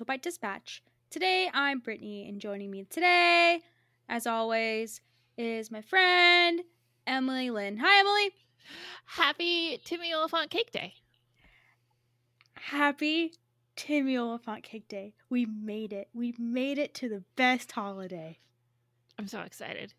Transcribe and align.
Bight 0.00 0.22
Dispatch. 0.22 0.82
Today 1.10 1.50
I'm 1.52 1.78
Brittany, 1.78 2.26
and 2.28 2.40
joining 2.40 2.70
me 2.70 2.84
today, 2.88 3.60
as 4.08 4.26
always, 4.26 5.02
is 5.36 5.70
my 5.70 5.82
friend 5.82 6.62
Emily 7.06 7.50
Lynn. 7.50 7.76
Hi, 7.76 8.00
Emily. 8.00 8.30
Happy 9.04 9.80
Timmy 9.84 10.12
Olyphant 10.14 10.50
Cake 10.50 10.72
Day. 10.72 10.94
Happy 12.54 13.34
Timmy 13.76 14.16
Olyphant 14.16 14.64
Cake 14.64 14.88
Day. 14.88 15.14
We 15.28 15.46
made 15.46 15.92
it. 15.92 16.08
We 16.14 16.34
made 16.38 16.78
it 16.78 16.94
to 16.94 17.08
the 17.08 17.22
best 17.36 17.70
holiday. 17.70 18.38
I'm 19.18 19.28
so 19.28 19.40
excited. 19.40 19.92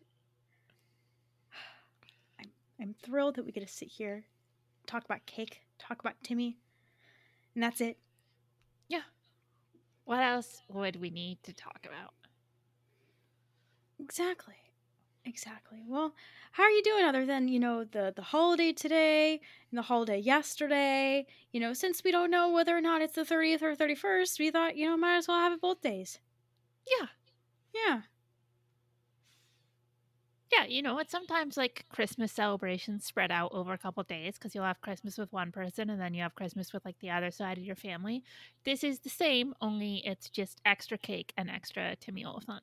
I'm, 2.40 2.50
I'm 2.80 2.94
thrilled 3.02 3.36
that 3.36 3.46
we 3.46 3.52
get 3.52 3.66
to 3.66 3.72
sit 3.72 3.88
here, 3.88 4.24
talk 4.86 5.04
about 5.04 5.24
cake, 5.24 5.60
talk 5.78 6.00
about 6.00 6.14
Timmy, 6.22 6.58
and 7.54 7.62
that's 7.62 7.80
it. 7.80 7.98
What 10.04 10.20
else 10.20 10.62
would 10.68 10.96
we 10.96 11.10
need 11.10 11.42
to 11.42 11.52
talk 11.52 11.84
about? 11.84 12.14
Exactly. 13.98 14.54
Exactly. 15.24 15.84
Well, 15.86 16.14
how 16.52 16.64
are 16.64 16.70
you 16.70 16.82
doing 16.82 17.04
other 17.04 17.26
than, 17.26 17.48
you 17.48 17.58
know, 17.60 17.84
the 17.84 18.12
the 18.14 18.22
holiday 18.22 18.72
today 18.72 19.40
and 19.70 19.78
the 19.78 19.82
holiday 19.82 20.18
yesterday? 20.18 21.26
You 21.52 21.60
know, 21.60 21.72
since 21.74 22.04
we 22.04 22.12
don't 22.12 22.30
know 22.30 22.50
whether 22.52 22.76
or 22.76 22.80
not 22.82 23.02
it's 23.02 23.14
the 23.16 23.24
30th 23.24 23.62
or 23.62 23.74
31st, 23.74 24.38
we 24.38 24.50
thought, 24.50 24.76
you 24.76 24.86
know, 24.88 24.96
might 24.96 25.16
as 25.18 25.28
well 25.28 25.38
have 25.38 25.52
it 25.54 25.60
both 25.62 25.80
days. 25.82 26.20
Yeah. 26.86 27.08
Yeah. 27.74 28.02
Yeah, 30.56 30.66
you 30.66 30.82
know, 30.82 30.98
it's 30.98 31.10
sometimes 31.10 31.56
like 31.56 31.84
Christmas 31.88 32.30
celebrations 32.30 33.04
spread 33.04 33.30
out 33.30 33.52
over 33.52 33.72
a 33.72 33.78
couple 33.78 34.02
days 34.04 34.34
because 34.34 34.54
you'll 34.54 34.64
have 34.64 34.80
Christmas 34.80 35.18
with 35.18 35.32
one 35.32 35.50
person 35.50 35.90
and 35.90 36.00
then 36.00 36.14
you 36.14 36.22
have 36.22 36.34
Christmas 36.34 36.72
with 36.72 36.84
like 36.84 36.98
the 37.00 37.10
other 37.10 37.30
side 37.30 37.58
of 37.58 37.64
your 37.64 37.76
family. 37.76 38.22
This 38.64 38.84
is 38.84 39.00
the 39.00 39.08
same, 39.08 39.54
only 39.60 40.02
it's 40.06 40.28
just 40.28 40.60
extra 40.64 40.98
cake 40.98 41.32
and 41.36 41.50
extra 41.50 41.96
Timmy 41.96 42.24
Olyphant. 42.24 42.62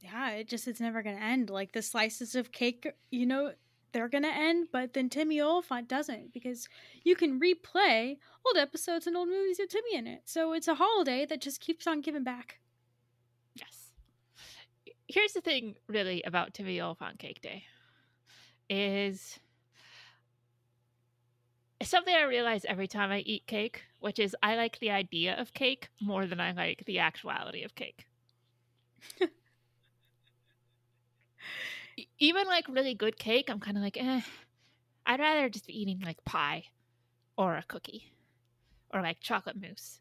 Yeah, 0.00 0.30
it 0.30 0.48
just 0.48 0.68
it's 0.68 0.80
never 0.80 1.02
to 1.02 1.08
end. 1.08 1.50
Like 1.50 1.72
the 1.72 1.82
slices 1.82 2.34
of 2.34 2.52
cake, 2.52 2.84
uh, 2.86 2.92
you 3.10 3.26
know, 3.26 3.52
they're 3.92 4.08
to 4.08 4.26
end, 4.26 4.68
but 4.72 4.92
then 4.94 5.08
Timmy 5.08 5.40
Olyphant 5.40 5.88
doesn't 5.88 6.32
because 6.32 6.68
you 7.02 7.16
can 7.16 7.40
replay 7.40 8.18
old 8.46 8.56
episodes 8.58 9.06
and 9.06 9.16
old 9.16 9.28
movies 9.28 9.58
with 9.58 9.70
Timmy 9.70 9.94
in 9.94 10.06
it. 10.06 10.22
So 10.26 10.52
it's 10.52 10.68
a 10.68 10.74
holiday 10.74 11.24
that 11.26 11.40
just 11.40 11.60
keeps 11.60 11.86
on 11.86 12.00
giving 12.02 12.24
back. 12.24 12.58
Here's 15.08 15.32
the 15.32 15.40
thing, 15.40 15.76
really, 15.86 16.22
about 16.22 16.52
Timmy 16.54 16.80
Olyphant 16.80 17.18
Cake 17.18 17.40
Day 17.40 17.64
is 18.68 19.38
something 21.82 22.14
I 22.14 22.22
realize 22.22 22.64
every 22.64 22.88
time 22.88 23.12
I 23.12 23.20
eat 23.20 23.46
cake, 23.46 23.84
which 24.00 24.18
is 24.18 24.34
I 24.42 24.56
like 24.56 24.80
the 24.80 24.90
idea 24.90 25.38
of 25.38 25.54
cake 25.54 25.88
more 26.00 26.26
than 26.26 26.40
I 26.40 26.52
like 26.52 26.82
the 26.86 26.98
actuality 26.98 27.62
of 27.62 27.74
cake. 27.76 28.06
Even 32.18 32.46
like 32.46 32.66
really 32.68 32.94
good 32.94 33.18
cake, 33.18 33.48
I'm 33.48 33.60
kind 33.60 33.76
of 33.76 33.82
like, 33.82 33.96
eh. 33.96 34.20
I'd 35.06 35.20
rather 35.20 35.48
just 35.48 35.66
be 35.66 35.80
eating 35.80 36.00
like 36.00 36.24
pie 36.24 36.64
or 37.38 37.56
a 37.56 37.62
cookie 37.62 38.10
or 38.92 39.00
like 39.02 39.20
chocolate 39.20 39.60
mousse. 39.60 40.00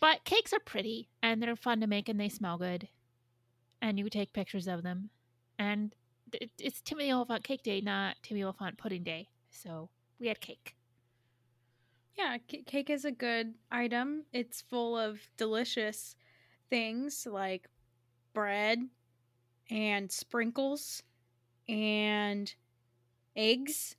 But 0.00 0.24
cakes 0.24 0.52
are 0.52 0.60
pretty 0.60 1.08
and 1.22 1.42
they're 1.42 1.56
fun 1.56 1.80
to 1.80 1.88
make 1.88 2.08
and 2.08 2.20
they 2.20 2.28
smell 2.28 2.58
good. 2.58 2.88
And 3.80 3.98
you 3.98 4.08
take 4.10 4.32
pictures 4.32 4.66
of 4.68 4.82
them. 4.82 5.10
And 5.58 5.94
it- 6.32 6.50
it's 6.58 6.80
Timmy 6.80 7.12
Olyphant 7.12 7.44
Cake 7.44 7.62
Day, 7.62 7.80
not 7.80 8.16
Timmy 8.22 8.42
Olyphant 8.42 8.76
Pudding 8.78 9.02
Day. 9.04 9.28
So 9.50 9.88
we 10.18 10.26
had 10.28 10.40
cake. 10.40 10.74
Yeah, 12.16 12.38
c- 12.50 12.62
cake 12.64 12.90
is 12.90 13.04
a 13.04 13.12
good 13.12 13.54
item. 13.70 14.26
It's 14.32 14.60
full 14.62 14.96
of 14.98 15.20
delicious 15.36 16.16
things 16.68 17.26
like 17.26 17.68
bread 18.34 18.88
and 19.70 20.10
sprinkles 20.10 21.02
and 21.68 22.52
eggs 23.36 23.94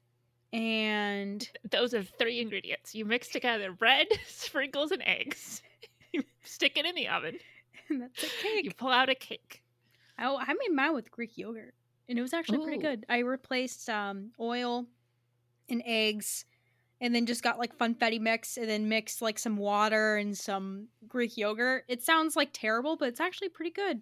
and 0.51 1.47
Those 1.69 1.94
are 1.94 2.03
three 2.03 2.40
ingredients. 2.40 2.96
You 2.96 3.06
mix 3.06 3.28
together 3.29 3.72
bread, 3.72 4.07
sprinkles, 4.28 4.91
and 4.91 5.03
eggs. 5.03 5.61
you 6.13 6.23
stick 6.44 6.75
it 6.78 6.85
in 6.85 6.96
the 6.96 7.07
oven. 7.07 7.38
And 7.91 8.01
that's 8.03 8.23
a 8.23 8.28
cake 8.28 8.66
You 8.66 8.72
pull 8.72 8.90
out 8.90 9.09
a 9.09 9.16
cake. 9.16 9.63
Oh, 10.22 10.38
I 10.38 10.53
made 10.53 10.75
mine 10.75 10.94
with 10.94 11.12
Greek 11.12 11.38
yogurt, 11.38 11.74
and 12.07 12.19
it 12.19 12.22
was 12.22 12.34
actually 12.34 12.59
pretty 12.59 12.78
good. 12.78 13.06
I 13.09 13.19
replaced 13.19 13.90
um, 13.90 14.31
oil 14.40 14.85
and 15.69 15.81
eggs, 15.85 16.46
and 17.00 17.16
then 17.16 17.25
just 17.25 17.44
got 17.44 17.59
like 17.59 17.78
funfetti 17.78 18.19
mix, 18.19 18.58
and 18.58 18.69
then 18.69 18.90
mixed 18.90 19.22
like 19.22 19.40
some 19.40 19.58
water 19.58 20.18
and 20.18 20.38
some 20.38 20.88
Greek 21.08 21.38
yogurt. 21.38 21.85
It 21.88 22.03
sounds 22.03 22.35
like 22.35 22.50
terrible, 22.52 22.97
but 22.97 23.08
it's 23.08 23.22
actually 23.22 23.50
pretty 23.50 23.72
good. 23.72 24.02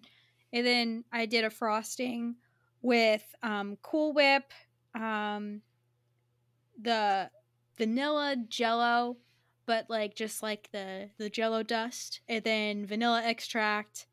And 0.52 0.66
then 0.66 1.04
I 1.12 1.26
did 1.26 1.44
a 1.44 1.50
frosting 1.50 2.36
with 2.82 3.24
um, 3.42 3.76
Cool 3.82 4.12
Whip, 4.12 4.52
um, 4.94 5.62
the 6.80 7.30
vanilla 7.76 8.36
Jello, 8.48 9.16
but 9.66 9.88
like 9.88 10.14
just 10.16 10.42
like 10.42 10.68
the 10.72 11.10
the 11.18 11.30
Jello 11.30 11.62
dust, 11.62 12.20
and 12.28 12.42
then 12.42 12.86
vanilla 12.86 13.22
extract 13.24 14.07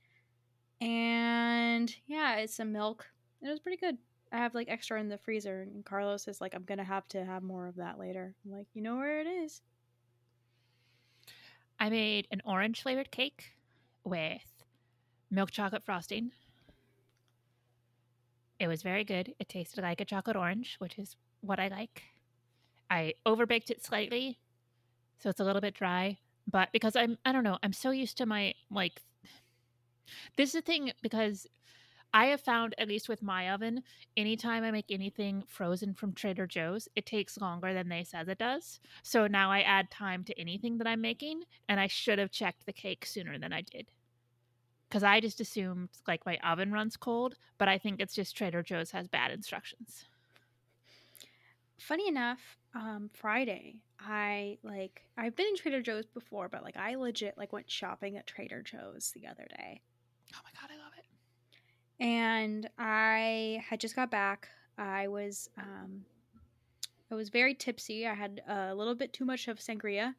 and 0.81 1.95
yeah, 2.07 2.37
it's 2.37 2.55
some 2.55 2.71
milk. 2.71 3.07
It 3.41 3.49
was 3.49 3.59
pretty 3.59 3.77
good. 3.77 3.97
I 4.31 4.37
have 4.37 4.55
like 4.55 4.69
extra 4.69 4.99
in 4.99 5.09
the 5.09 5.17
freezer, 5.17 5.61
and 5.61 5.85
Carlos 5.85 6.27
is 6.27 6.41
like, 6.41 6.53
I'm 6.53 6.63
gonna 6.63 6.83
have 6.83 7.07
to 7.09 7.23
have 7.23 7.43
more 7.43 7.67
of 7.67 7.75
that 7.75 7.99
later. 7.99 8.33
I'm 8.45 8.51
like, 8.51 8.67
you 8.73 8.81
know 8.81 8.95
where 8.97 9.21
it 9.21 9.27
is? 9.27 9.61
I 11.79 11.89
made 11.89 12.27
an 12.31 12.41
orange 12.45 12.81
flavored 12.81 13.11
cake 13.11 13.53
with 14.03 14.41
milk 15.29 15.51
chocolate 15.51 15.83
frosting. 15.85 16.31
It 18.59 18.67
was 18.67 18.81
very 18.81 19.03
good. 19.03 19.33
It 19.39 19.49
tasted 19.49 19.81
like 19.81 19.99
a 19.99 20.05
chocolate 20.05 20.37
orange, 20.37 20.75
which 20.79 20.97
is 20.97 21.15
what 21.41 21.59
I 21.59 21.67
like. 21.67 22.03
I 22.89 23.13
overbaked 23.25 23.69
it 23.69 23.83
slightly, 23.83 24.39
so 25.19 25.29
it's 25.29 25.39
a 25.39 25.43
little 25.43 25.61
bit 25.61 25.73
dry. 25.73 26.17
But 26.49 26.69
because 26.71 26.95
I'm, 26.95 27.17
I 27.25 27.31
don't 27.31 27.43
know, 27.43 27.57
I'm 27.63 27.73
so 27.73 27.91
used 27.91 28.17
to 28.17 28.25
my 28.25 28.53
like. 28.71 29.01
This 30.37 30.49
is 30.49 30.53
the 30.53 30.61
thing 30.61 30.91
because 31.01 31.47
I 32.13 32.27
have 32.27 32.39
found, 32.39 32.75
at 32.77 32.87
least 32.87 33.09
with 33.09 33.21
my 33.21 33.51
oven, 33.51 33.83
anytime 34.15 34.63
I 34.63 34.71
make 34.71 34.89
anything 34.89 35.43
frozen 35.47 35.93
from 35.93 36.13
Trader 36.13 36.47
Joe's, 36.47 36.87
it 36.95 37.05
takes 37.05 37.41
longer 37.41 37.73
than 37.73 37.89
they 37.89 38.05
says 38.05 38.29
it 38.29 38.37
does. 38.37 38.79
So 39.03 39.27
now 39.27 39.51
I 39.51 39.59
add 39.61 39.91
time 39.91 40.23
to 40.23 40.39
anything 40.39 40.77
that 40.77 40.87
I'm 40.87 41.01
making, 41.01 41.43
and 41.67 41.77
I 41.77 41.87
should 41.87 42.17
have 42.19 42.31
checked 42.31 42.65
the 42.65 42.71
cake 42.71 43.05
sooner 43.05 43.37
than 43.37 43.51
I 43.51 43.63
did. 43.63 43.87
Because 44.87 45.03
I 45.03 45.19
just 45.19 45.41
assumed 45.41 45.89
like 46.07 46.25
my 46.25 46.37
oven 46.37 46.71
runs 46.71 46.95
cold, 46.95 47.35
but 47.57 47.67
I 47.67 47.77
think 47.77 47.99
it's 47.99 48.15
just 48.15 48.37
Trader 48.37 48.63
Joe's 48.63 48.91
has 48.91 49.09
bad 49.09 49.31
instructions. 49.31 50.05
Funny 51.77 52.07
enough, 52.07 52.39
um 52.73 53.09
Friday, 53.13 53.75
I 53.99 54.57
like 54.63 55.01
I've 55.17 55.35
been 55.35 55.47
in 55.47 55.57
Trader 55.57 55.81
Joe's 55.81 56.05
before, 56.05 56.47
but 56.47 56.63
like 56.63 56.77
I 56.77 56.95
legit 56.95 57.37
like 57.37 57.51
went 57.51 57.69
shopping 57.69 58.15
at 58.15 58.25
Trader 58.25 58.61
Joe's 58.61 59.11
the 59.13 59.27
other 59.27 59.47
day. 59.49 59.81
Oh 60.35 60.39
my 60.43 60.51
god, 60.59 60.69
I 60.73 60.77
love 60.83 60.93
it. 60.97 61.05
and 62.03 62.69
I 62.77 63.63
had 63.67 63.79
just 63.79 63.95
got 63.95 64.11
back. 64.11 64.49
I 64.77 65.07
was 65.07 65.49
um 65.57 66.05
I 67.11 67.15
was 67.15 67.29
very 67.29 67.53
tipsy. 67.53 68.07
I 68.07 68.13
had 68.13 68.41
a 68.47 68.73
little 68.75 68.95
bit 68.95 69.13
too 69.13 69.25
much 69.25 69.47
of 69.47 69.59
sangria 69.59 70.15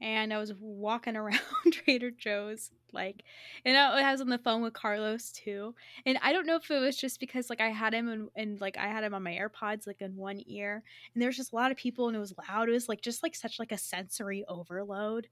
and 0.00 0.32
I 0.32 0.38
was 0.38 0.52
walking 0.60 1.16
around 1.22 1.40
Trader 1.72 2.10
Joe's 2.10 2.70
like 2.92 3.22
and 3.64 3.76
I 3.76 4.10
was 4.12 4.20
on 4.20 4.28
the 4.28 4.38
phone 4.38 4.62
with 4.62 4.72
Carlos 4.72 5.30
too. 5.32 5.74
And 6.06 6.18
I 6.22 6.32
don't 6.32 6.46
know 6.46 6.56
if 6.56 6.70
it 6.70 6.78
was 6.80 6.96
just 6.96 7.20
because 7.20 7.50
like 7.50 7.60
I 7.60 7.68
had 7.68 7.94
him 7.94 8.08
and, 8.08 8.28
and 8.36 8.60
like 8.60 8.76
I 8.78 8.88
had 8.88 9.04
him 9.04 9.14
on 9.14 9.22
my 9.22 9.32
AirPods 9.32 9.86
like 9.86 10.02
in 10.02 10.16
one 10.16 10.42
ear 10.46 10.82
and 11.14 11.22
there 11.22 11.28
was 11.28 11.36
just 11.36 11.52
a 11.52 11.56
lot 11.56 11.70
of 11.70 11.76
people 11.76 12.08
and 12.08 12.16
it 12.16 12.20
was 12.20 12.34
loud. 12.48 12.68
It 12.68 12.72
was 12.72 12.88
like 12.88 13.00
just 13.02 13.22
like 13.22 13.34
such 13.34 13.58
like 13.58 13.72
a 13.72 13.78
sensory 13.78 14.44
overload 14.48 15.28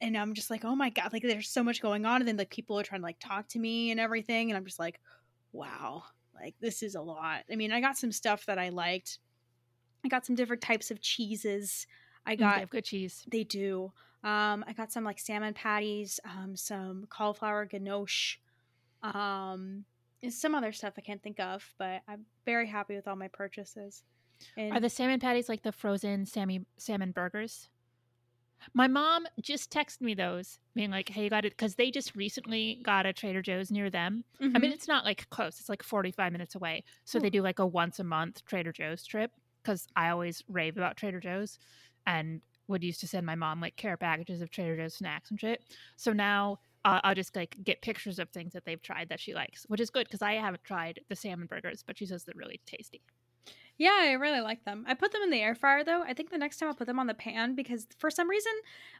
and 0.00 0.16
I'm 0.16 0.34
just 0.34 0.50
like, 0.50 0.64
oh 0.64 0.74
my 0.74 0.90
god, 0.90 1.12
like 1.12 1.22
there's 1.22 1.48
so 1.50 1.62
much 1.62 1.80
going 1.82 2.04
on, 2.06 2.20
and 2.20 2.28
then 2.28 2.36
like 2.36 2.50
people 2.50 2.78
are 2.78 2.82
trying 2.82 3.00
to 3.00 3.06
like 3.06 3.18
talk 3.20 3.48
to 3.48 3.58
me 3.58 3.90
and 3.90 4.00
everything, 4.00 4.50
and 4.50 4.56
I'm 4.56 4.64
just 4.64 4.78
like, 4.78 5.00
wow, 5.52 6.04
like 6.34 6.54
this 6.60 6.82
is 6.82 6.94
a 6.94 7.00
lot. 7.02 7.44
I 7.50 7.56
mean, 7.56 7.72
I 7.72 7.80
got 7.80 7.96
some 7.98 8.12
stuff 8.12 8.46
that 8.46 8.58
I 8.58 8.68
liked. 8.70 9.18
I 10.04 10.08
got 10.08 10.24
some 10.24 10.36
different 10.36 10.62
types 10.62 10.90
of 10.90 11.00
cheeses. 11.00 11.86
I 12.26 12.36
Mm, 12.36 12.38
got 12.38 12.54
they 12.54 12.60
have 12.60 12.70
good 12.70 12.84
cheese. 12.84 13.24
they 13.30 13.44
do. 13.44 13.92
Um, 14.22 14.64
I 14.66 14.74
got 14.76 14.92
some 14.92 15.04
like 15.04 15.18
salmon 15.18 15.54
patties, 15.54 16.20
um, 16.24 16.54
some 16.56 17.06
cauliflower 17.08 17.66
gnocchi, 17.72 18.38
um, 19.02 19.84
and 20.22 20.32
some 20.32 20.54
other 20.54 20.72
stuff 20.72 20.94
I 20.98 21.00
can't 21.00 21.22
think 21.22 21.40
of, 21.40 21.64
but 21.78 22.02
I'm 22.06 22.26
very 22.44 22.66
happy 22.66 22.94
with 22.94 23.08
all 23.08 23.16
my 23.16 23.28
purchases. 23.28 24.02
And 24.56 24.74
Are 24.74 24.80
the 24.80 24.90
salmon 24.90 25.20
patties 25.20 25.48
like 25.48 25.62
the 25.62 25.72
frozen 25.72 26.26
Sammy 26.26 26.66
salmon 26.76 27.12
burgers? 27.12 27.68
My 28.74 28.86
mom 28.88 29.26
just 29.40 29.70
texted 29.72 30.00
me 30.02 30.14
those, 30.14 30.58
being 30.74 30.90
like, 30.90 31.08
"Hey, 31.08 31.24
you 31.24 31.30
got 31.30 31.44
it?" 31.44 31.52
Because 31.52 31.76
they 31.76 31.90
just 31.90 32.14
recently 32.16 32.80
got 32.84 33.06
a 33.06 33.12
Trader 33.12 33.42
Joe's 33.42 33.70
near 33.70 33.90
them. 33.90 34.24
I 34.54 34.58
Mhm. 34.58 34.60
mean, 34.60 34.72
it's 34.72 34.88
not 34.88 35.04
like 35.04 35.28
close; 35.30 35.60
it's 35.60 35.68
like 35.68 35.82
forty-five 35.82 36.32
minutes 36.32 36.54
away. 36.54 36.84
So 37.04 37.18
they 37.20 37.30
do 37.30 37.42
like 37.42 37.58
a 37.58 37.66
once 37.66 37.98
a 37.98 38.04
month 38.04 38.44
Trader 38.44 38.72
Joe's 38.72 39.04
trip. 39.06 39.32
Because 39.62 39.86
I 39.94 40.08
always 40.08 40.42
rave 40.48 40.78
about 40.78 40.96
Trader 40.96 41.20
Joe's, 41.20 41.58
and 42.06 42.40
would 42.66 42.82
used 42.84 43.00
to 43.00 43.08
send 43.08 43.26
my 43.26 43.34
mom 43.34 43.60
like 43.60 43.76
care 43.76 43.96
packages 43.96 44.40
of 44.40 44.50
Trader 44.50 44.76
Joe's 44.76 44.94
snacks 44.96 45.30
and 45.30 45.38
shit. 45.40 45.64
So 45.96 46.12
now 46.12 46.58
uh, 46.84 47.00
I'll 47.04 47.14
just 47.14 47.36
like 47.36 47.56
get 47.62 47.82
pictures 47.82 48.18
of 48.18 48.30
things 48.30 48.52
that 48.54 48.64
they've 48.64 48.80
tried 48.80 49.08
that 49.10 49.20
she 49.20 49.34
likes, 49.34 49.64
which 49.68 49.80
is 49.80 49.90
good 49.90 50.06
because 50.06 50.22
I 50.22 50.34
haven't 50.34 50.64
tried 50.64 51.00
the 51.08 51.16
salmon 51.16 51.46
burgers, 51.46 51.82
but 51.86 51.98
she 51.98 52.06
says 52.06 52.24
they're 52.24 52.34
really 52.36 52.60
tasty. 52.66 53.02
Yeah, 53.80 53.96
I 53.98 54.12
really 54.12 54.42
like 54.42 54.62
them. 54.66 54.84
I 54.86 54.92
put 54.92 55.10
them 55.10 55.22
in 55.22 55.30
the 55.30 55.40
air 55.40 55.54
fryer 55.54 55.82
though. 55.84 56.02
I 56.02 56.12
think 56.12 56.28
the 56.28 56.36
next 56.36 56.58
time 56.58 56.68
I'll 56.68 56.74
put 56.74 56.86
them 56.86 56.98
on 56.98 57.06
the 57.06 57.14
pan 57.14 57.54
because 57.54 57.86
for 57.98 58.10
some 58.10 58.28
reason, 58.28 58.52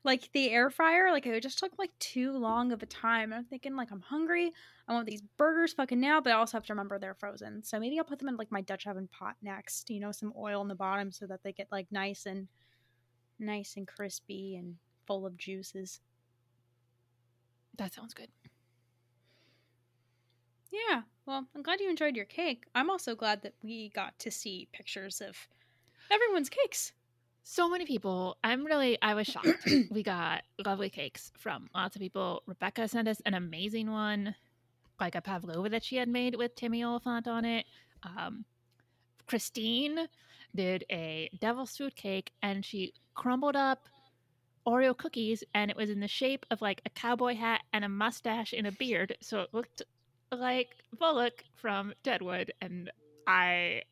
like 0.04 0.30
the 0.32 0.48
air 0.48 0.70
fryer, 0.70 1.10
like 1.12 1.26
it 1.26 1.42
just 1.42 1.58
took 1.58 1.72
like 1.78 1.90
too 1.98 2.32
long 2.32 2.72
of 2.72 2.82
a 2.82 2.86
time. 2.86 3.30
I'm 3.30 3.44
thinking 3.44 3.76
like 3.76 3.90
I'm 3.90 4.00
hungry. 4.00 4.52
I 4.88 4.94
want 4.94 5.06
these 5.06 5.20
burgers 5.36 5.74
fucking 5.74 6.00
now, 6.00 6.22
but 6.22 6.32
I 6.32 6.36
also 6.36 6.56
have 6.56 6.64
to 6.64 6.72
remember 6.72 6.98
they're 6.98 7.12
frozen. 7.12 7.62
So 7.62 7.78
maybe 7.78 7.98
I'll 7.98 8.06
put 8.06 8.18
them 8.18 8.28
in 8.28 8.36
like 8.36 8.50
my 8.50 8.62
Dutch 8.62 8.86
oven 8.86 9.06
pot 9.12 9.36
next. 9.42 9.90
You 9.90 10.00
know, 10.00 10.12
some 10.12 10.32
oil 10.34 10.62
in 10.62 10.68
the 10.68 10.74
bottom 10.74 11.12
so 11.12 11.26
that 11.26 11.42
they 11.42 11.52
get 11.52 11.68
like 11.70 11.88
nice 11.90 12.24
and 12.24 12.48
nice 13.38 13.74
and 13.76 13.86
crispy 13.86 14.56
and 14.56 14.76
full 15.06 15.26
of 15.26 15.36
juices. 15.36 16.00
That 17.76 17.92
sounds 17.92 18.14
good. 18.14 18.28
Yeah. 20.72 21.02
Well, 21.30 21.46
I'm 21.54 21.62
glad 21.62 21.78
you 21.78 21.88
enjoyed 21.88 22.16
your 22.16 22.24
cake. 22.24 22.64
I'm 22.74 22.90
also 22.90 23.14
glad 23.14 23.42
that 23.42 23.54
we 23.62 23.90
got 23.90 24.18
to 24.18 24.32
see 24.32 24.66
pictures 24.72 25.20
of 25.20 25.36
everyone's 26.10 26.48
cakes. 26.48 26.90
So 27.44 27.68
many 27.68 27.86
people. 27.86 28.36
I'm 28.42 28.66
really, 28.66 28.98
I 29.00 29.14
was 29.14 29.28
shocked. 29.28 29.64
we 29.92 30.02
got 30.02 30.42
lovely 30.66 30.90
cakes 30.90 31.30
from 31.38 31.70
lots 31.72 31.94
of 31.94 32.02
people. 32.02 32.42
Rebecca 32.46 32.88
sent 32.88 33.06
us 33.06 33.22
an 33.26 33.34
amazing 33.34 33.92
one, 33.92 34.34
like 34.98 35.14
a 35.14 35.20
pavlova 35.20 35.68
that 35.68 35.84
she 35.84 35.94
had 35.94 36.08
made 36.08 36.34
with 36.34 36.56
Timmy 36.56 36.82
Olyphant 36.82 37.28
on 37.28 37.44
it. 37.44 37.64
Um, 38.02 38.44
Christine 39.28 40.08
did 40.56 40.84
a 40.90 41.30
devil's 41.40 41.76
food 41.76 41.94
cake 41.94 42.32
and 42.42 42.64
she 42.64 42.92
crumbled 43.14 43.54
up 43.54 43.86
Oreo 44.66 44.96
cookies 44.96 45.44
and 45.54 45.70
it 45.70 45.76
was 45.76 45.90
in 45.90 46.00
the 46.00 46.08
shape 46.08 46.44
of 46.50 46.60
like 46.60 46.82
a 46.84 46.90
cowboy 46.90 47.36
hat 47.36 47.60
and 47.72 47.84
a 47.84 47.88
mustache 47.88 48.52
and 48.52 48.66
a 48.66 48.72
beard. 48.72 49.16
So 49.20 49.42
it 49.42 49.50
looked 49.52 49.82
like 50.32 50.76
Bullock 50.98 51.44
from 51.54 51.92
Deadwood. 52.02 52.52
And 52.60 52.90
I 53.26 53.82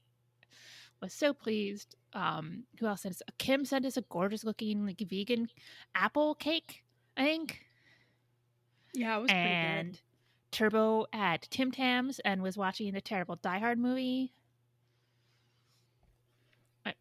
was 1.00 1.12
so 1.12 1.32
pleased. 1.32 1.94
Um, 2.12 2.64
who 2.80 2.86
else 2.86 3.02
sent 3.02 3.14
us? 3.16 3.22
Kim 3.38 3.64
sent 3.64 3.84
us 3.84 3.96
a 3.96 4.02
gorgeous 4.02 4.44
looking 4.44 4.86
like 4.86 5.00
vegan 5.08 5.48
apple 5.94 6.34
cake, 6.34 6.82
I 7.16 7.24
think. 7.24 7.64
Yeah, 8.94 9.18
it 9.18 9.20
was 9.20 9.30
pretty 9.30 9.42
and 9.44 9.92
good. 9.92 10.00
Turbo 10.50 11.06
at 11.12 11.42
Tim 11.50 11.70
Tams 11.70 12.20
and 12.24 12.42
was 12.42 12.56
watching 12.56 12.92
the 12.92 13.00
terrible 13.02 13.36
Die 13.36 13.58
Hard 13.58 13.78
movie. 13.78 14.32
I- 16.86 16.94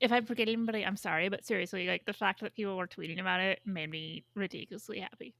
If 0.00 0.10
I'm 0.10 0.24
forgetting 0.24 0.54
anybody, 0.54 0.84
I'm 0.84 0.96
sorry, 0.96 1.28
but 1.28 1.44
seriously, 1.44 1.86
like 1.86 2.06
the 2.06 2.12
fact 2.14 2.40
that 2.40 2.54
people 2.54 2.76
were 2.76 2.86
tweeting 2.88 3.20
about 3.20 3.40
it 3.40 3.60
made 3.66 3.90
me 3.90 4.24
ridiculously 4.34 5.00
happy. 5.00 5.34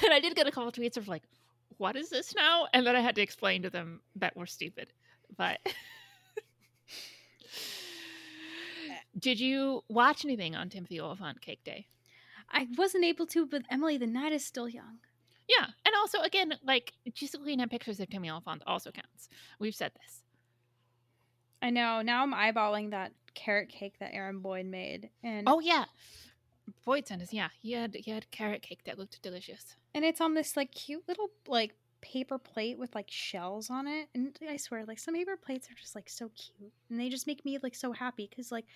and 0.04 0.12
I 0.12 0.20
did 0.20 0.34
get 0.34 0.46
a 0.46 0.50
couple 0.50 0.70
tweets 0.72 0.96
of 0.96 1.08
like, 1.08 1.22
"What 1.78 1.96
is 1.96 2.10
this 2.10 2.34
now?" 2.34 2.66
And 2.72 2.86
then 2.86 2.96
I 2.96 3.00
had 3.00 3.14
to 3.16 3.22
explain 3.22 3.62
to 3.62 3.70
them 3.70 4.00
that 4.16 4.36
we're 4.36 4.46
stupid. 4.46 4.92
But 5.36 5.60
did 9.18 9.40
you 9.40 9.82
watch 9.88 10.24
anything 10.24 10.54
on 10.56 10.68
Timothy 10.68 11.00
Olyphant 11.00 11.40
Cake 11.40 11.64
Day? 11.64 11.86
I 12.52 12.66
wasn't 12.76 13.04
able 13.04 13.26
to, 13.28 13.46
but 13.46 13.62
Emily, 13.70 13.96
the 13.96 14.06
night 14.06 14.32
is 14.32 14.44
still 14.44 14.68
young. 14.68 14.98
Yeah, 15.48 15.66
and 15.84 15.94
also 15.96 16.20
again, 16.20 16.54
like 16.64 16.92
just 17.12 17.36
looking 17.36 17.60
at 17.60 17.70
pictures 17.70 18.00
of 18.00 18.08
Timmy 18.10 18.30
Olyphant 18.30 18.62
also 18.66 18.90
counts. 18.90 19.28
We've 19.58 19.74
said 19.74 19.92
this. 20.00 20.22
I 21.62 21.70
know. 21.70 22.02
Now 22.02 22.22
I'm 22.22 22.32
eyeballing 22.32 22.90
that 22.90 23.12
carrot 23.34 23.68
cake 23.68 23.94
that 24.00 24.14
Aaron 24.14 24.40
Boyd 24.40 24.66
made, 24.66 25.10
and 25.22 25.48
Oh 25.48 25.60
yeah, 25.60 25.84
Sent. 27.06 27.32
Yeah, 27.32 27.48
he 27.60 27.72
had 27.72 27.94
he 27.94 28.10
had 28.10 28.30
carrot 28.30 28.62
cake 28.62 28.84
that 28.84 28.98
looked 28.98 29.20
delicious. 29.22 29.76
and 29.94 30.04
it's 30.04 30.20
on 30.20 30.34
this 30.34 30.56
like 30.56 30.72
cute 30.72 31.04
little 31.08 31.28
like 31.46 31.74
paper 32.00 32.38
plate 32.38 32.78
with 32.78 32.94
like 32.94 33.10
shells 33.10 33.68
on 33.70 33.86
it. 33.86 34.08
And 34.14 34.36
I 34.48 34.56
swear, 34.56 34.84
like 34.86 34.98
some 34.98 35.14
paper 35.14 35.36
plates 35.36 35.70
are 35.70 35.74
just 35.74 35.94
like 35.94 36.08
so 36.08 36.30
cute, 36.34 36.72
and 36.88 36.98
they 36.98 37.08
just 37.08 37.26
make 37.26 37.44
me 37.44 37.58
like 37.62 37.74
so 37.74 37.92
happy 37.92 38.26
because 38.28 38.50
like. 38.52 38.66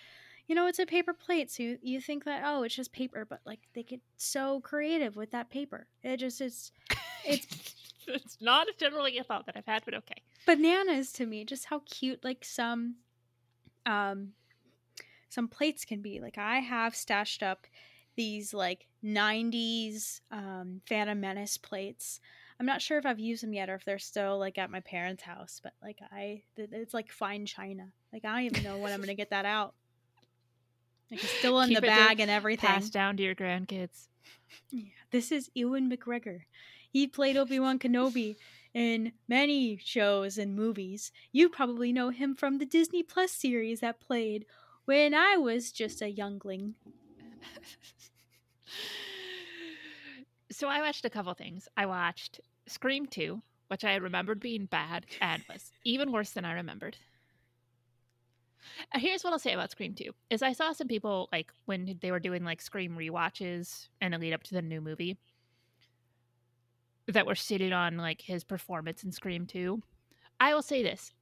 You 0.47 0.55
know, 0.55 0.67
it's 0.67 0.79
a 0.79 0.85
paper 0.85 1.15
plate, 1.15 1.51
so 1.51 1.63
you, 1.63 1.79
you 1.81 2.03
think 2.03 2.25
that 2.27 2.43
oh, 2.45 2.65
it's 2.65 2.75
just 2.75 2.93
paper, 2.93 3.25
but 3.25 3.41
like 3.47 3.61
they 3.73 3.83
get 3.83 4.03
so 4.19 4.61
creative 4.61 5.17
with 5.17 5.31
that 5.31 5.49
paper. 5.49 5.87
It 6.03 6.19
just 6.19 6.39
is 6.43 6.71
It's- 7.27 7.75
it's 8.07 8.37
not 8.43 8.67
generally 8.79 9.17
a 9.17 9.25
thought 9.25 9.47
that 9.47 9.57
I've 9.57 9.65
had, 9.65 9.87
but 9.87 9.95
okay. 9.95 10.23
bananas 10.45 11.13
to 11.13 11.25
me 11.25 11.47
just 11.47 11.65
how 11.65 11.81
cute 11.87 12.23
like 12.23 12.45
some 12.45 12.97
um 13.87 14.33
some 15.35 15.49
plates 15.49 15.85
can 15.85 16.01
be 16.01 16.21
like 16.21 16.39
i 16.39 16.59
have 16.61 16.95
stashed 16.95 17.43
up 17.43 17.67
these 18.17 18.55
like 18.55 18.87
90s 19.05 20.21
um 20.31 20.81
phantom 20.87 21.21
menace 21.21 21.59
plates 21.59 22.21
i'm 22.61 22.67
not 22.67 22.81
sure 22.81 22.99
if 22.99 23.05
i've 23.05 23.19
used 23.19 23.43
them 23.43 23.53
yet 23.53 23.69
or 23.69 23.75
if 23.75 23.85
they're 23.85 23.99
still 23.99 24.39
like 24.39 24.57
at 24.59 24.71
my 24.71 24.81
parents 24.81 25.23
house 25.25 25.61
but 25.63 25.73
like 25.83 25.99
i 26.13 26.41
it's 26.57 26.95
like 26.95 27.11
fine 27.11 27.45
china 27.47 27.89
like 28.13 28.25
i 28.25 28.31
don't 28.31 28.43
even 28.57 28.63
know 28.63 28.79
when 28.79 28.93
i'm 28.93 29.01
gonna 29.01 29.15
get 29.15 29.31
that 29.31 29.45
out 29.45 29.75
like 31.11 31.23
it's 31.23 31.33
still 31.39 31.61
in 31.61 31.69
Keep 31.69 31.81
the 31.81 31.87
bag 31.87 32.21
and 32.21 32.31
everything 32.31 32.69
Passed 32.69 32.93
down 32.93 33.17
to 33.19 33.23
your 33.23 33.35
grandkids. 33.35 34.09
yeah, 34.71 34.89
this 35.11 35.31
is 35.31 35.51
Ewan 35.55 35.91
McGregor. 35.91 36.41
He 36.91 37.07
played 37.07 37.37
Obi 37.37 37.61
Wan 37.61 37.79
Kenobi 37.79 38.37
in 38.73 39.13
many 39.29 39.79
shows 39.85 40.39
and 40.39 40.57
movies. 40.57 41.13
You 41.31 41.51
probably 41.51 41.93
know 41.93 42.09
him 42.09 42.35
from 42.35 42.57
the 42.59 42.65
Disney 42.65 43.03
Plus 43.03 43.33
series 43.33 43.81
that 43.81 44.01
played 44.01 44.47
when 44.85 45.15
I 45.15 45.37
was 45.37 45.73
just 45.73 46.03
a 46.03 46.11
youngling. 46.11 46.75
so 50.51 50.69
I 50.69 50.81
watched 50.81 51.05
a 51.05 51.11
couple 51.11 51.35
things. 51.35 51.69
I 51.77 51.87
watched 51.87 52.41
Scream 52.67 53.07
2, 53.07 53.41
which 53.69 53.85
I 53.85 53.97
remembered 53.97 54.41
being 54.41 54.67
bad 54.67 55.07
and 55.21 55.43
was 55.49 55.73
even 55.85 56.13
worse 56.13 56.31
than 56.31 56.45
I 56.45 56.53
remembered. 56.53 56.97
Uh, 58.95 58.99
Here's 58.99 59.23
what 59.23 59.33
I'll 59.33 59.39
say 59.39 59.53
about 59.53 59.71
Scream 59.71 59.95
2 59.95 60.11
is 60.31 60.43
I 60.43 60.53
saw 60.53 60.73
some 60.73 60.89
people 60.89 61.29
like 61.33 61.53
when 61.67 61.99
they 62.01 62.11
were 62.11 62.21
doing 62.21 62.45
like 62.45 62.61
Scream 62.61 62.97
rewatches 62.97 63.89
and 64.01 64.15
the 64.15 64.19
lead 64.19 64.33
up 64.33 64.43
to 64.45 64.55
the 64.55 64.63
new 64.63 64.81
movie 64.81 65.17
that 67.07 67.27
were 67.27 67.35
sitting 67.35 67.73
on 67.73 67.97
like 67.99 68.23
his 68.23 68.45
performance 68.45 69.05
in 69.05 69.13
Scream 69.13 69.47
2. 69.47 69.83
I 70.41 70.55
will 70.55 70.63
say 70.63 70.83
this. 70.83 71.13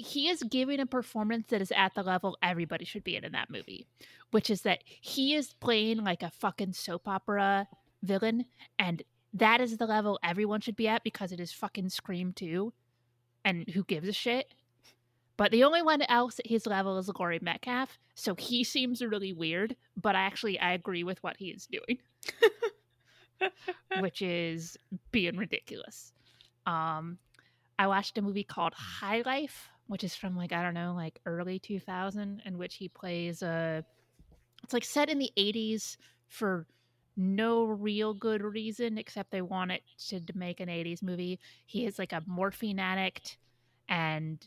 He 0.00 0.28
is 0.28 0.42
giving 0.42 0.80
a 0.80 0.86
performance 0.86 1.46
that 1.48 1.60
is 1.60 1.72
at 1.72 1.94
the 1.94 2.02
level 2.02 2.38
everybody 2.42 2.84
should 2.84 3.04
be 3.04 3.16
in 3.16 3.24
in 3.24 3.32
that 3.32 3.50
movie, 3.50 3.86
which 4.30 4.50
is 4.50 4.62
that 4.62 4.82
he 4.86 5.34
is 5.34 5.52
playing 5.54 5.98
like 6.04 6.22
a 6.22 6.30
fucking 6.30 6.72
soap 6.72 7.06
opera 7.06 7.68
villain 8.02 8.46
and 8.78 9.02
that 9.34 9.60
is 9.60 9.76
the 9.76 9.86
level 9.86 10.18
everyone 10.24 10.60
should 10.60 10.76
be 10.76 10.88
at 10.88 11.04
because 11.04 11.32
it 11.32 11.40
is 11.40 11.52
fucking 11.52 11.88
Scream 11.88 12.32
2 12.32 12.72
and 13.44 13.68
who 13.70 13.84
gives 13.84 14.08
a 14.08 14.12
shit. 14.12 14.54
But 15.36 15.52
the 15.52 15.64
only 15.64 15.82
one 15.82 16.02
else 16.02 16.38
at 16.38 16.46
his 16.46 16.66
level 16.66 16.98
is 16.98 17.10
Laurie 17.18 17.38
Metcalf, 17.40 17.98
so 18.14 18.34
he 18.34 18.62
seems 18.62 19.00
really 19.00 19.32
weird. 19.32 19.74
But 19.96 20.14
actually, 20.14 20.58
I 20.58 20.72
agree 20.72 21.02
with 21.02 21.22
what 21.22 21.38
he 21.38 21.46
is 21.46 21.66
doing, 21.66 21.98
which 24.00 24.20
is 24.20 24.76
being 25.12 25.38
ridiculous. 25.38 26.12
Um, 26.66 27.16
I 27.78 27.86
watched 27.86 28.18
a 28.18 28.22
movie 28.22 28.44
called 28.44 28.74
High 28.74 29.22
Life, 29.24 29.70
which 29.90 30.04
is 30.04 30.14
from 30.14 30.36
like 30.36 30.52
I 30.52 30.62
don't 30.62 30.74
know, 30.74 30.94
like 30.94 31.20
early 31.26 31.58
2000, 31.58 32.42
in 32.44 32.58
which 32.58 32.76
he 32.76 32.88
plays 32.88 33.42
a. 33.42 33.84
It's 34.62 34.72
like 34.72 34.84
set 34.84 35.10
in 35.10 35.18
the 35.18 35.32
80s 35.36 35.96
for 36.28 36.66
no 37.16 37.64
real 37.64 38.14
good 38.14 38.40
reason 38.40 38.98
except 38.98 39.32
they 39.32 39.42
wanted 39.42 39.80
to, 40.08 40.20
to 40.20 40.38
make 40.38 40.60
an 40.60 40.68
80s 40.68 41.02
movie. 41.02 41.40
He 41.66 41.86
is 41.86 41.98
like 41.98 42.12
a 42.12 42.22
morphine 42.26 42.78
addict 42.78 43.36
and 43.88 44.38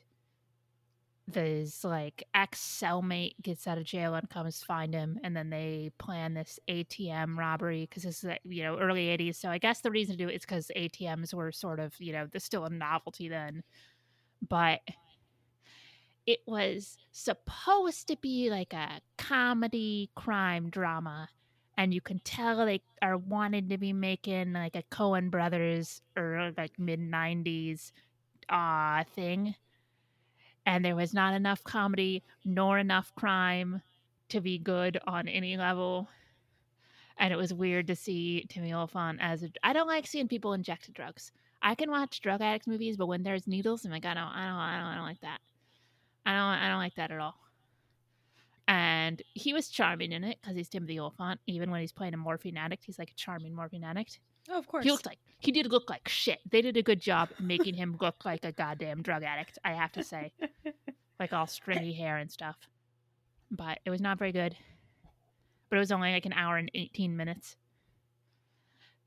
this 1.28 1.84
like 1.84 2.24
ex 2.34 2.60
cellmate 2.60 3.34
gets 3.42 3.68
out 3.68 3.78
of 3.78 3.84
jail 3.84 4.16
and 4.16 4.30
comes 4.30 4.64
find 4.64 4.94
him 4.94 5.18
and 5.24 5.36
then 5.36 5.50
they 5.50 5.90
plan 5.98 6.34
this 6.34 6.60
atm 6.68 7.38
robbery 7.38 7.88
because 7.90 8.04
this 8.04 8.26
is 8.26 8.30
uh, 8.30 8.36
you 8.44 8.62
know 8.62 8.78
early 8.78 9.06
80s 9.06 9.38
so 9.38 9.50
i 9.50 9.58
guess 9.58 9.80
the 9.80 9.90
reason 9.90 10.18
to 10.18 10.24
do 10.26 10.30
it 10.30 10.36
is 10.36 10.42
because 10.42 10.70
atms 10.76 11.34
were 11.34 11.54
sort 11.54 11.80
of 11.80 11.94
you 11.98 12.12
know 12.12 12.28
there's 12.30 12.44
still 12.44 12.66
a 12.66 12.70
novelty 12.70 13.30
then 13.30 13.64
but 14.50 14.82
it 16.26 16.40
was 16.46 16.98
supposed 17.12 18.08
to 18.08 18.18
be 18.18 18.50
like 18.50 18.74
a 18.74 19.02
comedy 19.18 20.10
crime 20.16 20.70
drama 20.70 21.30
and 21.78 21.94
you 21.94 22.02
can 22.02 22.20
tell 22.20 22.66
they 22.66 22.82
are 23.02 23.18
wanting 23.18 23.70
to 23.70 23.78
be 23.78 23.94
making 23.94 24.54
like 24.54 24.76
a 24.76 24.84
coen 24.84 25.30
brothers 25.30 26.02
or 26.16 26.52
like 26.58 26.78
mid 26.80 27.00
90s 27.00 27.92
uh 28.50 29.04
thing 29.16 29.56
and 30.66 30.84
there 30.84 30.96
was 30.96 31.14
not 31.14 31.34
enough 31.34 31.64
comedy 31.64 32.24
nor 32.46 32.78
enough 32.78 33.14
crime 33.16 33.82
to 34.30 34.42
be 34.42 34.58
good 34.58 35.00
on 35.06 35.28
any 35.28 35.58
level. 35.58 36.10
And 37.18 37.32
it 37.32 37.38
was 37.38 37.54
weird 37.54 37.88
to 37.88 37.96
see 37.96 38.46
Timmy 38.50 38.74
Olyphant 38.74 39.20
as. 39.22 39.46
I 39.62 39.74
don't 39.74 39.88
like 39.88 40.08
seeing 40.08 40.28
people 40.28 40.54
inject 40.54 40.92
drugs. 40.94 41.32
I 41.62 41.76
can 41.76 41.92
watch 41.92 42.22
drug 42.22 42.42
addict 42.42 42.68
movies, 42.68 42.98
but 42.98 43.08
when 43.08 43.24
there's 43.24 43.48
needles, 43.48 43.86
I'm 43.86 43.92
like, 43.92 44.06
I 44.06 44.14
don't, 44.14 44.24
I 44.24 44.48
don't, 44.48 44.56
I 44.56 44.80
don't, 44.80 44.88
I 44.88 44.96
don't 44.96 45.06
like 45.06 45.22
that. 45.22 45.40
I 46.26 46.32
don't, 46.32 46.42
I 46.42 46.70
don't 46.70 46.80
like 46.80 46.96
that 46.96 47.12
at 47.12 47.20
all. 47.20 47.36
And 48.68 49.22
he 49.34 49.54
was 49.54 49.68
charming 49.68 50.14
in 50.14 50.24
it 50.24 50.38
because 50.42 50.56
he's 50.56 50.70
Timothy 50.70 51.00
Olyphant. 51.00 51.40
Even 51.48 51.70
when 51.70 51.82
he's 51.82 51.92
playing 51.92 52.14
a 52.14 52.18
morphine 52.18 52.58
addict, 52.58 52.86
he's 52.86 52.98
like 52.98 53.12
a 53.12 53.16
charming 53.16 53.54
morphine 53.54 53.84
addict. 53.84 54.20
Oh, 54.50 54.58
of 54.58 54.68
course. 54.68 54.84
He 54.84 54.92
looked 54.92 55.06
like 55.06 55.20
he 55.40 55.52
did 55.52 55.72
look 55.72 55.90
like 55.90 56.08
shit. 56.08 56.40
They 56.50 56.62
did 56.62 56.78
a 56.78 56.84
good 56.84 57.00
job 57.00 57.30
making 57.40 57.76
him 57.76 57.98
look 58.00 58.24
like 58.26 58.44
a 58.46 58.52
goddamn 58.52 59.02
drug 59.02 59.24
addict. 59.24 59.58
I 59.64 59.74
have 59.74 59.92
to 59.94 60.04
say, 60.04 60.32
like 61.20 61.34
all 61.34 61.48
stringy 61.48 61.94
hair 61.94 62.18
and 62.18 62.32
stuff. 62.32 62.56
But 63.52 63.80
it 63.86 63.90
was 63.90 64.02
not 64.02 64.18
very 64.18 64.32
good. 64.32 64.56
But 65.70 65.78
it 65.78 65.80
was 65.80 65.92
only 65.92 66.12
like 66.12 66.26
an 66.26 66.34
hour 66.34 66.58
and 66.58 66.72
eighteen 66.74 67.18
minutes. 67.18 67.56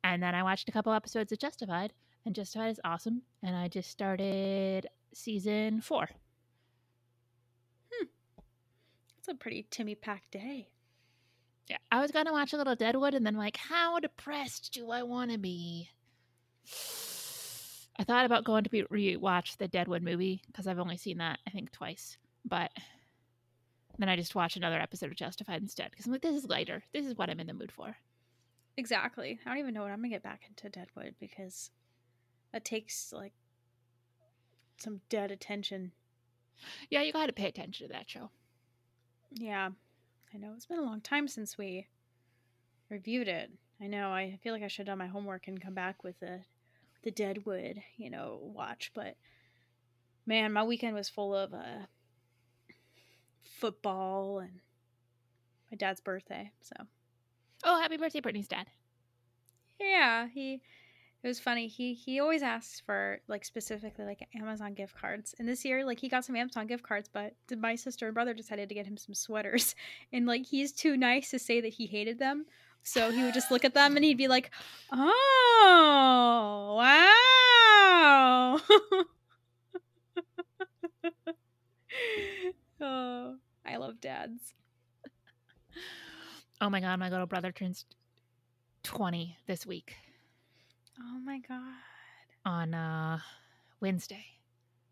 And 0.05 0.23
then 0.23 0.35
I 0.35 0.43
watched 0.43 0.69
a 0.69 0.73
couple 0.73 0.93
episodes 0.93 1.33
of 1.33 1.39
Justified, 1.39 1.93
and 2.25 2.35
Justified 2.35 2.71
is 2.71 2.81
awesome. 2.85 3.23
And 3.43 3.57
I 3.57 3.69
just 3.69 3.91
started 3.91 4.87
season 5.13 5.81
four. 5.81 6.09
Hmm. 7.93 8.07
It's 9.27 9.33
a 9.33 9.37
pretty 9.37 9.67
Timmy 9.73 9.97
packed 9.97 10.31
day. 10.31 10.69
Yeah, 11.67 11.79
I 11.91 12.01
was 12.01 12.13
gonna 12.13 12.31
watch 12.31 12.53
a 12.53 12.57
little 12.57 12.77
Deadwood, 12.77 13.13
and 13.13 13.27
then 13.27 13.35
like, 13.35 13.57
how 13.57 13.99
depressed 13.99 14.73
do 14.73 14.93
I 14.93 15.03
want 15.03 15.33
to 15.33 15.39
be? 15.39 15.91
I 17.99 18.05
thought 18.05 18.25
about 18.25 18.45
going 18.45 18.63
to 18.63 18.71
be 18.71 18.85
rewatch 18.85 19.57
the 19.57 19.67
Deadwood 19.67 20.05
movie 20.05 20.43
because 20.47 20.69
I've 20.69 20.79
only 20.79 20.97
seen 20.97 21.19
that 21.19 21.41
I 21.45 21.51
think 21.51 21.73
twice, 21.73 22.19
but 22.45 22.71
then 23.99 24.09
I 24.09 24.15
just 24.15 24.37
watched 24.37 24.57
another 24.57 24.79
episode 24.79 25.11
of 25.11 25.17
Justified 25.17 25.61
instead 25.61 25.91
because 25.91 26.07
I'm 26.07 26.13
like, 26.13 26.23
this 26.23 26.37
is 26.37 26.49
lighter. 26.49 26.85
This 26.93 27.05
is 27.05 27.17
what 27.17 27.29
I'm 27.29 27.41
in 27.41 27.49
the 27.49 27.53
mood 27.53 27.73
for. 27.73 27.97
Exactly. 28.77 29.41
I 29.45 29.49
don't 29.49 29.59
even 29.59 29.75
know 29.75 29.83
what 29.83 29.91
I'm 29.91 29.99
gonna 29.99 30.11
get 30.11 30.23
back 30.23 30.43
into 30.49 30.69
Deadwood 30.69 31.17
because 31.19 31.73
that 32.53 32.65
takes 32.65 33.13
like 33.13 33.33
some 34.77 35.01
dead 35.09 35.33
attention. 35.33 35.91
Yeah, 36.91 37.03
you 37.03 37.13
got 37.13 37.27
to 37.27 37.33
pay 37.33 37.49
attention 37.49 37.89
to 37.89 37.93
that 37.93 38.09
show. 38.09 38.31
Yeah, 39.33 39.71
I 40.35 40.39
know 40.39 40.53
it's 40.57 40.67
been 40.67 40.79
a 40.79 40.83
long 40.83 41.01
time 41.01 41.29
since 41.29 41.59
we 41.59 41.87
reviewed 42.91 43.29
it. 43.29 43.51
I 43.81 43.87
know. 43.87 44.11
I 44.11 44.39
feel 44.43 44.53
like 44.53 44.63
I 44.63 44.69
should 44.69 44.87
have 44.89 44.93
done 44.93 44.99
my 44.99 45.07
homework 45.13 45.49
and 45.49 45.61
come 45.61 45.75
back 45.75 46.03
with 46.05 46.19
the 46.21 46.41
the 47.03 47.11
Deadwood, 47.11 47.83
you 47.97 48.11
know, 48.11 48.39
watch. 48.43 48.91
But 48.95 49.17
man, 50.27 50.53
my 50.53 50.65
weekend 50.65 50.95
was 50.95 51.09
full 51.09 51.35
of 51.35 51.53
uh, 51.55 51.87
football 53.45 54.39
and 54.41 54.61
my 55.71 55.77
dad's 55.77 56.01
birthday. 56.01 56.51
So 56.61 56.87
Oh, 57.65 57.81
happy 57.81 57.97
birthday, 57.97 58.21
Brittany's 58.21 58.49
dad. 58.49 58.67
yeah, 59.81 60.29
he. 60.29 60.63
It 61.27 61.29
was 61.31 61.41
funny. 61.41 61.67
He 61.67 61.93
he 61.93 62.21
always 62.21 62.45
asks 62.45 62.79
for 62.79 63.19
like 63.27 63.45
specifically 63.45 64.05
like 64.05 64.29
Amazon 64.33 64.75
gift 64.75 64.95
cards. 64.95 65.35
And 65.41 65.49
this 65.49 65.65
year, 65.65 65.85
like 65.85 65.99
he 65.99 66.09
got 66.09 66.25
some 66.25 66.37
Amazon 66.37 66.69
gift 66.69 66.85
cards, 66.85 67.11
but 67.13 67.35
my 67.59 67.75
sister 67.75 68.07
and 68.07 68.15
brother 68.15 68.33
decided 68.33 68.69
to 68.69 68.77
get 68.77 68.87
him 68.87 68.97
some 68.97 69.13
sweaters. 69.13 69.75
And 70.13 70.25
like 70.25 70.47
he's 70.47 70.71
too 70.71 70.97
nice 70.97 71.31
to 71.31 71.41
say 71.41 71.61
that 71.61 71.73
he 71.73 71.87
hated 71.87 72.21
them. 72.21 72.47
So 72.85 73.11
he 73.11 73.25
would 73.25 73.35
just 73.35 73.51
look 73.51 73.65
at 73.65 73.75
them 73.75 73.97
and 73.97 74.05
he'd 74.05 74.17
be 74.17 74.29
like, 74.29 74.53
"Oh, 74.93 76.77
wow." 76.79 78.61
oh, 82.81 83.35
I 83.67 83.77
love 83.79 84.01
dads. 84.01 84.55
Oh 86.61 86.71
my 86.71 86.79
god, 86.79 87.01
my 87.01 87.09
little 87.09 87.27
brother 87.27 87.51
turns 87.51 87.85
20 88.85 89.37
this 89.49 89.67
week 89.67 89.97
Oh 91.01 91.19
my 91.25 91.39
god. 91.47 91.75
on 92.45 92.75
uh 92.75 93.19
Wednesday. 93.81 94.25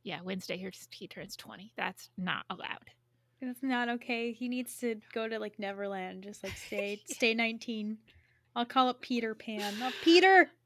Yeah, 0.03 0.21
Wednesday 0.23 0.59
he, 0.59 0.69
he 0.91 1.09
turns 1.09 1.35
20. 1.37 1.73
That's 1.77 2.11
not 2.19 2.45
allowed. 2.51 2.91
That's 3.41 3.63
not 3.63 3.89
okay. 3.89 4.33
He 4.33 4.49
needs 4.49 4.79
to 4.81 4.97
go 5.15 5.27
to 5.29 5.39
like 5.39 5.59
Neverland. 5.59 6.23
Just 6.25 6.43
like 6.45 6.57
stay 6.67 7.01
stay 7.07 7.35
19. 7.35 7.99
I'll 8.57 8.65
call 8.67 8.91
it 8.91 9.01
Peter 9.01 9.35
Pan. 9.35 9.75
Oh, 9.83 9.93
Peter. 10.03 10.51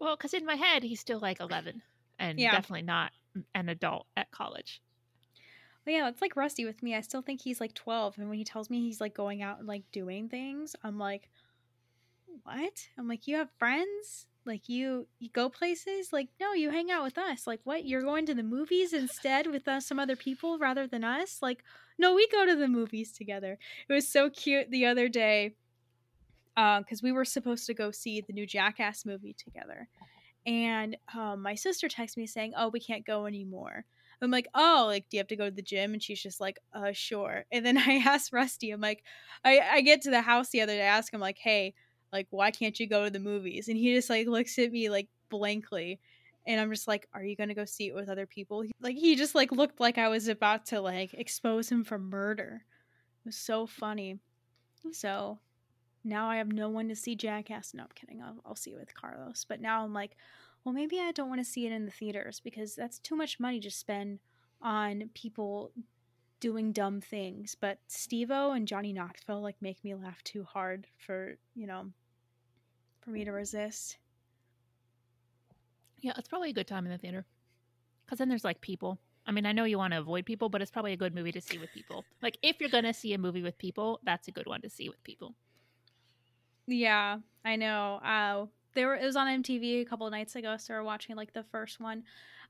Well, 0.00 0.16
because 0.16 0.34
in 0.34 0.44
my 0.44 0.56
head 0.56 0.82
he's 0.82 1.00
still 1.00 1.20
like 1.20 1.38
11 1.40 1.80
and 2.18 2.38
Yeah. 2.38 2.50
definitely 2.50 2.82
not 2.82 3.12
an 3.54 3.68
adult 3.68 4.06
at 4.16 4.30
college. 4.32 4.82
Well, 5.86 5.94
yeah, 5.94 6.08
it's 6.08 6.20
like 6.20 6.34
Rusty 6.36 6.64
with 6.66 6.82
me. 6.82 6.94
I 6.94 7.00
still 7.00 7.22
think 7.22 7.40
he's 7.40 7.60
like 7.60 7.72
12. 7.72 8.18
And 8.18 8.28
when 8.28 8.36
he 8.36 8.44
tells 8.44 8.68
me 8.68 8.80
he's 8.82 9.00
like 9.00 9.14
going 9.14 9.42
out 9.42 9.60
and 9.60 9.68
like 9.68 9.84
doing 9.92 10.28
things, 10.28 10.74
I'm 10.82 10.98
like, 10.98 11.30
what? 12.42 12.88
I'm 12.98 13.08
like, 13.08 13.26
you 13.26 13.36
have 13.36 13.48
friends? 13.58 14.26
Like 14.46 14.68
you 14.68 15.08
you 15.18 15.30
go 15.30 15.48
places? 15.48 16.12
Like 16.12 16.28
no, 16.40 16.52
you 16.52 16.70
hang 16.70 16.90
out 16.90 17.04
with 17.04 17.18
us. 17.18 17.46
Like 17.46 17.60
what? 17.64 17.84
You're 17.84 18.02
going 18.02 18.26
to 18.26 18.34
the 18.34 18.42
movies 18.42 18.92
instead 18.92 19.46
with 19.46 19.66
us, 19.68 19.86
some 19.86 19.98
other 19.98 20.16
people 20.16 20.58
rather 20.58 20.86
than 20.86 21.04
us? 21.04 21.40
Like 21.42 21.64
no, 21.98 22.14
we 22.14 22.26
go 22.28 22.44
to 22.46 22.56
the 22.56 22.68
movies 22.68 23.12
together. 23.12 23.58
It 23.88 23.92
was 23.92 24.08
so 24.08 24.30
cute 24.30 24.70
the 24.70 24.86
other 24.86 25.08
day 25.08 25.56
because 26.54 27.02
we 27.02 27.12
were 27.12 27.24
supposed 27.24 27.66
to 27.66 27.74
go 27.74 27.90
see 27.90 28.20
the 28.20 28.32
new 28.32 28.46
Jackass 28.46 29.04
movie 29.04 29.34
together. 29.34 29.88
And 30.46 30.96
um, 31.14 31.42
my 31.42 31.54
sister 31.54 31.88
texted 31.88 32.18
me 32.18 32.26
saying, 32.26 32.52
"Oh, 32.56 32.68
we 32.68 32.80
can't 32.80 33.06
go 33.06 33.26
anymore." 33.26 33.86
I'm 34.22 34.30
like, 34.30 34.48
"Oh, 34.54 34.84
like, 34.86 35.08
do 35.08 35.16
you 35.16 35.20
have 35.20 35.28
to 35.28 35.36
go 35.36 35.46
to 35.46 35.50
the 35.54 35.62
gym?" 35.62 35.92
And 35.94 36.02
she's 36.02 36.22
just 36.22 36.40
like, 36.40 36.58
"Uh, 36.72 36.92
sure." 36.92 37.46
And 37.50 37.64
then 37.64 37.78
I 37.78 38.02
asked 38.04 38.32
Rusty, 38.32 38.70
I'm 38.70 38.80
like, 38.80 39.04
I 39.44 39.60
I 39.60 39.80
get 39.80 40.02
to 40.02 40.10
the 40.10 40.22
house 40.22 40.50
the 40.50 40.60
other 40.60 40.74
day, 40.74 40.82
I 40.82 40.86
ask 40.86 41.12
him 41.12 41.20
like, 41.20 41.38
"Hey, 41.38 41.74
like, 42.14 42.28
why 42.30 42.50
can't 42.50 42.80
you 42.80 42.86
go 42.86 43.04
to 43.04 43.10
the 43.10 43.20
movies?" 43.20 43.68
And 43.68 43.76
he 43.76 43.94
just 43.94 44.08
like 44.08 44.26
looks 44.26 44.58
at 44.58 44.72
me 44.72 44.88
like 44.88 45.08
blankly, 45.28 46.00
and 46.46 46.60
I'm 46.60 46.70
just 46.70 46.88
like, 46.88 47.08
"Are 47.12 47.22
you 47.22 47.36
gonna 47.36 47.54
go 47.54 47.66
see 47.66 47.88
it 47.88 47.94
with 47.94 48.08
other 48.08 48.26
people?" 48.26 48.64
Like, 48.80 48.96
he 48.96 49.16
just 49.16 49.34
like 49.34 49.52
looked 49.52 49.80
like 49.80 49.98
I 49.98 50.08
was 50.08 50.28
about 50.28 50.64
to 50.66 50.80
like 50.80 51.12
expose 51.14 51.70
him 51.70 51.84
for 51.84 51.98
murder. 51.98 52.64
It 53.24 53.28
was 53.28 53.36
so 53.36 53.66
funny. 53.66 54.18
So 54.92 55.38
now 56.04 56.28
I 56.28 56.36
have 56.36 56.52
no 56.52 56.68
one 56.68 56.88
to 56.88 56.96
see 56.96 57.16
Jackass. 57.16 57.74
No, 57.74 57.84
I'm 57.84 57.88
kidding. 57.94 58.22
I'll, 58.22 58.36
I'll 58.44 58.56
see 58.56 58.72
it 58.72 58.78
with 58.78 58.94
Carlos. 58.94 59.44
But 59.48 59.60
now 59.60 59.82
I'm 59.82 59.94
like, 59.94 60.16
well, 60.62 60.74
maybe 60.74 61.00
I 61.00 61.12
don't 61.12 61.30
want 61.30 61.40
to 61.40 61.50
see 61.50 61.66
it 61.66 61.72
in 61.72 61.86
the 61.86 61.90
theaters 61.90 62.40
because 62.40 62.74
that's 62.74 62.98
too 62.98 63.16
much 63.16 63.40
money 63.40 63.60
to 63.60 63.70
spend 63.70 64.18
on 64.60 65.10
people 65.14 65.72
doing 66.40 66.72
dumb 66.72 67.00
things. 67.00 67.56
But 67.58 67.78
Steve-O 67.86 68.52
and 68.52 68.68
Johnny 68.68 68.92
Knoxville 68.92 69.40
like 69.40 69.56
make 69.62 69.82
me 69.82 69.94
laugh 69.94 70.22
too 70.24 70.44
hard 70.44 70.86
for, 70.98 71.36
you 71.54 71.66
know, 71.66 71.86
for 73.04 73.10
me 73.10 73.24
to 73.24 73.32
resist. 73.32 73.98
Yeah, 76.00 76.12
it's 76.16 76.28
probably 76.28 76.50
a 76.50 76.54
good 76.54 76.66
time 76.66 76.84
in 76.86 76.92
the 76.92 76.98
theater. 76.98 77.24
Because 78.04 78.18
then 78.18 78.28
there's 78.28 78.44
like 78.44 78.60
people. 78.60 78.98
I 79.26 79.32
mean, 79.32 79.46
I 79.46 79.52
know 79.52 79.64
you 79.64 79.78
want 79.78 79.92
to 79.94 80.00
avoid 80.00 80.26
people, 80.26 80.48
but 80.48 80.60
it's 80.60 80.70
probably 80.70 80.92
a 80.92 80.96
good 80.96 81.14
movie 81.14 81.32
to 81.32 81.40
see 81.40 81.56
with 81.56 81.72
people. 81.72 82.04
Like, 82.22 82.36
if 82.42 82.60
you're 82.60 82.68
going 82.68 82.84
to 82.84 82.92
see 82.92 83.14
a 83.14 83.18
movie 83.18 83.42
with 83.42 83.56
people, 83.56 84.00
that's 84.04 84.28
a 84.28 84.30
good 84.30 84.46
one 84.46 84.60
to 84.60 84.68
see 84.68 84.88
with 84.90 85.02
people. 85.02 85.34
Yeah, 86.66 87.18
I 87.44 87.56
know. 87.56 88.00
Uh, 88.04 88.46
there 88.74 88.88
were, 88.88 88.96
it 88.96 89.04
was 89.04 89.16
on 89.16 89.42
MTV 89.42 89.80
a 89.80 89.84
couple 89.84 90.06
of 90.06 90.10
nights 90.10 90.36
ago, 90.36 90.56
so 90.58 90.74
we 90.74 90.78
were 90.78 90.84
watching 90.84 91.16
like 91.16 91.32
the 91.32 91.42
first 91.44 91.80
one. 91.80 92.02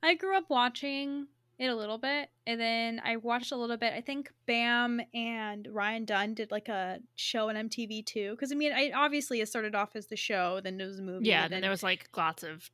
I 0.03 0.15
grew 0.15 0.37
up 0.37 0.45
watching 0.49 1.29
it 1.59 1.67
a 1.67 1.75
little 1.75 1.99
bit, 1.99 2.31
and 2.47 2.61
then 2.61 3.01
I 3.05 3.17
watched 3.17 3.53
a 3.53 3.57
little 3.57 3.77
bit. 3.77 3.93
I 3.93 4.01
think 4.01 4.33
Bam 4.47 5.01
and 5.13 5.69
Ryan 5.71 6.05
Dunn 6.05 6.35
did 6.35 6.51
like 6.51 6.69
a 6.69 6.99
show 7.15 7.49
on 7.49 7.55
MTV 7.55 8.05
too. 8.05 8.33
Because 8.33 8.53
I 8.53 8.55
mean, 8.55 8.73
I 8.73 8.91
obviously 8.95 9.41
it 9.41 9.49
started 9.49 9.75
off 9.75 9.95
as 9.95 10.07
the 10.07 10.17
show, 10.17 10.61
then 10.63 10.81
it 10.81 10.87
was 10.87 10.99
a 10.99 11.03
movie. 11.03 11.27
Yeah, 11.29 11.45
and 11.45 11.53
then 11.53 11.61
there 11.61 11.71
was 11.71 11.83
like 11.83 12.09
lots 12.17 12.43
of 12.43 12.71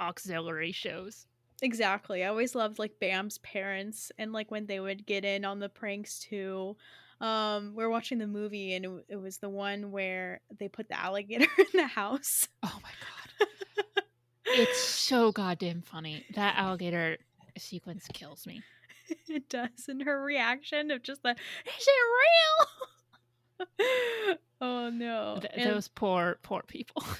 auxiliary 0.00 0.72
shows. 0.72 1.26
Exactly. 1.62 2.24
I 2.24 2.28
always 2.28 2.54
loved 2.54 2.78
like 2.78 3.00
Bam's 3.00 3.38
parents 3.38 4.12
and 4.18 4.32
like 4.32 4.50
when 4.50 4.66
they 4.66 4.80
would 4.80 5.06
get 5.06 5.24
in 5.24 5.44
on 5.44 5.58
the 5.58 5.68
pranks 5.68 6.20
too. 6.20 6.76
Um, 7.20 7.74
we 7.74 7.82
are 7.82 7.90
watching 7.90 8.18
the 8.18 8.28
movie 8.28 8.74
and 8.74 8.84
it, 8.84 8.90
it 9.08 9.16
was 9.16 9.38
the 9.38 9.48
one 9.48 9.90
where 9.90 10.40
they 10.56 10.68
put 10.68 10.88
the 10.88 10.98
alligator 10.98 11.48
in 11.58 11.66
the 11.74 11.86
house. 11.86 12.48
Oh 12.62 12.78
my 12.82 12.90
god. 13.00 14.04
it's 14.46 14.80
so 14.80 15.32
goddamn 15.32 15.82
funny. 15.82 16.24
That 16.34 16.56
alligator 16.56 17.18
sequence 17.58 18.06
kills 18.12 18.46
me. 18.46 18.62
it 19.28 19.48
does. 19.48 19.88
And 19.88 20.02
her 20.02 20.22
reaction 20.22 20.90
of 20.90 21.02
just 21.02 21.22
the, 21.22 21.30
is 21.30 21.86
it 21.86 23.66
real? 23.80 24.36
oh 24.60 24.90
no. 24.90 25.38
Th- 25.40 25.52
And- 25.56 25.70
those 25.70 25.88
poor, 25.88 26.38
poor 26.42 26.62
people. 26.66 27.02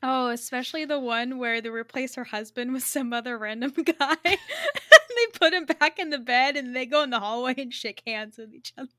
Oh, 0.00 0.28
especially 0.28 0.84
the 0.84 1.00
one 1.00 1.38
where 1.38 1.60
they 1.60 1.70
replace 1.70 2.14
her 2.14 2.22
husband 2.22 2.72
with 2.72 2.84
some 2.84 3.12
other 3.12 3.36
random 3.36 3.72
guy. 3.72 4.14
they 4.22 5.26
put 5.34 5.52
him 5.52 5.64
back 5.64 5.98
in 5.98 6.10
the 6.10 6.20
bed 6.20 6.56
and 6.56 6.76
they 6.76 6.86
go 6.86 7.02
in 7.02 7.10
the 7.10 7.18
hallway 7.18 7.56
and 7.58 7.74
shake 7.74 8.04
hands 8.06 8.38
with 8.38 8.54
each 8.54 8.72
other. 8.78 8.92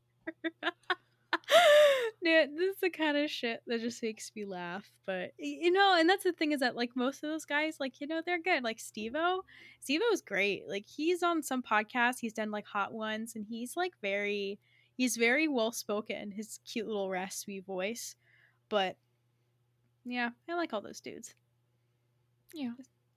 yeah, 2.21 2.45
this 2.45 2.75
is 2.75 2.81
the 2.81 2.89
kind 2.89 3.17
of 3.17 3.29
shit 3.29 3.61
that 3.67 3.81
just 3.81 4.01
makes 4.03 4.31
me 4.35 4.45
laugh. 4.45 4.89
But 5.05 5.31
you 5.37 5.71
know, 5.71 5.95
and 5.97 6.09
that's 6.09 6.23
the 6.23 6.33
thing 6.33 6.51
is 6.51 6.59
that 6.59 6.75
like 6.75 6.91
most 6.95 7.23
of 7.23 7.29
those 7.29 7.45
guys, 7.45 7.77
like, 7.79 7.99
you 7.99 8.07
know, 8.07 8.21
they're 8.25 8.41
good. 8.41 8.63
Like 8.63 8.79
Steve-O. 8.79 9.43
Steve-O's 9.81 10.21
great. 10.21 10.67
Like 10.67 10.85
he's 10.87 11.23
on 11.23 11.41
some 11.41 11.63
podcasts, 11.63 12.19
he's 12.19 12.33
done 12.33 12.51
like 12.51 12.65
hot 12.65 12.93
ones, 12.93 13.35
and 13.35 13.45
he's 13.47 13.75
like 13.75 13.93
very 14.01 14.59
he's 14.95 15.15
very 15.15 15.47
well 15.47 15.71
spoken, 15.71 16.31
his 16.31 16.59
cute 16.65 16.87
little 16.87 17.09
raspy 17.09 17.61
voice. 17.61 18.15
But 18.67 18.97
yeah, 20.05 20.29
I 20.49 20.55
like 20.55 20.73
all 20.73 20.81
those 20.81 21.01
dudes. 21.01 21.35
Yeah. 22.53 22.71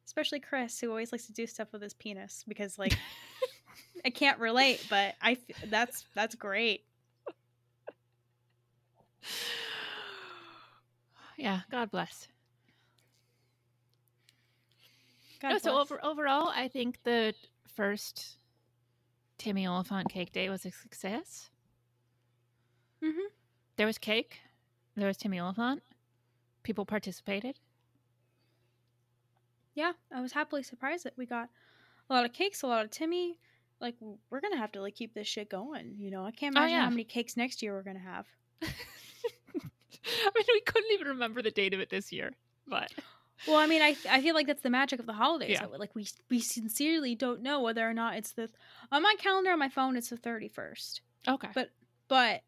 Especially 0.07 0.41
Chris, 0.41 0.79
who 0.79 0.91
always 0.91 1.13
likes 1.13 1.27
to 1.27 1.33
do 1.33 1.47
stuff 1.47 1.73
with 1.73 1.83
his 1.83 1.95
penis 1.95 2.45
because, 2.47 2.79
like, 2.79 2.97
I 4.05 4.11
can't 4.11 4.39
relate, 4.39 4.85
but 4.91 5.15
I 5.23 5.39
that's 5.69 6.05
that's 6.15 6.35
great. 6.35 6.85
yeah, 11.37 11.61
God 11.71 11.91
bless. 11.91 12.29
God 15.41 15.51
no, 15.53 15.59
so 15.59 15.79
over, 15.79 16.05
overall, 16.05 16.49
I 16.55 16.69
think 16.69 17.03
the 17.03 17.35
first 17.75 18.37
Timmy 19.39 19.67
Olyphant 19.67 20.09
Cake 20.09 20.33
Day 20.33 20.49
was 20.49 20.65
a 20.65 20.71
success. 20.71 21.51
Mhm. 23.03 23.27
There 23.77 23.87
was 23.87 23.99
cake. 23.99 24.41
There 24.95 25.09
was 25.09 25.17
Timmy 25.17 25.41
Olyphant. 25.41 25.83
People 26.63 26.87
participated. 26.87 27.59
yeah, 29.75 29.93
I 30.15 30.21
was 30.21 30.33
happily 30.33 30.63
surprised 30.63 31.05
that 31.05 31.15
we 31.17 31.25
got 31.27 31.49
a 32.11 32.15
lot 32.15 32.25
of 32.27 32.33
cakes, 32.35 32.63
a 32.63 32.67
lot 32.67 32.85
of 32.85 32.91
Timmy. 32.91 33.39
Like, 33.81 33.97
we're 34.31 34.41
gonna 34.41 34.59
have 34.59 34.71
to 34.73 34.83
like 34.83 34.95
keep 34.95 35.15
this 35.15 35.27
shit 35.27 35.49
going. 35.49 35.95
You 35.99 36.11
know, 36.11 36.25
I 36.25 36.31
can't 36.31 36.55
Oh, 36.55 36.61
imagine 36.61 36.77
yeah. 36.77 36.85
how 36.85 36.91
many 36.91 37.05
cakes 37.05 37.37
next 37.37 37.63
year 37.63 37.75
we're 37.75 37.83
gonna 37.83 37.99
have. 37.99 38.27
I 40.25 40.31
mean, 40.35 40.45
we 40.49 40.61
couldn't 40.61 40.93
even 40.93 41.09
remember 41.09 41.43
the 41.43 41.51
date 41.51 41.75
of 41.75 41.81
it 41.81 41.91
this 41.91 42.13
year, 42.13 42.33
but 42.67 42.93
Well, 43.47 43.57
I 43.57 43.67
mean, 43.67 43.83
I 43.83 43.97
I 44.09 44.21
feel 44.23 44.35
like 44.35 44.47
that's 44.47 44.63
the 44.63 44.71
magic 44.71 45.01
of 45.01 45.07
the 45.07 45.13
holidays. 45.13 45.59
Yeah. 45.61 45.67
Like 45.67 45.95
we 45.95 46.07
we 46.31 46.41
sincerely 46.41 47.15
don't 47.15 47.43
know 47.43 47.61
whether 47.61 47.89
or 47.89 47.95
not 47.95 48.17
it's 48.17 48.33
the 48.33 48.51
on 48.91 49.03
my 49.03 49.15
calendar 49.19 49.51
on 49.51 49.59
my 49.59 49.69
phone 49.69 49.97
it's 49.97 50.11
the 50.11 50.17
thirty 50.17 50.49
first. 50.49 51.01
okay. 51.27 51.49
But 51.55 51.71
but 52.09 52.43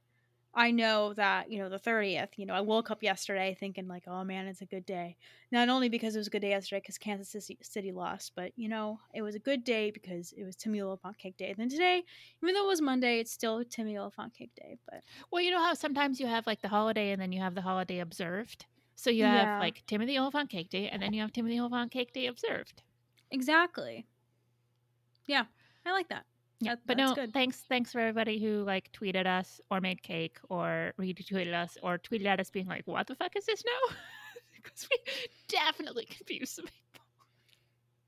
I 0.57 0.71
know 0.71 1.15
that 1.15 1.51
you 1.51 1.59
know 1.59 1.69
the 1.69 1.79
thirtieth. 1.79 2.31
You 2.39 2.47
know, 2.47 2.55
I 2.55 2.61
woke 2.61 2.91
up 2.91 3.03
yesterday 3.03 3.57
thinking 3.59 3.89
like, 3.89 4.05
oh 4.07 4.25
man, 4.25 4.47
it's 4.47 4.61
a 4.63 4.67
good 4.67 4.87
day. 4.87 5.17
Not 5.51 5.69
only 5.69 5.89
because 5.89 6.15
it 6.15 6.19
was 6.19 6.29
a 6.29 6.31
good 6.31 6.43
day 6.43 6.51
yesterday 6.51 6.81
because 6.81 6.99
Kansas 6.99 7.31
City, 7.31 7.59
City 7.63 7.93
lost, 7.93 8.33
but 8.37 8.53
you 8.57 8.69
know, 8.69 9.01
it 9.15 9.23
was 9.23 9.35
a 9.35 9.41
good 9.41 9.65
day 9.65 9.91
because 9.91 10.33
it 10.33 10.45
was 10.45 10.57
Timmy 10.57 10.81
Olyphant 10.81 11.19
Cake 11.19 11.37
Day. 11.37 11.55
then 11.57 11.69
today, 11.69 12.03
even 12.43 12.55
though 12.55 12.65
it 12.65 12.69
was 12.69 12.81
Monday, 12.81 13.21
it's 13.21 13.33
still 13.33 13.65
Timmy 13.65 13.99
Olyphant 13.99 14.35
Cake 14.35 14.53
Day. 14.55 14.77
But 14.91 15.03
Well, 15.31 15.43
you 15.43 15.51
know 15.51 15.61
how 15.61 15.75
sometimes 15.75 16.19
you 16.19 16.27
have 16.27 16.47
like 16.47 16.63
the 16.63 16.69
holiday 16.69 17.11
and 17.13 17.21
then 17.21 17.31
you 17.33 17.41
have 17.43 17.55
the 17.55 17.61
holiday 17.63 17.99
observed. 18.01 18.65
So 18.97 19.11
you 19.11 19.25
Yeah. 19.25 19.31
have 19.31 19.51
like 19.59 19.85
Timothy 19.87 20.19
Olyphant 20.19 20.49
Cake 20.51 20.71
Day 20.71 20.89
and 20.89 21.03
then 21.03 21.13
you 21.13 21.21
have 21.21 21.33
Timothy 21.33 21.61
Olyphant 21.61 21.91
Cake 21.93 22.13
Day 22.13 22.27
observed. 22.27 22.83
exactly, 23.31 24.07
yeah, 25.27 25.45
I 25.85 25.93
like 25.93 26.09
that. 26.09 26.25
Yeah, 26.61 26.77
That- 26.77 26.87
but 26.87 26.97
no, 26.97 27.15
good. 27.15 27.33
thanks, 27.33 27.63
thanks 27.69 27.93
for 27.93 28.01
everybody 28.01 28.39
who 28.43 28.63
like 28.65 28.91
tweeted 28.93 29.27
us 29.27 29.61
or 29.71 29.81
made 29.81 30.03
cake 30.03 30.39
or 30.49 30.93
retweeted 30.99 31.53
us 31.53 31.77
or 31.83 31.99
tweeted 31.99 32.27
at 32.27 32.41
us 32.41 32.51
being 32.51 32.67
like, 32.67 32.87
"What 32.87 33.07
the 33.07 33.15
fuck 33.17 33.37
is 33.37 33.47
this 33.47 33.63
now?" 33.65 33.97
Because 34.55 34.89
we 34.91 34.97
definitely 35.49 36.07
confused 36.07 36.55
some 36.55 36.65
people. 36.65 37.05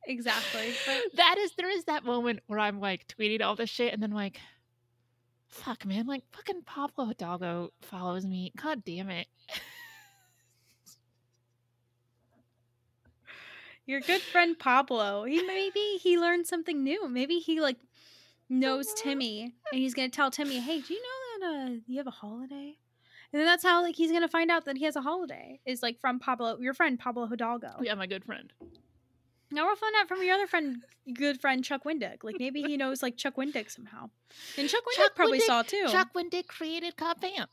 Exactly. 0.07 0.73
But 0.87 1.03
That 1.17 1.37
is, 1.39 1.53
there 1.57 1.69
is 1.69 1.85
that 1.85 2.03
moment 2.03 2.41
where 2.47 2.59
I'm 2.59 2.81
like 2.81 3.07
tweeting 3.09 3.43
all 3.43 3.57
this 3.57 3.69
shit 3.69 3.93
and 3.93 4.03
then 4.03 4.13
like, 4.13 4.41
fuck, 5.49 5.85
man, 5.85 6.07
like 6.07 6.23
fucking 6.33 6.63
Pablo 6.65 7.05
Hidalgo 7.05 7.73
follows 7.83 8.25
me. 8.25 8.53
God 8.57 8.85
damn 8.87 9.11
it. 9.11 9.27
Your 13.85 14.01
good 14.01 14.21
friend 14.23 14.59
Pablo. 14.59 15.25
He 15.25 15.43
maybe 15.47 15.99
he 16.01 16.19
learned 16.19 16.47
something 16.47 16.83
new. 16.83 17.09
Maybe 17.09 17.39
he 17.39 17.61
like 17.61 17.77
knows 18.49 18.93
Timmy 18.95 19.55
and 19.73 19.81
he's 19.81 19.95
gonna 19.95 20.09
tell 20.09 20.31
Timmy, 20.31 20.61
"Hey, 20.61 20.81
do 20.81 20.95
you 20.95 21.03
know 21.03 21.47
that 21.49 21.57
uh 21.57 21.71
you 21.87 21.99
have 21.99 22.07
a 22.07 22.11
holiday?" 22.11 22.79
And 23.33 23.41
then 23.41 23.47
that's 23.47 23.65
how 23.65 23.83
like 23.83 23.97
he's 23.97 24.13
gonna 24.13 24.29
find 24.29 24.51
out 24.51 24.65
that 24.67 24.77
he 24.77 24.85
has 24.85 24.97
a 24.97 25.01
holiday. 25.03 25.61
Is 25.67 25.83
like 25.83 26.01
from 26.01 26.19
Pablo, 26.19 26.59
your 26.61 26.75
friend 26.75 26.99
Pablo 26.99 27.27
Hidalgo. 27.27 27.77
Yeah, 27.83 27.95
my 27.95 28.07
good 28.07 28.25
friend. 28.25 28.53
Now 29.51 29.67
we'll 29.67 29.77
find 29.77 29.95
out 30.01 30.09
from 30.09 30.23
your 30.25 30.35
other 30.35 30.47
friend, 30.49 30.83
good 31.15 31.41
friend 31.41 31.65
Chuck 31.65 31.85
Wendig. 31.85 32.25
Like 32.25 32.37
maybe 32.39 32.63
he 32.63 32.77
knows 32.77 33.03
like 33.03 33.17
Chuck 33.17 33.37
Wendig 33.37 33.71
somehow. 33.71 34.11
And 34.57 34.69
Chuck 34.69 34.83
Wendig 34.85 34.97
Chuck 34.97 35.15
probably 35.15 35.39
Wendig- 35.39 35.43
saw 35.47 35.63
too. 35.63 35.87
Chuck 35.89 36.13
Wendig 36.15 36.47
created 36.49 36.97
Cobb 36.97 37.21
Vanth. 37.21 37.47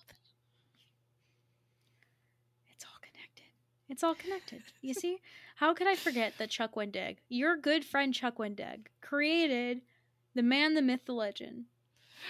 It's 2.74 2.84
all 2.86 3.00
connected. 3.02 3.46
It's 3.90 4.04
all 4.04 4.16
connected. 4.16 4.64
You 4.82 4.94
see? 4.94 5.20
How 5.58 5.74
could 5.74 5.88
I 5.88 5.96
forget 5.96 6.34
that 6.40 6.50
Chuck 6.50 6.74
Wendig, 6.74 7.18
your 7.30 7.56
good 7.56 7.86
friend 7.86 8.14
Chuck 8.14 8.38
Wendig, 8.38 8.88
created 9.02 9.82
the 10.36 10.44
man, 10.44 10.74
the 10.74 10.82
myth, 10.82 11.02
the 11.06 11.14
legend? 11.14 11.66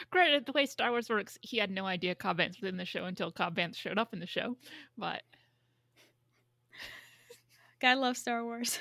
Granted, 0.10 0.46
the 0.46 0.52
way 0.54 0.66
Star 0.66 0.92
Wars 0.92 1.10
works, 1.10 1.38
he 1.42 1.58
had 1.58 1.70
no 1.70 1.86
idea 1.86 2.16
Cobb 2.16 2.39
Vanth 2.39 2.62
was 2.62 2.70
in 2.70 2.78
the 2.78 2.86
show 2.86 3.06
until 3.06 3.32
Cobb 3.32 3.56
Vanth 3.56 3.76
showed 3.76 4.00
up 4.00 4.13
in 4.13 4.20
the 4.20 4.28
show. 4.28 4.58
But 4.98 5.22
God 7.80 7.98
loves 8.00 8.20
Star 8.20 8.44
Wars. 8.44 8.80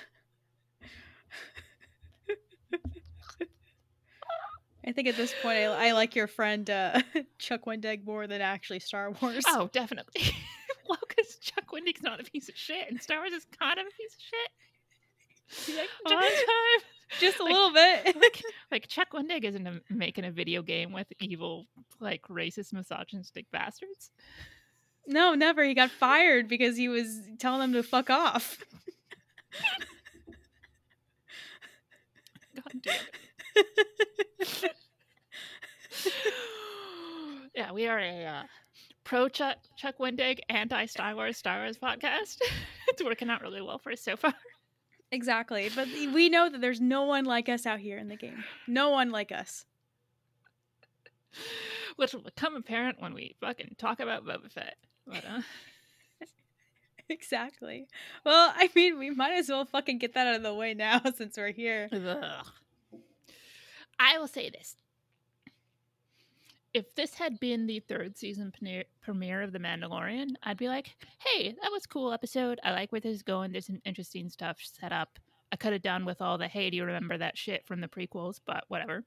I 4.85 4.93
think 4.93 5.07
at 5.07 5.17
this 5.17 5.33
point, 5.43 5.59
I, 5.59 5.89
I 5.89 5.93
like 5.93 6.17
your 6.17 6.27
friend 6.27 6.69
uh, 6.69 7.01
Chuck 7.39 7.67
Wendig 7.67 8.05
more 8.05 8.27
than 8.27 8.41
actually 8.41 8.81
Star 8.81 9.13
Wars. 9.21 9.45
oh, 9.49 9.71
definitely. 9.73 10.23
well, 10.89 10.99
because 11.09 11.37
Chuck 11.37 11.65
Wendig's 11.73 12.03
not 12.03 12.21
a 12.21 12.25
piece 12.25 12.49
of 12.49 12.57
shit, 12.57 12.91
and 12.91 13.01
Star 13.01 13.19
Wars 13.19 13.33
is 13.33 13.47
kind 13.59 13.79
of 13.79 13.87
a 13.87 13.97
piece 13.97 14.15
of 14.15 14.21
shit. 14.21 14.51
Like, 15.69 15.89
the 16.05 16.11
time. 16.11 16.83
just 17.21 17.39
a 17.41 17.43
like- 17.45 17.53
little 17.53 17.73
bit. 17.73 18.17
like, 18.17 18.43
like 18.71 18.89
Chuck 18.89 19.09
Wendig 19.13 19.45
isn't 19.45 19.67
a, 19.67 19.81
making 19.91 20.25
a 20.25 20.31
video 20.31 20.63
game 20.63 20.93
with 20.93 21.07
evil, 21.21 21.67
like 22.01 22.23
racist, 22.29 22.73
misogynistic 22.73 23.51
bastards. 23.51 24.11
no, 25.07 25.35
never. 25.35 25.63
He 25.65 25.75
got 25.75 25.91
fired 25.91 26.49
because 26.49 26.77
he 26.77 26.89
was 26.89 27.21
telling 27.39 27.61
them 27.61 27.73
to 27.75 27.83
fuck 27.83 28.09
off. 28.11 28.59
God 32.55 32.83
damn 32.83 32.95
it. 33.57 34.73
yeah, 37.55 37.73
we 37.73 37.87
are 37.87 37.99
a 37.99 38.25
uh, 38.25 38.43
pro 39.05 39.29
Chuck 39.29 39.57
Chuck 39.77 39.97
Wendig, 39.99 40.39
anti 40.49 40.87
Star 40.87 41.15
Wars 41.15 41.37
Star 41.37 41.59
Wars 41.61 41.79
podcast. 41.79 42.39
it's 42.89 43.05
working 43.05 43.31
out 43.31 43.43
really 43.43 43.61
well 43.63 43.79
for 43.79 43.93
us 43.93 44.01
so 44.01 44.17
far. 44.17 44.35
Exactly. 45.13 45.71
But 45.75 45.89
we 45.89 46.29
know 46.29 46.49
that 46.49 46.61
there's 46.61 46.81
no 46.81 47.03
one 47.05 47.25
like 47.25 47.49
us 47.49 47.67
out 47.67 47.79
here 47.79 47.99
in 47.99 48.09
the 48.09 48.17
game. 48.17 48.43
No 48.67 48.91
one 48.91 49.11
like 49.11 49.31
us. 49.31 49.67
Which 51.97 52.15
will 52.15 52.23
become 52.23 52.57
apparent 52.57 53.01
when 53.01 53.13
we 53.15 53.37
fucking 53.41 53.77
talk 53.79 54.01
about 54.01 54.25
Boba 54.25 54.51
Fett. 54.51 54.77
But, 55.07 55.25
uh, 55.25 55.43
Exactly. 57.09 57.89
Well, 58.25 58.53
I 58.57 58.71
mean, 58.75 58.99
we 58.99 59.11
might 59.11 59.35
as 59.35 59.51
well 59.51 59.67
fucking 59.67 59.99
get 59.99 60.15
that 60.15 60.27
out 60.27 60.37
of 60.37 60.43
the 60.43 60.55
way 60.55 60.73
now 60.73 61.03
since 61.15 61.37
we're 61.37 61.53
here. 61.53 61.89
ugh. 61.93 62.47
I 64.01 64.19
will 64.19 64.29
say 64.29 64.49
this. 64.49 64.77
If 66.75 66.95
this 66.95 67.15
had 67.15 67.39
been 67.39 67.67
the 67.67 67.81
third 67.81 68.17
season 68.17 68.51
premiere, 69.03 69.43
of 69.43 69.53
The 69.53 69.59
Mandalorian, 69.59 70.31
I'd 70.43 70.57
be 70.57 70.69
like, 70.69 70.97
hey, 71.19 71.55
that 71.61 71.71
was 71.71 71.87
cool 71.87 72.13
episode. 72.13 72.59
I 72.65 72.71
like 72.73 72.93
where 72.93 73.01
this 73.01 73.15
is 73.17 73.23
going. 73.23 73.53
There's 73.53 73.67
some 73.67 73.83
interesting 73.85 74.31
stuff 74.31 74.59
set 74.63 74.91
up. 74.93 75.19
I 75.53 75.57
could 75.57 75.75
have 75.75 75.83
done 75.83 76.07
with 76.07 76.23
all 76.23 76.39
the 76.39 76.49
hey, 76.49 76.71
do 76.71 76.79
you 76.79 76.85
remember 76.85 77.19
that 77.19 77.37
shit 77.37 77.67
from 77.67 77.83
the 77.83 77.89
prequels? 77.89 78.41
But 78.47 78.65
whatever. 78.69 79.05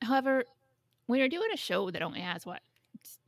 However, 0.00 0.44
when 1.06 1.18
you're 1.18 1.28
doing 1.28 1.50
a 1.52 1.56
show 1.58 1.90
that 1.90 2.00
only 2.00 2.20
has 2.20 2.46
what 2.46 2.62
it's, 2.94 3.18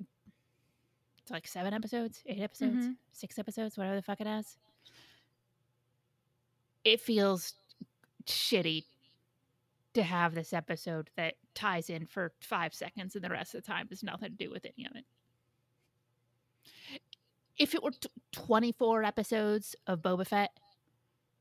it's 1.18 1.30
like 1.30 1.46
seven 1.46 1.74
episodes, 1.74 2.22
eight 2.24 2.40
episodes, 2.40 2.86
Mhm. 2.86 2.96
six 3.12 3.38
episodes, 3.38 3.76
whatever 3.76 3.96
the 3.96 4.02
fuck 4.02 4.20
it 4.22 4.26
has, 4.26 4.56
it 6.84 7.02
feels 7.02 7.52
shitty 8.24 8.84
to 9.96 10.02
have 10.02 10.34
this 10.34 10.52
episode 10.52 11.08
that 11.16 11.36
ties 11.54 11.88
in 11.88 12.04
for 12.04 12.30
five 12.40 12.74
seconds 12.74 13.14
and 13.14 13.24
the 13.24 13.30
rest 13.30 13.54
of 13.54 13.64
the 13.64 13.66
time 13.66 13.86
has 13.88 14.02
nothing 14.02 14.28
to 14.28 14.44
do 14.44 14.50
with 14.50 14.66
any 14.66 14.86
of 14.86 14.94
it. 14.94 15.06
If 17.56 17.74
it 17.74 17.82
were 17.82 17.92
t- 17.92 18.10
24 18.32 19.04
episodes 19.04 19.74
of 19.86 20.02
Boba 20.02 20.26
Fett 20.26 20.50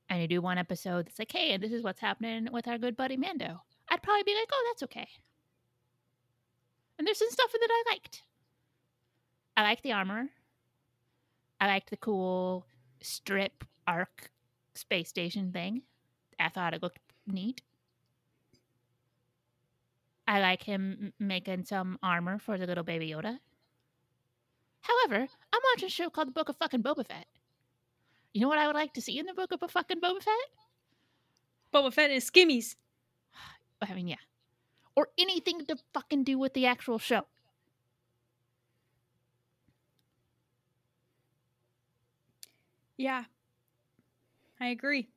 and 0.10 0.22
you 0.22 0.28
do 0.30 0.42
one 0.42 0.58
episode 0.58 1.08
that's 1.08 1.20
like, 1.20 1.34
hey, 1.34 1.52
and 1.52 1.62
this 1.62 1.74
is 1.74 1.84
what's 1.84 2.00
happening 2.00 2.48
with 2.50 2.66
our 2.70 2.78
good 2.78 2.96
buddy 2.96 3.18
Mando, 3.18 3.62
I'd 3.90 4.02
probably 4.02 4.24
be 4.24 4.34
like, 4.34 4.50
oh, 4.54 4.70
that's 4.72 4.84
okay. 4.84 5.08
And 6.98 7.06
there's 7.06 7.20
some 7.20 7.30
stuff 7.30 7.52
that 7.52 7.68
I 7.70 7.92
liked. 7.92 8.22
I 9.58 9.64
liked 9.64 9.84
the 9.84 9.92
armor. 9.92 10.30
I 11.60 11.68
liked 11.68 11.90
the 11.90 11.98
cool 11.98 12.66
strip 13.02 13.66
arc 13.86 14.32
space 14.76 15.10
station 15.10 15.52
thing. 15.52 15.82
I 16.40 16.48
thought 16.48 16.74
it 16.74 16.82
looked 16.82 17.00
neat. 17.28 17.62
I 20.28 20.40
like 20.40 20.64
him 20.64 21.14
making 21.20 21.66
some 21.66 22.00
armor 22.02 22.40
for 22.40 22.58
the 22.58 22.66
little 22.66 22.84
baby 22.84 23.10
Yoda. 23.10 23.38
However, 24.82 25.28
I'm 25.54 25.62
watching 25.74 25.88
a 25.88 25.90
show 25.90 26.10
called 26.10 26.28
The 26.30 26.32
Book 26.32 26.50
of 26.50 26.58
Fucking 26.58 26.84
Boba 26.84 27.06
Fett. 27.06 27.28
You 28.34 28.42
know 28.42 28.48
what 28.48 28.58
I 28.60 28.68
would 28.68 28.76
like 28.76 28.94
to 28.94 29.02
see 29.02 29.18
in 29.18 29.26
the 29.26 29.34
Book 29.34 29.52
of 29.52 29.64
a 29.64 29.68
Fucking 29.68 30.02
Boba 30.02 30.22
Fett? 30.22 30.36
Boba 31.74 31.94
Fett 31.94 32.12
is 32.12 32.30
skimmies. 32.30 32.76
I 33.82 33.94
mean, 33.94 34.08
yeah. 34.08 34.16
Or 34.96 35.10
anything 35.18 35.66
to 35.66 35.78
fucking 35.94 36.24
do 36.24 36.38
with 36.38 36.54
the 36.54 36.66
actual 36.66 37.00
show. 37.00 37.24
Yeah. 42.98 43.26
I 44.60 44.68
agree. 44.68 45.10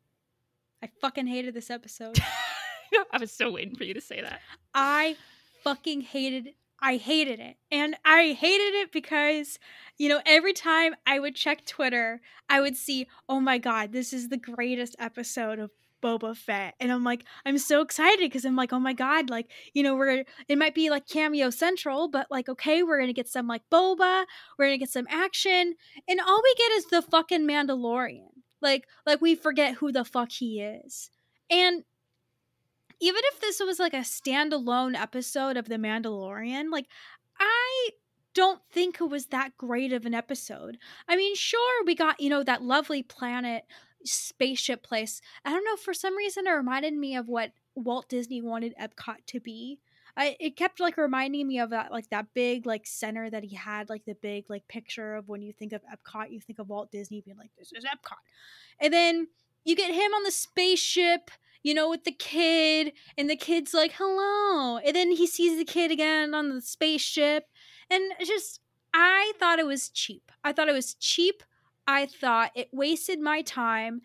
I 0.83 0.89
fucking 1.01 1.27
hated 1.27 1.55
this 1.55 1.71
episode. 1.71 2.19
I 3.13 3.19
was 3.19 3.33
so 3.33 3.51
waiting 3.51 3.77
for 3.77 3.85
you 3.85 3.95
to 3.95 4.01
say 4.01 4.21
that. 4.21 4.41
I 4.75 5.17
fucking 5.63 6.03
hated 6.03 6.55
I 6.81 6.97
hated 6.97 7.41
it. 7.41 7.57
And 7.73 7.97
I 8.05 8.37
hated 8.39 8.75
it 8.75 8.93
because, 8.93 9.59
you 9.99 10.09
know, 10.09 10.21
every 10.25 10.53
time 10.53 10.95
I 11.07 11.19
would 11.19 11.35
check 11.35 11.65
Twitter, 11.65 12.21
I 12.49 12.61
would 12.61 12.77
see, 12.77 13.09
oh 13.29 13.41
my 13.41 13.59
God, 13.59 13.93
this 13.93 14.13
is 14.13 14.29
the 14.29 14.37
greatest 14.37 14.95
episode 14.99 15.59
of 15.59 15.71
Boba 16.03 16.37
Fett. 16.37 16.75
And 16.79 16.93
I'm 16.93 17.03
like, 17.03 17.25
I'm 17.45 17.59
so 17.59 17.81
excited 17.81 18.21
because 18.21 18.45
I'm 18.45 18.55
like, 18.55 18.73
oh 18.73 18.79
my 18.79 18.93
God, 18.93 19.31
like, 19.31 19.51
you 19.75 19.83
know, 19.83 19.97
we're, 19.97 20.25
it 20.49 20.59
might 20.59 20.75
be 20.75 20.91
like 20.91 21.09
cameo 21.09 21.51
central, 21.51 22.09
but 22.09 22.29
like, 22.31 22.49
okay, 22.49 22.85
we're 22.85 22.99
going 22.99 23.09
to 23.09 23.13
get 23.13 23.29
some 23.29 23.49
like 23.49 23.63
Boba, 23.73 24.25
we're 24.57 24.67
going 24.67 24.79
to 24.79 24.85
get 24.85 24.91
some 24.91 25.07
action. 25.11 25.75
And 26.09 26.21
all 26.21 26.41
we 26.43 26.55
get 26.55 26.73
is 26.73 26.87
the 26.87 27.03
fucking 27.03 27.47
Mandalorian. 27.47 28.29
Like, 28.63 28.87
like 29.05 29.21
we 29.21 29.35
forget 29.35 29.75
who 29.75 29.91
the 29.91 30.05
fuck 30.05 30.31
he 30.31 30.61
is. 30.61 31.11
And 31.51 31.83
even 33.01 33.23
if 33.33 33.41
this 33.41 33.61
was 33.61 33.79
like 33.79 33.95
a 33.95 33.99
standalone 33.99 34.99
episode 34.99 35.57
of 35.57 35.69
The 35.69 35.77
Mandalorian, 35.77 36.71
like 36.71 36.87
I 37.39 37.91
don't 38.35 38.61
think 38.71 39.01
it 39.01 39.05
was 39.05 39.27
that 39.27 39.57
great 39.57 39.93
of 39.93 40.07
an 40.07 40.15
episode. 40.15 40.79
I 41.09 41.17
mean, 41.17 41.35
sure, 41.35 41.85
we 41.85 41.95
got, 41.95 42.21
you 42.21 42.31
know, 42.31 42.43
that 42.43 42.63
lovely 42.63 43.03
planet 43.03 43.65
spaceship 44.05 44.83
place. 44.83 45.21
I 45.45 45.51
don't 45.51 45.65
know, 45.65 45.77
for 45.77 45.95
some 45.95 46.17
reason 46.17 46.47
it 46.47 46.51
reminded 46.51 46.95
me 46.95 47.17
of 47.17 47.29
what 47.29 47.53
Walt 47.75 48.09
Disney 48.09 48.41
wanted 48.41 48.75
Epcot 48.81 49.27
to 49.27 49.41
be. 49.41 49.79
I, 50.17 50.37
it 50.41 50.57
kept 50.57 50.81
like 50.81 50.97
reminding 50.97 51.47
me 51.47 51.61
of 51.61 51.71
that 51.71 51.93
like 51.93 52.11
that 52.11 52.35
big 52.35 52.67
like 52.67 52.87
center 52.87 53.31
that 53.31 53.45
he 53.45 53.55
had 53.55 53.89
like 53.89 54.05
the 54.05 54.17
big 54.17 54.47
like 54.49 54.67
picture 54.67 55.15
of 55.15 55.29
when 55.29 55.43
you 55.43 55.53
think 55.53 55.73
of 55.73 55.81
Epcot 55.83 56.33
you 56.33 56.41
think 56.41 56.59
of 56.59 56.69
Walt 56.69 56.91
Disney 56.91 57.21
being 57.21 57.37
like 57.37 57.53
this 57.57 57.71
is 57.73 57.85
Epcot 57.85 58.17
and 58.81 58.93
then 58.93 59.29
you 59.65 59.77
get 59.77 59.95
him 59.95 60.13
on 60.13 60.25
the 60.25 60.33
spaceship 60.33 61.31
you 61.63 61.75
know, 61.75 61.91
with 61.91 62.05
the 62.05 62.13
kid, 62.13 62.93
and 63.17 63.29
the 63.29 63.37
kid's 63.37 63.75
like, 63.75 63.93
hello. 63.97 64.79
And 64.79 64.95
then 64.95 65.11
he 65.11 65.27
sees 65.27 65.59
the 65.59 65.65
kid 65.65 65.91
again 65.91 66.35
on 66.35 66.49
the 66.49 66.61
spaceship. 66.61 67.45
And 67.91 68.13
just, 68.25 68.61
I 68.95 69.33
thought 69.39 69.59
it 69.59 69.67
was 69.67 69.89
cheap. 69.89 70.31
I 70.45 70.53
thought 70.53 70.69
it 70.69 70.75
was 70.75 70.95
cheap. 70.95 71.43
I 71.87 72.07
thought 72.07 72.51
it 72.55 72.69
wasted 72.73 73.21
my 73.21 73.43
time 73.43 74.03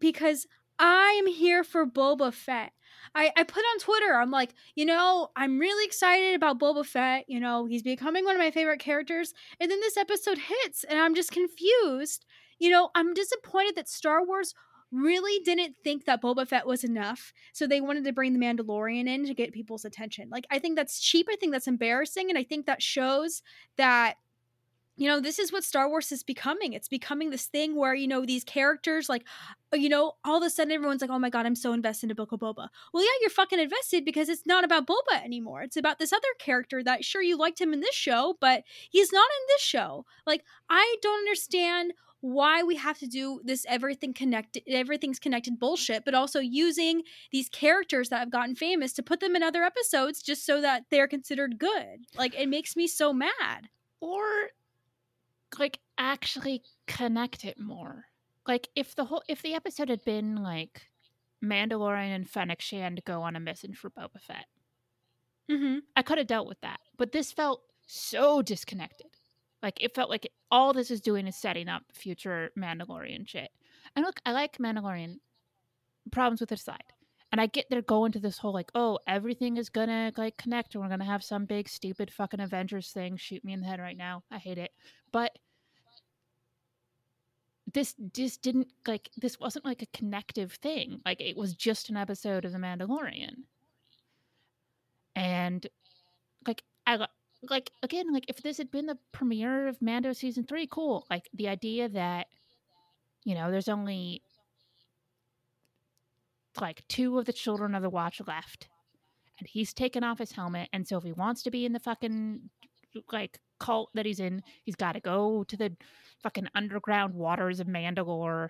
because 0.00 0.46
I 0.78 1.16
am 1.18 1.26
here 1.26 1.62
for 1.62 1.86
Boba 1.86 2.32
Fett. 2.32 2.72
I, 3.14 3.30
I 3.36 3.44
put 3.44 3.62
on 3.62 3.78
Twitter, 3.78 4.14
I'm 4.14 4.30
like, 4.30 4.54
you 4.74 4.84
know, 4.84 5.28
I'm 5.36 5.58
really 5.58 5.84
excited 5.84 6.34
about 6.34 6.58
Boba 6.58 6.84
Fett. 6.84 7.24
You 7.28 7.38
know, 7.38 7.66
he's 7.66 7.82
becoming 7.82 8.24
one 8.24 8.34
of 8.34 8.40
my 8.40 8.50
favorite 8.50 8.80
characters. 8.80 9.34
And 9.60 9.70
then 9.70 9.80
this 9.80 9.96
episode 9.96 10.38
hits, 10.38 10.84
and 10.84 10.98
I'm 10.98 11.14
just 11.14 11.30
confused. 11.30 12.24
You 12.58 12.70
know, 12.70 12.90
I'm 12.94 13.14
disappointed 13.14 13.76
that 13.76 13.88
Star 13.88 14.24
Wars 14.24 14.54
really 14.94 15.42
didn't 15.44 15.76
think 15.82 16.04
that 16.04 16.22
Boba 16.22 16.46
Fett 16.46 16.66
was 16.66 16.84
enough. 16.84 17.32
So 17.52 17.66
they 17.66 17.80
wanted 17.80 18.04
to 18.04 18.12
bring 18.12 18.32
the 18.32 18.44
Mandalorian 18.44 19.08
in 19.08 19.26
to 19.26 19.34
get 19.34 19.52
people's 19.52 19.84
attention. 19.84 20.28
Like, 20.30 20.46
I 20.50 20.58
think 20.58 20.76
that's 20.76 21.00
cheap. 21.00 21.26
I 21.30 21.36
think 21.36 21.52
that's 21.52 21.66
embarrassing. 21.66 22.30
And 22.30 22.38
I 22.38 22.44
think 22.44 22.66
that 22.66 22.82
shows 22.82 23.42
that 23.76 24.16
you 24.96 25.08
know, 25.08 25.20
this 25.20 25.38
is 25.38 25.52
what 25.52 25.64
Star 25.64 25.88
Wars 25.88 26.12
is 26.12 26.22
becoming. 26.22 26.72
It's 26.72 26.88
becoming 26.88 27.30
this 27.30 27.46
thing 27.46 27.74
where, 27.74 27.94
you 27.94 28.06
know, 28.06 28.24
these 28.24 28.44
characters, 28.44 29.08
like, 29.08 29.24
you 29.72 29.88
know, 29.88 30.12
all 30.24 30.36
of 30.36 30.44
a 30.44 30.50
sudden 30.50 30.72
everyone's 30.72 31.00
like, 31.00 31.10
oh 31.10 31.18
my 31.18 31.30
God, 31.30 31.46
I'm 31.46 31.56
so 31.56 31.72
invested 31.72 32.10
in 32.10 32.16
Book 32.16 32.30
of 32.30 32.38
Boba. 32.38 32.68
Well, 32.92 33.02
yeah, 33.02 33.10
you're 33.20 33.30
fucking 33.30 33.58
invested 33.58 34.04
because 34.04 34.28
it's 34.28 34.46
not 34.46 34.62
about 34.62 34.86
Boba 34.86 35.24
anymore. 35.24 35.62
It's 35.62 35.76
about 35.76 35.98
this 35.98 36.12
other 36.12 36.22
character 36.38 36.82
that, 36.84 37.04
sure, 37.04 37.22
you 37.22 37.36
liked 37.36 37.60
him 37.60 37.72
in 37.72 37.80
this 37.80 37.94
show, 37.94 38.36
but 38.40 38.62
he's 38.88 39.12
not 39.12 39.26
in 39.26 39.46
this 39.48 39.62
show. 39.62 40.06
Like, 40.26 40.44
I 40.70 40.96
don't 41.02 41.18
understand 41.18 41.92
why 42.24 42.62
we 42.62 42.74
have 42.74 42.98
to 42.98 43.06
do 43.06 43.38
this 43.44 43.66
everything 43.68 44.14
connected 44.14 44.62
everything's 44.66 45.18
connected 45.18 45.58
bullshit 45.58 46.06
but 46.06 46.14
also 46.14 46.40
using 46.40 47.02
these 47.32 47.50
characters 47.50 48.08
that 48.08 48.18
have 48.18 48.30
gotten 48.30 48.54
famous 48.54 48.94
to 48.94 49.02
put 49.02 49.20
them 49.20 49.36
in 49.36 49.42
other 49.42 49.62
episodes 49.62 50.22
just 50.22 50.46
so 50.46 50.62
that 50.62 50.84
they're 50.90 51.06
considered 51.06 51.58
good 51.58 52.06
like 52.16 52.34
it 52.34 52.48
makes 52.48 52.76
me 52.76 52.86
so 52.86 53.12
mad 53.12 53.68
Or 54.00 54.48
like 55.58 55.80
actually 55.98 56.62
connect 56.86 57.44
it 57.44 57.58
more. 57.58 58.06
Like 58.46 58.68
if 58.74 58.94
the 58.94 59.04
whole 59.04 59.22
if 59.28 59.42
the 59.42 59.54
episode 59.54 59.88
had 59.88 60.04
been 60.04 60.42
like 60.42 60.88
Mandalorian 61.42 62.14
and 62.14 62.28
Fennec 62.28 62.60
Shand 62.60 63.02
go 63.04 63.22
on 63.22 63.36
a 63.36 63.40
mission 63.40 63.74
for 63.74 63.90
Boba 63.90 64.20
Fett, 64.20 64.46
mm-hmm. 65.50 65.78
I 65.96 66.02
could 66.02 66.18
have 66.18 66.26
dealt 66.26 66.48
with 66.48 66.60
that. 66.60 66.80
But 66.96 67.12
this 67.12 67.32
felt 67.32 67.62
so 67.86 68.42
disconnected. 68.42 69.06
Like 69.64 69.82
it 69.82 69.94
felt 69.94 70.10
like 70.10 70.30
all 70.50 70.74
this 70.74 70.90
is 70.90 71.00
doing 71.00 71.26
is 71.26 71.36
setting 71.36 71.70
up 71.70 71.84
future 71.94 72.50
Mandalorian 72.56 73.26
shit. 73.26 73.48
And 73.96 74.04
look, 74.04 74.20
I 74.26 74.32
like 74.32 74.58
Mandalorian. 74.58 75.16
Problems 76.12 76.42
with 76.42 76.52
it 76.52 76.60
aside. 76.60 76.84
And 77.32 77.40
I 77.40 77.46
get 77.46 77.64
they're 77.70 77.80
going 77.80 78.12
to 78.12 78.20
this 78.20 78.36
whole 78.36 78.52
like, 78.52 78.70
oh, 78.74 78.98
everything 79.06 79.56
is 79.56 79.70
gonna 79.70 80.12
like 80.18 80.36
connect 80.36 80.74
and 80.74 80.84
we're 80.84 80.90
gonna 80.90 81.06
have 81.06 81.24
some 81.24 81.46
big 81.46 81.66
stupid 81.70 82.12
fucking 82.12 82.40
Avengers 82.40 82.90
thing 82.90 83.16
shoot 83.16 83.42
me 83.42 83.54
in 83.54 83.62
the 83.62 83.66
head 83.66 83.80
right 83.80 83.96
now. 83.96 84.22
I 84.30 84.36
hate 84.36 84.58
it. 84.58 84.70
But 85.12 85.32
this 87.72 87.94
just 88.12 88.42
didn't 88.42 88.68
like 88.86 89.08
this 89.16 89.40
wasn't 89.40 89.64
like 89.64 89.80
a 89.80 89.98
connective 89.98 90.52
thing. 90.52 91.00
Like 91.06 91.22
it 91.22 91.38
was 91.38 91.54
just 91.54 91.88
an 91.88 91.96
episode 91.96 92.44
of 92.44 92.52
The 92.52 92.58
Mandalorian. 92.58 93.44
And 95.16 95.66
like 96.46 96.62
I 96.86 97.06
like 97.50 97.70
again, 97.82 98.12
like 98.12 98.26
if 98.28 98.42
this 98.42 98.58
had 98.58 98.70
been 98.70 98.86
the 98.86 98.98
premiere 99.12 99.68
of 99.68 99.80
Mando 99.80 100.12
season 100.12 100.44
three, 100.44 100.66
cool. 100.66 101.06
Like 101.10 101.28
the 101.34 101.48
idea 101.48 101.88
that 101.90 102.26
you 103.24 103.34
know 103.34 103.50
there's 103.50 103.68
only 103.68 104.22
like 106.60 106.86
two 106.88 107.18
of 107.18 107.24
the 107.24 107.32
children 107.32 107.74
of 107.74 107.82
the 107.82 107.90
Watch 107.90 108.20
left, 108.26 108.68
and 109.38 109.48
he's 109.48 109.72
taken 109.72 110.04
off 110.04 110.18
his 110.18 110.32
helmet, 110.32 110.68
and 110.72 110.86
so 110.86 110.98
if 110.98 111.04
he 111.04 111.12
wants 111.12 111.42
to 111.42 111.50
be 111.50 111.64
in 111.64 111.72
the 111.72 111.80
fucking 111.80 112.50
like 113.12 113.40
cult 113.58 113.90
that 113.94 114.06
he's 114.06 114.20
in, 114.20 114.42
he's 114.62 114.76
got 114.76 114.92
to 114.92 115.00
go 115.00 115.44
to 115.44 115.56
the 115.56 115.76
fucking 116.22 116.48
underground 116.54 117.14
waters 117.14 117.60
of 117.60 117.66
Mandalore 117.66 118.48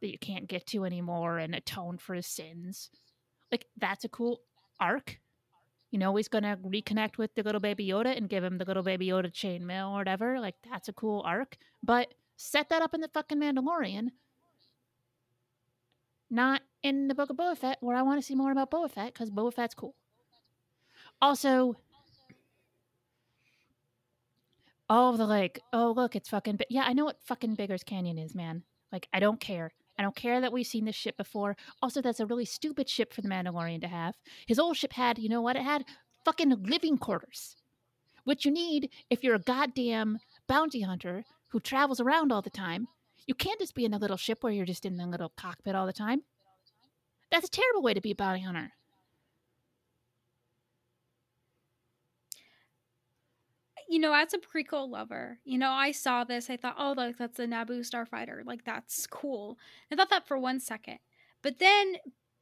that 0.00 0.10
you 0.10 0.18
can't 0.18 0.48
get 0.48 0.66
to 0.66 0.84
anymore 0.84 1.38
and 1.38 1.54
atone 1.54 1.98
for 1.98 2.14
his 2.14 2.26
sins. 2.26 2.90
Like 3.50 3.66
that's 3.78 4.04
a 4.04 4.08
cool 4.08 4.40
arc. 4.80 5.18
You 5.92 5.98
know, 5.98 6.16
he's 6.16 6.28
gonna 6.28 6.56
reconnect 6.56 7.18
with 7.18 7.34
the 7.34 7.42
little 7.42 7.60
baby 7.60 7.86
Yoda 7.86 8.16
and 8.16 8.28
give 8.28 8.42
him 8.42 8.56
the 8.56 8.64
little 8.64 8.82
baby 8.82 9.06
Yoda 9.08 9.30
chainmail 9.30 9.90
or 9.90 9.98
whatever. 9.98 10.40
Like 10.40 10.56
that's 10.68 10.88
a 10.88 10.92
cool 10.92 11.22
arc. 11.24 11.58
But 11.82 12.14
set 12.36 12.70
that 12.70 12.82
up 12.82 12.94
in 12.94 13.02
the 13.02 13.08
fucking 13.08 13.38
Mandalorian. 13.38 14.08
Not 16.30 16.62
in 16.82 17.08
the 17.08 17.14
Book 17.14 17.28
of 17.28 17.36
Boba 17.36 17.58
Fett, 17.58 17.76
where 17.80 17.94
I 17.94 18.00
want 18.00 18.18
to 18.18 18.26
see 18.26 18.34
more 18.34 18.50
about 18.50 18.70
Boba 18.70 18.90
Fett 18.90 19.12
because 19.12 19.30
Boba 19.30 19.52
Fett's 19.52 19.74
cool. 19.74 19.94
Also, 21.20 21.76
all 24.88 25.10
of 25.10 25.18
the 25.18 25.26
like, 25.26 25.60
oh 25.74 25.92
look, 25.94 26.16
it's 26.16 26.30
fucking. 26.30 26.58
Yeah, 26.70 26.84
I 26.86 26.94
know 26.94 27.04
what 27.04 27.22
fucking 27.22 27.54
Beggar's 27.54 27.84
Canyon 27.84 28.16
is, 28.16 28.34
man. 28.34 28.62
Like, 28.90 29.08
I 29.12 29.20
don't 29.20 29.40
care. 29.40 29.72
I 29.98 30.02
don't 30.02 30.16
care 30.16 30.40
that 30.40 30.52
we've 30.52 30.66
seen 30.66 30.84
this 30.84 30.96
ship 30.96 31.16
before. 31.16 31.56
Also, 31.82 32.00
that's 32.00 32.20
a 32.20 32.26
really 32.26 32.44
stupid 32.44 32.88
ship 32.88 33.12
for 33.12 33.20
the 33.20 33.28
Mandalorian 33.28 33.80
to 33.82 33.88
have. 33.88 34.16
His 34.46 34.58
old 34.58 34.76
ship 34.76 34.94
had, 34.94 35.18
you 35.18 35.28
know 35.28 35.42
what 35.42 35.56
it 35.56 35.62
had? 35.62 35.84
Fucking 36.24 36.64
living 36.64 36.98
quarters. 36.98 37.56
What 38.24 38.44
you 38.44 38.50
need 38.50 38.90
if 39.10 39.22
you're 39.22 39.34
a 39.34 39.40
goddamn 39.40 40.18
bounty 40.48 40.82
hunter 40.82 41.24
who 41.48 41.60
travels 41.60 42.00
around 42.00 42.32
all 42.32 42.42
the 42.42 42.50
time. 42.50 42.88
You 43.26 43.34
can't 43.34 43.60
just 43.60 43.74
be 43.74 43.84
in 43.84 43.94
a 43.94 43.98
little 43.98 44.16
ship 44.16 44.42
where 44.42 44.52
you're 44.52 44.64
just 44.64 44.86
in 44.86 44.96
the 44.96 45.06
little 45.06 45.32
cockpit 45.36 45.74
all 45.74 45.86
the 45.86 45.92
time. 45.92 46.22
That's 47.30 47.46
a 47.46 47.50
terrible 47.50 47.82
way 47.82 47.94
to 47.94 48.00
be 48.00 48.12
a 48.12 48.14
bounty 48.14 48.40
hunter. 48.40 48.72
You 53.92 53.98
know, 53.98 54.14
as 54.14 54.32
a 54.32 54.38
prequel 54.38 54.88
lover, 54.88 55.38
you 55.44 55.58
know, 55.58 55.70
I 55.70 55.92
saw 55.92 56.24
this. 56.24 56.48
I 56.48 56.56
thought, 56.56 56.76
oh, 56.78 56.94
that's 56.94 57.38
a 57.38 57.46
Naboo 57.46 57.80
starfighter. 57.80 58.42
Like 58.42 58.64
that's 58.64 59.06
cool. 59.06 59.58
I 59.90 59.96
thought 59.96 60.08
that 60.08 60.26
for 60.26 60.38
one 60.38 60.60
second, 60.60 60.98
but 61.42 61.58
then 61.58 61.96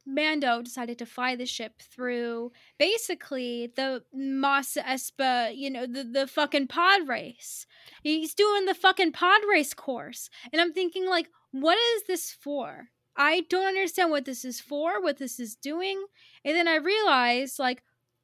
Mando 0.05 0.61
decided 0.61 0.97
to 0.99 1.05
fly 1.05 1.35
the 1.35 1.45
ship 1.45 1.81
through 1.81 2.53
basically 2.79 3.71
the 3.75 4.03
Mos 4.13 4.75
Espa, 4.75 5.55
you 5.55 5.69
know, 5.69 5.85
the, 5.85 6.05
the 6.05 6.25
fucking 6.25 6.67
pod 6.67 7.07
race. 7.07 7.67
He's 8.01 8.33
doing 8.33 8.65
the 8.65 8.73
fucking 8.73 9.11
pod 9.11 9.41
race 9.49 9.73
course. 9.73 10.29
And 10.53 10.61
I'm 10.61 10.71
thinking, 10.71 11.07
like, 11.07 11.27
what 11.51 11.77
is 11.95 12.03
this 12.07 12.31
for? 12.31 12.87
I 13.17 13.41
don't 13.49 13.67
understand 13.67 14.09
what 14.09 14.23
this 14.23 14.45
is 14.45 14.61
for, 14.61 15.01
what 15.01 15.17
this 15.17 15.37
is 15.37 15.55
doing. 15.55 16.05
And 16.45 16.55
then 16.55 16.67
I 16.67 16.75
realized, 16.77 17.59
like, 17.59 17.83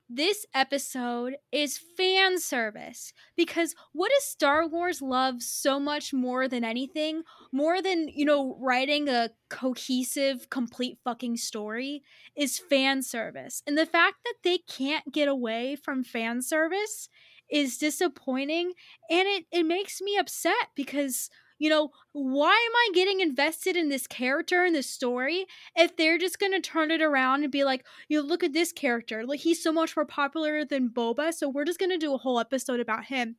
this 0.09 0.45
episode 0.53 1.35
is 1.51 1.77
fan 1.97 2.39
service 2.39 3.11
because 3.35 3.75
what 3.93 4.09
does 4.15 4.23
Star 4.25 4.67
Wars 4.67 5.01
love 5.01 5.41
so 5.43 5.79
much 5.79 6.13
more 6.13 6.47
than 6.47 6.63
anything? 6.63 7.23
More 7.51 7.81
than, 7.81 8.07
you 8.07 8.25
know, 8.25 8.57
writing 8.61 9.09
a 9.09 9.29
cohesive, 9.49 10.49
complete 10.49 10.97
fucking 11.03 11.37
story 11.37 12.03
is 12.35 12.57
fan 12.59 13.03
service. 13.03 13.61
And 13.67 13.77
the 13.77 13.85
fact 13.85 14.17
that 14.23 14.35
they 14.43 14.59
can't 14.59 15.11
get 15.11 15.27
away 15.27 15.75
from 15.75 16.03
fan 16.03 16.41
service 16.41 17.09
is 17.49 17.77
disappointing 17.77 18.73
and 19.09 19.27
it, 19.27 19.45
it 19.51 19.63
makes 19.63 20.01
me 20.01 20.17
upset 20.17 20.69
because 20.75 21.29
you 21.59 21.69
know, 21.69 21.89
why 22.13 22.51
am 22.51 22.75
I 22.75 22.89
getting 22.93 23.19
invested 23.19 23.75
in 23.75 23.89
this 23.89 24.07
character 24.07 24.65
in 24.65 24.73
this 24.73 24.89
story 24.89 25.45
if 25.75 25.95
they're 25.97 26.17
just 26.17 26.39
gonna 26.39 26.59
turn 26.59 26.91
it 26.91 27.01
around 27.01 27.43
and 27.43 27.51
be 27.51 27.63
like, 27.63 27.85
you 28.09 28.21
know, 28.21 28.27
look 28.27 28.43
at 28.43 28.53
this 28.53 28.71
character, 28.71 29.25
like 29.25 29.41
he's 29.41 29.61
so 29.61 29.71
much 29.71 29.95
more 29.95 30.05
popular 30.05 30.65
than 30.65 30.89
Boba, 30.89 31.33
so 31.33 31.49
we're 31.49 31.65
just 31.65 31.79
gonna 31.79 31.97
do 31.97 32.13
a 32.13 32.17
whole 32.17 32.39
episode 32.39 32.79
about 32.79 33.05
him. 33.05 33.35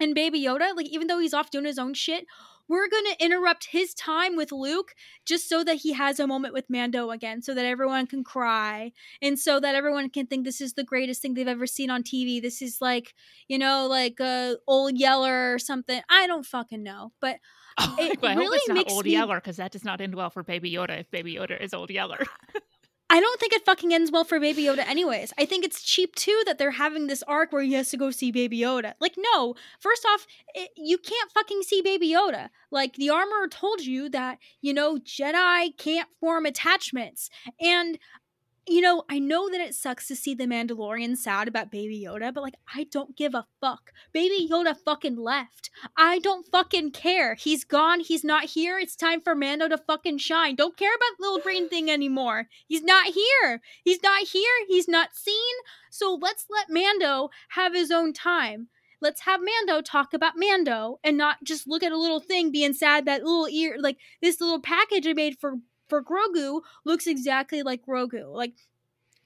And 0.00 0.14
Baby 0.14 0.42
Yoda, 0.42 0.74
like 0.76 0.88
even 0.88 1.06
though 1.06 1.18
he's 1.18 1.34
off 1.34 1.50
doing 1.50 1.64
his 1.64 1.78
own 1.78 1.94
shit, 1.94 2.26
we're 2.68 2.88
gonna 2.88 3.14
interrupt 3.20 3.68
his 3.70 3.94
time 3.94 4.36
with 4.36 4.52
Luke 4.52 4.94
just 5.26 5.48
so 5.48 5.64
that 5.64 5.76
he 5.76 5.92
has 5.92 6.18
a 6.18 6.26
moment 6.26 6.54
with 6.54 6.68
Mando 6.68 7.10
again, 7.10 7.42
so 7.42 7.54
that 7.54 7.64
everyone 7.64 8.06
can 8.06 8.24
cry 8.24 8.92
and 9.20 9.38
so 9.38 9.60
that 9.60 9.74
everyone 9.74 10.10
can 10.10 10.26
think 10.26 10.44
this 10.44 10.60
is 10.60 10.74
the 10.74 10.84
greatest 10.84 11.22
thing 11.22 11.34
they've 11.34 11.48
ever 11.48 11.66
seen 11.66 11.90
on 11.90 12.02
TV. 12.02 12.40
This 12.40 12.62
is 12.62 12.78
like, 12.80 13.14
you 13.48 13.58
know, 13.58 13.86
like 13.86 14.20
a 14.20 14.56
old 14.66 14.98
Yeller 14.98 15.54
or 15.54 15.58
something. 15.58 16.00
I 16.08 16.26
don't 16.26 16.46
fucking 16.46 16.82
know, 16.82 17.12
but 17.20 17.38
oh, 17.78 17.96
it 17.98 18.18
I 18.22 18.34
really 18.34 18.46
hope 18.46 18.54
it's 18.56 18.68
not 18.68 18.90
old 18.90 19.04
me... 19.04 19.12
Yeller 19.12 19.36
because 19.36 19.56
that 19.56 19.72
does 19.72 19.84
not 19.84 20.00
end 20.00 20.14
well 20.14 20.30
for 20.30 20.42
Baby 20.42 20.72
Yoda 20.72 21.00
if 21.00 21.10
Baby 21.10 21.34
Yoda 21.34 21.60
is 21.60 21.74
old 21.74 21.90
Yeller. 21.90 22.24
I 23.10 23.20
don't 23.20 23.38
think 23.38 23.52
it 23.52 23.64
fucking 23.64 23.92
ends 23.92 24.10
well 24.10 24.24
for 24.24 24.40
Baby 24.40 24.62
Yoda, 24.62 24.86
anyways. 24.86 25.32
I 25.38 25.44
think 25.44 25.64
it's 25.64 25.82
cheap 25.82 26.14
too 26.14 26.42
that 26.46 26.58
they're 26.58 26.72
having 26.72 27.06
this 27.06 27.22
arc 27.24 27.52
where 27.52 27.62
he 27.62 27.74
has 27.74 27.90
to 27.90 27.96
go 27.98 28.10
see 28.10 28.32
Baby 28.32 28.58
Yoda. 28.60 28.94
Like, 28.98 29.14
no, 29.16 29.54
first 29.78 30.06
off, 30.06 30.26
it, 30.54 30.70
you 30.76 30.96
can't 30.96 31.30
fucking 31.32 31.62
see 31.62 31.82
Baby 31.82 32.08
Yoda. 32.08 32.48
Like, 32.70 32.94
the 32.94 33.10
armor 33.10 33.46
told 33.48 33.82
you 33.82 34.08
that, 34.10 34.38
you 34.62 34.72
know, 34.72 34.98
Jedi 34.98 35.76
can't 35.76 36.08
form 36.18 36.46
attachments. 36.46 37.28
And 37.60 37.98
you 38.66 38.80
know, 38.80 39.04
I 39.10 39.18
know 39.18 39.50
that 39.50 39.60
it 39.60 39.74
sucks 39.74 40.08
to 40.08 40.16
see 40.16 40.34
the 40.34 40.46
Mandalorian 40.46 41.16
sad 41.16 41.48
about 41.48 41.70
Baby 41.70 42.04
Yoda, 42.06 42.32
but 42.32 42.42
like, 42.42 42.54
I 42.74 42.86
don't 42.90 43.16
give 43.16 43.34
a 43.34 43.46
fuck. 43.60 43.92
Baby 44.12 44.48
Yoda 44.50 44.74
fucking 44.76 45.16
left. 45.16 45.70
I 45.96 46.18
don't 46.18 46.46
fucking 46.46 46.92
care. 46.92 47.34
He's 47.34 47.64
gone. 47.64 48.00
He's 48.00 48.24
not 48.24 48.44
here. 48.44 48.78
It's 48.78 48.96
time 48.96 49.20
for 49.20 49.34
Mando 49.34 49.68
to 49.68 49.76
fucking 49.76 50.18
shine. 50.18 50.54
Don't 50.54 50.76
care 50.76 50.94
about 50.94 51.18
the 51.18 51.22
little 51.22 51.40
green 51.40 51.68
thing 51.68 51.90
anymore. 51.90 52.48
He's 52.66 52.82
not 52.82 53.08
here. 53.08 53.60
He's 53.84 54.02
not 54.02 54.26
here. 54.28 54.42
He's 54.68 54.88
not 54.88 55.14
seen. 55.14 55.54
So 55.90 56.18
let's 56.20 56.46
let 56.50 56.70
Mando 56.70 57.28
have 57.50 57.74
his 57.74 57.90
own 57.90 58.12
time. 58.12 58.68
Let's 59.00 59.22
have 59.22 59.40
Mando 59.42 59.82
talk 59.82 60.14
about 60.14 60.34
Mando 60.36 60.98
and 61.04 61.18
not 61.18 61.44
just 61.44 61.68
look 61.68 61.82
at 61.82 61.92
a 61.92 61.98
little 61.98 62.20
thing 62.20 62.50
being 62.50 62.72
sad 62.72 63.04
that 63.04 63.22
little 63.22 63.48
ear, 63.48 63.76
like 63.78 63.98
this 64.22 64.40
little 64.40 64.60
package 64.60 65.06
I 65.06 65.12
made 65.12 65.38
for 65.38 65.56
for 65.88 66.02
Grogu 66.02 66.62
looks 66.84 67.06
exactly 67.06 67.62
like 67.62 67.84
Grogu. 67.86 68.32
Like 68.32 68.54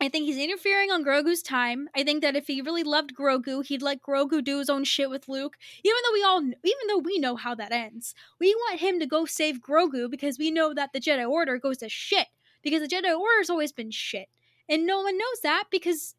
I 0.00 0.08
think 0.08 0.26
he's 0.26 0.38
interfering 0.38 0.92
on 0.92 1.04
Grogu's 1.04 1.42
time. 1.42 1.88
I 1.94 2.04
think 2.04 2.22
that 2.22 2.36
if 2.36 2.46
he 2.46 2.62
really 2.62 2.84
loved 2.84 3.16
Grogu, 3.16 3.66
he'd 3.66 3.82
let 3.82 4.00
Grogu 4.00 4.44
do 4.44 4.58
his 4.58 4.70
own 4.70 4.84
shit 4.84 5.10
with 5.10 5.28
Luke. 5.28 5.56
Even 5.82 5.96
though 6.04 6.12
we 6.12 6.22
all, 6.22 6.40
even 6.40 6.86
though 6.86 6.98
we 6.98 7.18
know 7.18 7.34
how 7.34 7.54
that 7.56 7.72
ends, 7.72 8.14
we 8.38 8.54
want 8.54 8.80
him 8.80 9.00
to 9.00 9.06
go 9.06 9.24
save 9.24 9.60
Grogu 9.60 10.08
because 10.08 10.38
we 10.38 10.52
know 10.52 10.72
that 10.72 10.92
the 10.92 11.00
Jedi 11.00 11.28
Order 11.28 11.58
goes 11.58 11.78
to 11.78 11.88
shit. 11.88 12.28
Because 12.62 12.80
the 12.80 12.88
Jedi 12.88 13.16
Order's 13.16 13.50
always 13.50 13.72
been 13.72 13.90
shit, 13.90 14.28
and 14.68 14.84
no 14.84 15.00
one 15.00 15.16
knows 15.16 15.40
that 15.42 15.64
because 15.70 16.14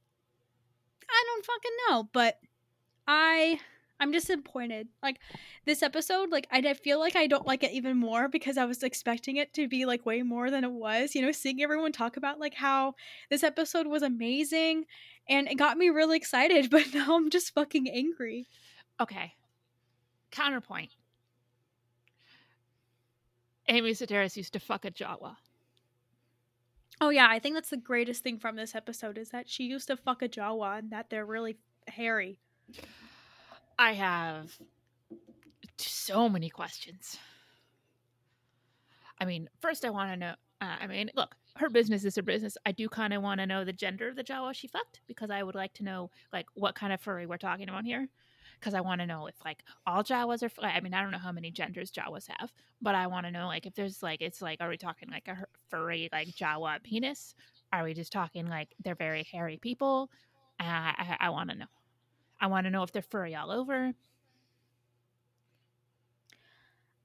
I 1.10 1.24
don't 1.28 1.46
fucking 1.46 1.72
know. 1.90 2.10
But 2.12 2.40
I 3.08 3.60
I'm 4.00 4.12
disappointed. 4.12 4.88
Like 5.04 5.20
this 5.66 5.84
episode, 5.84 6.30
like 6.32 6.48
I, 6.52 6.74
feel 6.74 7.00
like 7.00 7.16
I 7.16 7.28
don't 7.28 7.46
like 7.46 7.64
it 7.64 7.72
even 7.72 7.98
more 7.98 8.30
because 8.30 8.58
I 8.58 8.66
was 8.66 8.84
expecting 8.84 9.38
it 9.38 9.54
to 9.54 9.68
be 9.68 9.86
like 9.86 10.06
way 10.06 10.22
more 10.22 10.50
than 10.50 10.64
it 10.64 10.72
was. 10.72 11.16
You 11.16 11.22
know, 11.22 11.32
seeing 11.32 11.62
everyone 11.62 11.92
talk 11.92 12.18
about 12.18 12.40
like 12.40 12.54
how 12.54 12.96
this 13.30 13.44
episode 13.44 13.88
was 13.88 14.04
amazing 14.04 14.86
and 15.28 15.48
it 15.48 15.56
got 15.56 15.78
me 15.78 15.90
really 15.90 16.18
excited, 16.18 16.70
but 16.72 16.94
now 16.94 17.16
I'm 17.16 17.30
just 17.30 17.54
fucking 17.54 17.90
angry. 17.90 18.48
Okay. 19.00 19.34
Counterpoint. 20.32 20.92
Amy 23.68 23.92
Sedaris 23.92 24.36
used 24.36 24.54
to 24.54 24.60
fuck 24.60 24.86
a 24.86 24.92
Jawa. 24.92 25.36
Oh 27.02 27.10
yeah, 27.10 27.28
I 27.30 27.40
think 27.40 27.56
that's 27.56 27.70
the 27.70 27.78
greatest 27.78 28.24
thing 28.24 28.40
from 28.40 28.56
this 28.56 28.76
episode 28.76 29.18
is 29.18 29.30
that 29.30 29.48
she 29.48 29.64
used 29.64 29.88
to 29.88 29.96
fuck 29.96 30.22
a 30.22 30.28
Jawa 30.28 30.80
and 30.80 30.92
that 30.92 31.10
they're 31.10 31.26
really 31.26 31.58
hairy. 31.88 32.40
I 33.80 33.94
have 33.94 34.60
so 35.78 36.28
many 36.28 36.50
questions. 36.50 37.18
I 39.20 39.26
mean, 39.26 39.50
first, 39.62 39.86
I 39.86 39.90
want 39.90 40.12
to 40.12 40.18
know. 40.18 40.34
Uh, 40.62 40.76
I 40.82 40.88
mean, 40.88 41.10
look, 41.16 41.34
her 41.56 41.70
business 41.70 42.04
is 42.04 42.18
her 42.18 42.22
business. 42.22 42.58
I 42.66 42.74
do 42.74 42.90
kind 42.90 43.14
of 43.14 43.24
want 43.24 43.40
to 43.40 43.48
know 43.48 43.64
the 43.64 43.72
gender 43.72 44.10
of 44.10 44.18
the 44.18 44.24
Jawa 44.24 44.54
she 44.54 44.68
fucked 44.68 45.00
because 45.08 45.30
I 45.30 45.44
would 45.44 45.56
like 45.56 45.74
to 45.76 45.84
know 45.84 46.12
like 46.34 46.46
what 46.56 46.76
kind 46.76 46.92
of 46.92 47.00
furry 47.00 47.26
we're 47.26 47.38
talking 47.38 47.70
about 47.70 47.86
here. 47.86 48.10
Because 48.60 48.74
I 48.74 48.82
want 48.82 49.00
to 49.00 49.08
know 49.08 49.28
if 49.28 49.36
like 49.46 49.64
all 49.88 50.04
Jawas 50.04 50.44
are. 50.44 50.66
I 50.66 50.82
mean, 50.82 50.94
I 50.94 51.02
don't 51.02 51.12
know 51.12 51.18
how 51.18 51.32
many 51.32 51.50
genders 51.50 51.92
Jawas 51.92 52.28
have, 52.38 52.52
but 52.82 52.96
I 52.96 53.08
want 53.08 53.26
to 53.28 53.32
know 53.32 53.48
like 53.48 53.66
if 53.66 53.76
there's 53.76 54.04
like 54.04 54.22
it's 54.22 54.42
like 54.42 54.60
are 54.60 54.68
we 54.68 54.78
talking 54.78 55.10
like 55.10 55.30
a 55.30 55.46
furry 55.70 56.10
like 56.12 56.28
Jawa 56.28 56.84
penis? 56.84 57.34
Are 57.72 57.86
we 57.86 57.94
just 57.94 58.12
talking 58.12 58.48
like 58.48 58.76
they're 58.84 58.96
very 58.96 59.26
hairy 59.32 59.58
people? 59.58 60.10
Uh, 60.60 60.66
I, 60.66 61.18
I 61.22 61.30
want 61.30 61.52
to 61.52 61.56
know. 61.56 61.79
I 62.42 62.48
want 62.48 62.66
to 62.66 62.72
know 62.72 62.84
if 62.84 62.92
they're 62.92 63.02
furry 63.02 63.36
all 63.36 63.52
over. 63.52 63.94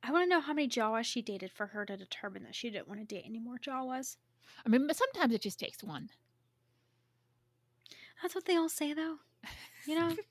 I 0.03 0.13
want 0.13 0.25
to 0.25 0.29
know 0.29 0.41
how 0.41 0.53
many 0.53 0.69
Jawas 0.69 1.05
she 1.05 1.23
dated 1.23 1.51
for 1.51 1.69
her 1.69 1.87
to 1.87 1.97
determine 1.97 2.45
that 2.45 2.55
she 2.55 2.71
didn't 2.71 2.89
want 2.89 3.01
to 3.01 3.07
date 3.07 3.25
any 3.27 3.41
more 3.41 3.59
Jawas. 3.59 4.17
I 4.65 4.69
mean, 4.69 4.87
but 4.87 4.97
sometimes 4.97 5.35
it 5.35 5.41
just 5.41 5.59
takes 5.59 5.83
one. 5.83 6.11
That's 8.23 8.35
what 8.35 8.45
they 8.45 8.57
all 8.57 8.69
say, 8.69 8.93
though. 8.93 9.17
You 9.87 9.99
know? 9.99 10.17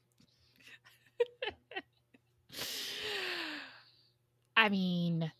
I 4.55 4.69
mean, 4.69 5.31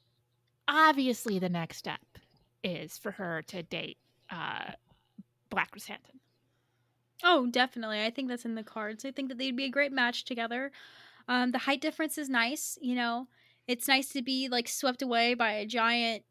obviously, 0.67 1.39
the 1.39 1.49
next 1.49 1.77
step 1.77 2.01
is 2.63 2.97
for 2.97 3.11
her 3.11 3.43
to 3.47 3.63
date 3.63 3.97
uh, 4.29 4.71
Black. 5.49 5.69
Oh, 7.21 7.47
definitely. 7.47 8.03
I 8.03 8.09
think 8.09 8.29
that's 8.29 8.45
in 8.45 8.55
the 8.55 8.63
cards. 8.63 9.05
I 9.05 9.11
think 9.11 9.29
that 9.29 9.37
they'd 9.37 9.55
be 9.55 9.65
a 9.65 9.69
great 9.69 9.91
match 9.91 10.23
together. 10.25 10.71
Um, 11.27 11.51
the 11.51 11.59
height 11.59 11.81
difference 11.81 12.17
is 12.17 12.29
nice. 12.29 12.77
You 12.81 12.95
know, 12.95 13.27
it's 13.67 13.87
nice 13.87 14.09
to 14.09 14.21
be 14.21 14.49
like 14.49 14.67
swept 14.67 15.01
away 15.01 15.33
by 15.33 15.53
a 15.53 15.65
giant, 15.65 16.23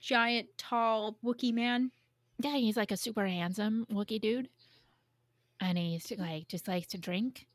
giant, 0.00 0.48
tall 0.56 1.18
Wookie 1.24 1.52
man. 1.52 1.90
Yeah, 2.38 2.56
he's 2.56 2.76
like 2.76 2.90
a 2.90 2.96
super 2.96 3.26
handsome 3.26 3.86
Wookie 3.90 4.20
dude, 4.20 4.48
and 5.60 5.78
he's 5.78 6.12
like 6.18 6.48
just 6.48 6.68
likes 6.68 6.88
to 6.88 6.98
drink 6.98 7.46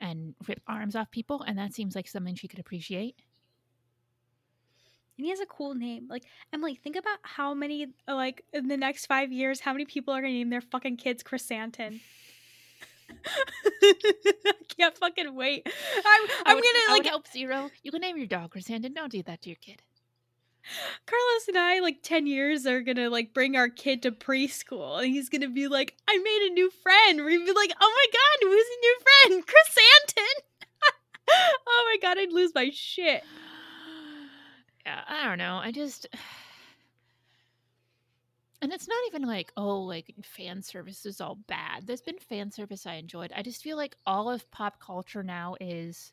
and 0.00 0.34
rip 0.48 0.60
arms 0.66 0.96
off 0.96 1.10
people, 1.10 1.42
and 1.42 1.58
that 1.58 1.74
seems 1.74 1.94
like 1.94 2.08
something 2.08 2.34
she 2.34 2.48
could 2.48 2.58
appreciate 2.58 3.16
and 5.16 5.24
he 5.24 5.30
has 5.30 5.40
a 5.40 5.46
cool 5.46 5.74
name. 5.74 6.06
Like 6.08 6.24
Emily, 6.52 6.74
think 6.74 6.96
about 6.96 7.18
how 7.22 7.54
many 7.54 7.86
like 8.08 8.44
in 8.52 8.68
the 8.68 8.76
next 8.76 9.06
five 9.06 9.32
years, 9.32 9.60
how 9.60 9.72
many 9.72 9.84
people 9.84 10.14
are 10.14 10.20
gonna 10.20 10.32
name 10.32 10.50
their 10.50 10.60
fucking 10.60 10.96
kids 10.96 11.22
Krrsantan. 11.22 12.00
I 13.84 14.52
can't 14.76 14.96
fucking 14.96 15.34
wait. 15.34 15.66
I'm, 15.66 16.28
I'm 16.46 16.56
would, 16.56 16.64
gonna 16.64 16.98
like 16.98 17.06
help 17.06 17.28
zero. 17.28 17.70
You 17.82 17.90
can 17.90 18.00
name 18.00 18.16
your 18.16 18.26
dog 18.26 18.54
Krrsantan. 18.54 18.94
Don't 18.94 19.12
do 19.12 19.22
that 19.24 19.42
to 19.42 19.50
your 19.50 19.58
kid. 19.60 19.82
Carlos 21.06 21.48
and 21.48 21.58
I, 21.58 21.80
like 21.80 22.02
10 22.02 22.26
years, 22.26 22.66
are 22.66 22.80
gonna 22.80 23.10
like 23.10 23.34
bring 23.34 23.56
our 23.56 23.68
kid 23.68 24.02
to 24.02 24.12
preschool 24.12 25.02
and 25.02 25.12
he's 25.12 25.28
gonna 25.28 25.50
be 25.50 25.68
like, 25.68 25.94
I 26.08 26.16
made 26.16 26.48
a 26.50 26.54
new 26.54 26.70
friend. 26.70 27.24
We'd 27.24 27.44
be 27.44 27.52
like, 27.52 27.72
oh 27.80 27.94
my 27.96 28.06
god, 28.12 28.48
who's 28.48 28.66
a 28.66 28.80
new 28.80 28.98
friend? 29.04 29.46
Chris 29.46 29.78
Anton. 30.02 30.44
oh 31.66 31.92
my 31.92 31.98
god, 32.00 32.18
I'd 32.18 32.32
lose 32.32 32.52
my 32.54 32.70
shit. 32.72 33.22
Yeah, 34.86 35.00
I 35.06 35.24
don't 35.24 35.38
know. 35.38 35.56
I 35.56 35.72
just 35.72 36.06
and 38.62 38.72
it's 38.72 38.88
not 38.88 38.98
even 39.08 39.22
like, 39.28 39.52
oh, 39.56 39.80
like 39.80 40.14
fan 40.22 40.62
service 40.62 41.04
is 41.06 41.20
all 41.20 41.36
bad. 41.48 41.86
There's 41.86 42.02
been 42.02 42.18
fan 42.18 42.50
service 42.50 42.86
I 42.86 42.94
enjoyed. 42.94 43.32
I 43.34 43.42
just 43.42 43.62
feel 43.62 43.76
like 43.76 43.96
all 44.06 44.30
of 44.30 44.50
pop 44.50 44.80
culture 44.80 45.22
now 45.22 45.56
is 45.60 46.12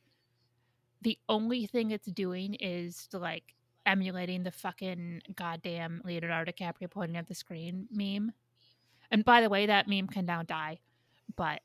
the 1.01 1.17
only 1.29 1.65
thing 1.65 1.91
it's 1.91 2.07
doing 2.11 2.55
is 2.55 3.07
to 3.07 3.19
like 3.19 3.55
emulating 3.85 4.43
the 4.43 4.51
fucking 4.51 5.21
goddamn 5.35 6.01
Leonardo 6.05 6.51
DiCaprio 6.51 6.89
pointing 6.89 7.17
at 7.17 7.27
the 7.27 7.35
screen 7.35 7.87
meme. 7.91 8.33
And 9.09 9.25
by 9.25 9.41
the 9.41 9.49
way, 9.49 9.65
that 9.65 9.87
meme 9.87 10.07
can 10.07 10.25
now 10.25 10.43
die. 10.43 10.79
But 11.35 11.61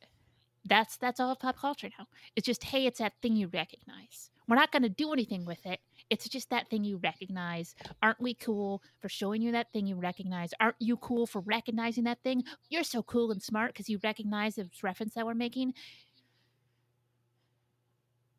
that's 0.65 0.97
that's 0.97 1.21
all 1.21 1.31
of 1.33 1.39
pop 1.39 1.59
culture 1.59 1.91
now. 1.99 2.07
It's 2.35 2.47
just, 2.47 2.65
hey, 2.65 2.87
it's 2.87 2.99
that 2.99 3.15
thing 3.23 3.37
you 3.37 3.49
recognize. 3.49 4.31
We're 4.49 4.57
not 4.57 4.73
gonna 4.73 4.89
do 4.89 5.13
anything 5.13 5.45
with 5.45 5.65
it. 5.67 5.81
It's 6.09 6.29
just 6.29 6.51
that 6.51 6.69
thing 6.71 6.85
you 6.85 6.99
recognize. 6.99 7.75
Aren't 8.03 8.21
we 8.21 8.35
cool 8.35 8.83
for 9.01 9.09
showing 9.09 9.43
you 9.43 9.53
that 9.53 9.73
thing 9.73 9.87
you 9.87 9.97
recognize? 9.97 10.51
Aren't 10.61 10.77
you 10.79 10.97
cool 10.99 11.27
for 11.27 11.41
recognizing 11.41 12.05
that 12.05 12.23
thing? 12.23 12.45
You're 12.69 12.85
so 12.85 13.03
cool 13.03 13.33
and 13.33 13.43
smart 13.43 13.73
because 13.73 13.89
you 13.89 13.99
recognize 14.05 14.55
the 14.55 14.69
reference 14.83 15.15
that 15.15 15.27
we're 15.27 15.35
making. 15.35 15.75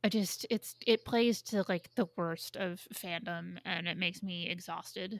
I 0.03 0.09
just 0.09 0.45
it's 0.49 0.75
it 0.85 1.03
plays 1.03 1.41
to 1.43 1.65
like 1.67 1.89
the 1.95 2.07
worst 2.15 2.55
of 2.55 2.81
fandom 2.93 3.57
and 3.65 3.87
it 3.87 3.97
makes 3.97 4.23
me 4.23 4.47
exhausted. 4.47 5.19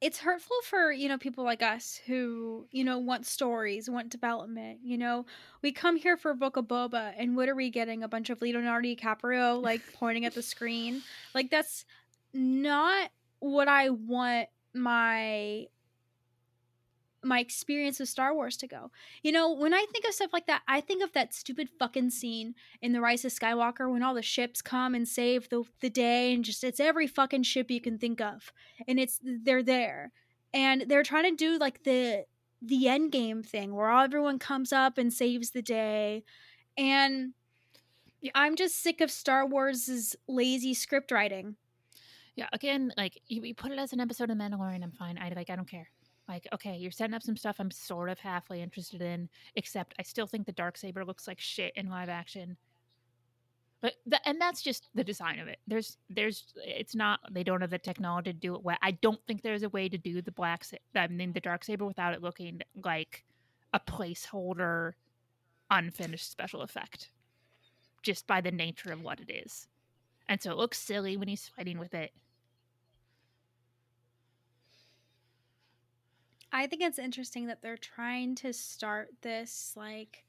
It's 0.00 0.18
hurtful 0.18 0.56
for, 0.62 0.92
you 0.92 1.08
know, 1.08 1.18
people 1.18 1.42
like 1.42 1.62
us 1.62 2.00
who, 2.06 2.66
you 2.70 2.84
know, 2.84 2.98
want 2.98 3.26
stories, 3.26 3.90
want 3.90 4.10
development. 4.10 4.78
You 4.84 4.96
know, 4.96 5.26
we 5.60 5.72
come 5.72 5.96
here 5.96 6.16
for 6.16 6.34
Book 6.34 6.56
of 6.56 6.66
Boba, 6.66 7.14
and 7.18 7.36
what 7.36 7.48
are 7.48 7.56
we 7.56 7.68
getting? 7.68 8.04
A 8.04 8.08
bunch 8.08 8.30
of 8.30 8.40
Leonardo 8.40 8.88
DiCaprio 8.88 9.60
like 9.60 9.80
pointing 9.94 10.24
at 10.24 10.34
the 10.34 10.42
screen. 10.42 11.02
Like 11.34 11.50
that's 11.50 11.84
not 12.32 13.10
what 13.40 13.66
I 13.66 13.90
want 13.90 14.48
my 14.74 15.66
my 17.22 17.40
experience 17.40 17.98
with 17.98 18.08
Star 18.08 18.34
Wars 18.34 18.56
to 18.58 18.66
go. 18.66 18.90
You 19.22 19.32
know, 19.32 19.52
when 19.52 19.74
I 19.74 19.84
think 19.92 20.06
of 20.06 20.14
stuff 20.14 20.32
like 20.32 20.46
that, 20.46 20.62
I 20.68 20.80
think 20.80 21.02
of 21.02 21.12
that 21.12 21.34
stupid 21.34 21.68
fucking 21.78 22.10
scene 22.10 22.54
in 22.80 22.92
The 22.92 23.00
Rise 23.00 23.24
of 23.24 23.32
Skywalker 23.32 23.90
when 23.90 24.02
all 24.02 24.14
the 24.14 24.22
ships 24.22 24.62
come 24.62 24.94
and 24.94 25.06
save 25.06 25.48
the 25.48 25.64
the 25.80 25.90
day 25.90 26.32
and 26.32 26.44
just 26.44 26.64
it's 26.64 26.80
every 26.80 27.06
fucking 27.06 27.42
ship 27.42 27.70
you 27.70 27.80
can 27.80 27.98
think 27.98 28.20
of. 28.20 28.52
And 28.86 28.98
it's 28.98 29.20
they're 29.22 29.62
there. 29.62 30.12
And 30.54 30.84
they're 30.88 31.02
trying 31.02 31.30
to 31.30 31.36
do 31.36 31.58
like 31.58 31.84
the 31.84 32.24
the 32.60 32.88
end 32.88 33.12
game 33.12 33.42
thing 33.42 33.74
where 33.74 33.90
all 33.90 34.04
everyone 34.04 34.38
comes 34.38 34.72
up 34.72 34.98
and 34.98 35.12
saves 35.12 35.50
the 35.50 35.62
day. 35.62 36.24
And 36.76 37.34
I'm 38.34 38.56
just 38.56 38.82
sick 38.82 39.00
of 39.00 39.10
Star 39.10 39.46
Wars's 39.46 40.16
lazy 40.26 40.74
script 40.74 41.10
writing. 41.12 41.56
Yeah, 42.36 42.48
again, 42.52 42.92
like 42.96 43.20
you, 43.26 43.42
you 43.42 43.54
put 43.54 43.72
it 43.72 43.78
as 43.78 43.92
an 43.92 44.00
episode 44.00 44.30
of 44.30 44.38
Mandalorian, 44.38 44.82
I'm 44.82 44.92
fine. 44.92 45.18
I 45.18 45.32
like 45.34 45.50
I 45.50 45.56
don't 45.56 45.68
care. 45.68 45.88
Like, 46.28 46.46
okay, 46.52 46.76
you're 46.76 46.90
setting 46.90 47.14
up 47.14 47.22
some 47.22 47.36
stuff 47.36 47.56
I'm 47.58 47.70
sort 47.70 48.10
of 48.10 48.18
halfway 48.18 48.60
interested 48.60 49.00
in, 49.00 49.28
except 49.56 49.94
I 49.98 50.02
still 50.02 50.26
think 50.26 50.44
the 50.46 50.52
dark 50.52 50.76
saber 50.76 51.04
looks 51.04 51.26
like 51.26 51.40
shit 51.40 51.72
in 51.74 51.88
live 51.88 52.10
action. 52.10 52.56
But 53.80 53.94
the, 54.06 54.20
and 54.28 54.40
that's 54.40 54.60
just 54.60 54.88
the 54.94 55.04
design 55.04 55.38
of 55.38 55.48
it. 55.48 55.58
There's 55.66 55.96
there's 56.10 56.44
it's 56.56 56.94
not 56.94 57.20
they 57.30 57.44
don't 57.44 57.60
have 57.60 57.70
the 57.70 57.78
technology 57.78 58.32
to 58.32 58.38
do 58.38 58.54
it 58.56 58.62
well. 58.62 58.76
I 58.82 58.90
don't 58.90 59.20
think 59.26 59.42
there's 59.42 59.62
a 59.62 59.68
way 59.68 59.88
to 59.88 59.96
do 59.96 60.20
the 60.20 60.32
black 60.32 60.64
I 60.96 61.06
mean 61.06 61.32
the 61.32 61.40
dark 61.40 61.64
saber 61.64 61.86
without 61.86 62.12
it 62.12 62.22
looking 62.22 62.60
like 62.82 63.24
a 63.72 63.80
placeholder 63.80 64.94
unfinished 65.70 66.30
special 66.30 66.62
effect 66.62 67.10
just 68.02 68.26
by 68.26 68.40
the 68.40 68.50
nature 68.50 68.92
of 68.92 69.02
what 69.02 69.20
it 69.20 69.30
is. 69.30 69.68
And 70.28 70.42
so 70.42 70.50
it 70.50 70.56
looks 70.56 70.78
silly 70.78 71.16
when 71.16 71.28
he's 71.28 71.48
fighting 71.56 71.78
with 71.78 71.94
it. 71.94 72.12
I 76.52 76.66
think 76.66 76.82
it's 76.82 76.98
interesting 76.98 77.46
that 77.46 77.62
they're 77.62 77.76
trying 77.76 78.34
to 78.36 78.52
start 78.52 79.08
this 79.22 79.72
like 79.76 80.24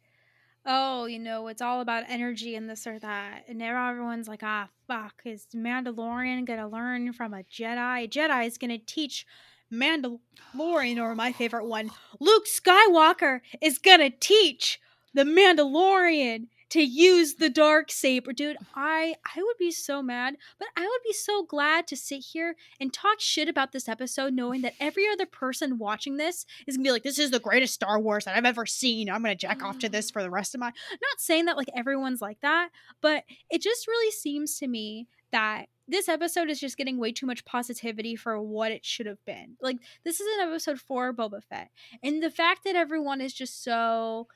oh, 0.66 1.06
you 1.06 1.20
know, 1.20 1.48
it's 1.48 1.62
all 1.62 1.82
about 1.82 2.04
energy 2.08 2.56
and 2.56 2.70
this 2.70 2.86
or 2.86 3.00
that. 3.00 3.46
And 3.48 3.58
now 3.58 3.90
everyone's 3.90 4.28
like, 4.28 4.44
ah, 4.44 4.68
fuck, 4.88 5.22
is 5.26 5.48
Mandalorian 5.56 6.46
gonna 6.46 6.68
learn 6.68 7.14
from 7.14 7.34
a 7.34 7.44
Jedi? 7.44 8.10
Jedi 8.10 8.46
is 8.46 8.58
gonna 8.58 8.78
teach 8.78 9.26
Mandalorian, 9.72 10.98
or 10.98 11.16
my 11.16 11.32
favorite 11.32 11.66
one, 11.66 11.92
Luke 12.20 12.46
Skywalker 12.48 13.42
is 13.62 13.78
gonna 13.78 14.10
teach 14.10 14.80
the 15.14 15.24
Mandalorian 15.24 16.48
to 16.70 16.82
use 16.82 17.36
the 17.36 17.50
dark 17.50 17.92
saber 17.92 18.32
dude 18.32 18.58
i 18.76 19.16
i 19.36 19.42
would 19.42 19.58
be 19.58 19.72
so 19.72 20.02
mad 20.02 20.36
but 20.58 20.68
i 20.78 20.82
would 20.82 21.02
be 21.04 21.14
so 21.14 21.44
glad 21.44 21.88
to 21.88 21.96
sit 21.96 22.24
here 22.32 22.56
and 22.80 22.94
talk 22.94 23.20
shit 23.20 23.48
about 23.48 23.72
this 23.72 23.90
episode 23.90 24.34
knowing 24.34 24.62
that 24.62 24.74
every 24.80 25.08
other 25.10 25.26
person 25.26 25.78
watching 25.78 26.18
this 26.18 26.46
is 26.68 26.78
gonna 26.78 26.84
be 26.84 26.92
like 26.92 27.04
this 27.04 27.20
is 27.20 27.32
the 27.32 27.40
greatest 27.40 27.74
star 27.74 28.00
wars 28.00 28.26
that 28.26 28.36
i've 28.36 28.46
ever 28.46 28.66
seen 28.66 29.10
i'm 29.10 29.22
gonna 29.22 29.36
jack 29.36 29.64
off 29.64 29.80
to 29.80 29.88
mm. 29.88 29.92
this 29.92 30.12
for 30.12 30.22
the 30.22 30.30
rest 30.30 30.54
of 30.54 30.60
my 30.60 30.68
not 30.68 31.20
saying 31.20 31.46
that 31.46 31.58
like 31.58 31.70
everyone's 31.76 32.22
like 32.22 32.40
that 32.42 32.70
but 33.02 33.24
it 33.50 33.62
just 33.62 33.88
really 33.88 34.12
seems 34.12 34.58
to 34.58 34.68
me 34.68 35.08
that 35.32 35.68
this 35.88 36.08
episode 36.08 36.50
is 36.50 36.60
just 36.60 36.78
getting 36.78 37.00
way 37.00 37.12
too 37.12 37.26
much 37.26 37.46
positivity 37.46 38.16
for 38.16 38.40
what 38.40 38.72
it 38.72 38.86
should 38.86 39.08
have 39.08 39.24
been. 39.26 39.58
Like 39.62 39.78
this 40.04 40.20
is 40.20 40.28
an 40.36 40.48
episode 40.48 40.80
for 40.80 41.14
Boba 41.14 41.44
Fett. 41.44 41.70
And 42.04 42.22
the 42.22 42.30
fact 42.30 42.62
that 42.66 42.76
everyone 42.76 43.22
is 43.22 43.34
just 43.34 43.64
so 43.64 44.28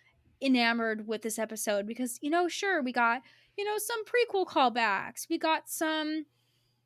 enamored 0.44 1.08
with 1.08 1.22
this 1.22 1.40
episode 1.40 1.88
because 1.88 2.20
you 2.22 2.30
know 2.30 2.48
sure 2.48 2.82
we 2.82 2.92
got 2.92 3.22
you 3.58 3.64
know 3.64 3.78
some 3.78 4.04
prequel 4.06 4.46
callbacks 4.46 5.28
we 5.30 5.38
got 5.38 5.70
some 5.70 6.26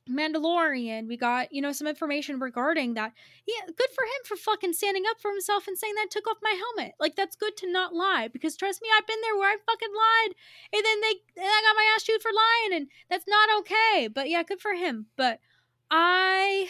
mandalorian 0.10 1.08
we 1.08 1.18
got 1.18 1.52
you 1.52 1.62
know 1.62 1.72
some 1.72 1.88
information 1.88 2.40
regarding 2.40 2.94
that. 2.94 3.12
Yeah 3.46 3.66
good 3.66 3.90
for 3.94 4.04
him 4.04 4.22
for 4.26 4.38
fucking 4.38 4.74
standing 4.74 5.04
up 5.10 5.20
for 5.22 5.32
himself 5.32 5.68
and 5.68 5.78
saying 5.78 5.96
that 5.96 6.12
took 6.12 6.28
off 6.28 6.38
my 6.42 6.56
helmet. 6.58 6.96
Like 7.00 7.16
that's 7.16 7.36
good 7.36 7.58
to 7.58 7.72
not 7.72 7.94
lie 7.94 8.30
because 8.32 8.56
trust 8.56 8.82
me 8.82 8.90
i've 8.98 9.08
been 9.08 9.22
there 9.22 9.36
where 9.36 9.50
i 9.52 9.58
fucking 9.66 9.94
lied 9.94 10.36
and 10.74 10.86
then 10.86 11.02
they 11.02 11.42
and 11.42 11.50
i 11.50 11.62
got 11.66 11.76
my 11.76 11.94
ass 11.96 12.04
chewed 12.04 12.22
for 12.22 12.32
lying 12.32 12.82
and 12.82 12.88
that's 13.10 13.26
not 13.28 13.50
okay 13.60 14.08
but 14.08 14.30
yeah 14.30 14.44
good 14.44 14.62
for 14.62 14.74
him. 14.74 15.08
But 15.16 15.40
i 15.92 16.68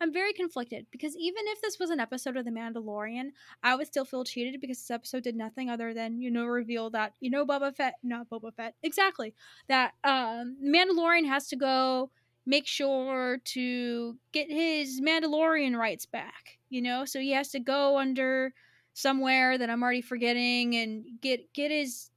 I'm 0.00 0.12
very 0.12 0.32
conflicted 0.32 0.86
because 0.90 1.16
even 1.16 1.44
if 1.46 1.60
this 1.60 1.78
was 1.78 1.90
an 1.90 2.00
episode 2.00 2.36
of 2.36 2.44
The 2.44 2.50
Mandalorian, 2.50 3.30
I 3.62 3.74
would 3.74 3.86
still 3.86 4.04
feel 4.04 4.24
cheated 4.24 4.60
because 4.60 4.78
this 4.78 4.90
episode 4.90 5.24
did 5.24 5.36
nothing 5.36 5.68
other 5.68 5.92
than, 5.92 6.20
you 6.20 6.30
know, 6.30 6.44
reveal 6.44 6.90
that, 6.90 7.14
you 7.20 7.30
know, 7.30 7.44
Boba 7.44 7.74
Fett, 7.74 7.94
not 8.02 8.28
Boba 8.30 8.54
Fett, 8.54 8.74
exactly, 8.82 9.34
that 9.68 9.92
um, 10.04 10.56
Mandalorian 10.64 11.26
has 11.26 11.48
to 11.48 11.56
go 11.56 12.10
make 12.46 12.66
sure 12.66 13.38
to 13.44 14.16
get 14.32 14.50
his 14.50 15.00
Mandalorian 15.00 15.76
rights 15.76 16.06
back, 16.06 16.58
you 16.70 16.80
know? 16.80 17.04
So 17.04 17.20
he 17.20 17.32
has 17.32 17.50
to 17.50 17.60
go 17.60 17.98
under 17.98 18.54
somewhere 18.94 19.58
that 19.58 19.70
I'm 19.70 19.82
already 19.82 20.00
forgetting 20.00 20.74
and 20.74 21.04
get 21.20 21.52
get 21.52 21.70
his 21.70 22.10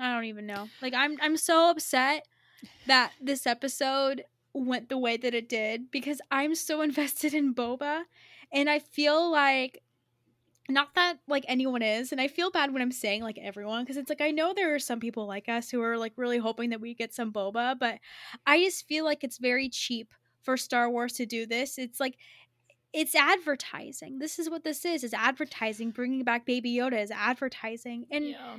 I 0.00 0.14
don't 0.14 0.24
even 0.24 0.46
know. 0.46 0.68
Like 0.80 0.94
I'm 0.94 1.18
I'm 1.20 1.36
so 1.36 1.70
upset 1.70 2.26
that 2.86 3.12
this 3.20 3.46
episode 3.46 4.24
went 4.52 4.88
the 4.88 4.98
way 4.98 5.16
that 5.16 5.34
it 5.34 5.48
did 5.48 5.90
because 5.90 6.20
I'm 6.30 6.54
so 6.54 6.80
invested 6.82 7.34
in 7.34 7.54
Boba 7.54 8.02
and 8.52 8.68
I 8.68 8.78
feel 8.78 9.30
like 9.30 9.82
not 10.68 10.94
that 10.94 11.18
like 11.26 11.44
anyone 11.48 11.82
is 11.82 12.12
and 12.12 12.20
I 12.20 12.28
feel 12.28 12.50
bad 12.50 12.72
when 12.72 12.82
I'm 12.82 12.92
saying 12.92 13.22
like 13.22 13.38
everyone 13.42 13.82
because 13.82 13.96
it's 13.96 14.08
like 14.08 14.20
I 14.20 14.30
know 14.30 14.52
there 14.54 14.74
are 14.74 14.78
some 14.78 15.00
people 15.00 15.26
like 15.26 15.48
us 15.48 15.68
who 15.70 15.82
are 15.82 15.98
like 15.98 16.12
really 16.16 16.38
hoping 16.38 16.70
that 16.70 16.80
we 16.80 16.94
get 16.94 17.12
some 17.12 17.32
Boba 17.32 17.76
but 17.78 17.98
I 18.46 18.60
just 18.60 18.86
feel 18.86 19.04
like 19.04 19.24
it's 19.24 19.38
very 19.38 19.68
cheap 19.68 20.12
for 20.42 20.56
Star 20.56 20.90
Wars 20.90 21.14
to 21.14 21.26
do 21.26 21.46
this. 21.46 21.78
It's 21.78 22.00
like 22.00 22.16
it's 22.92 23.14
advertising. 23.14 24.18
This 24.18 24.38
is 24.38 24.50
what 24.50 24.64
this 24.64 24.84
is. 24.84 25.04
Is 25.04 25.14
advertising. 25.14 25.90
Bringing 25.90 26.24
back 26.24 26.44
Baby 26.44 26.74
Yoda 26.74 27.00
is 27.00 27.10
advertising. 27.10 28.06
And 28.10 28.30
yeah. 28.30 28.56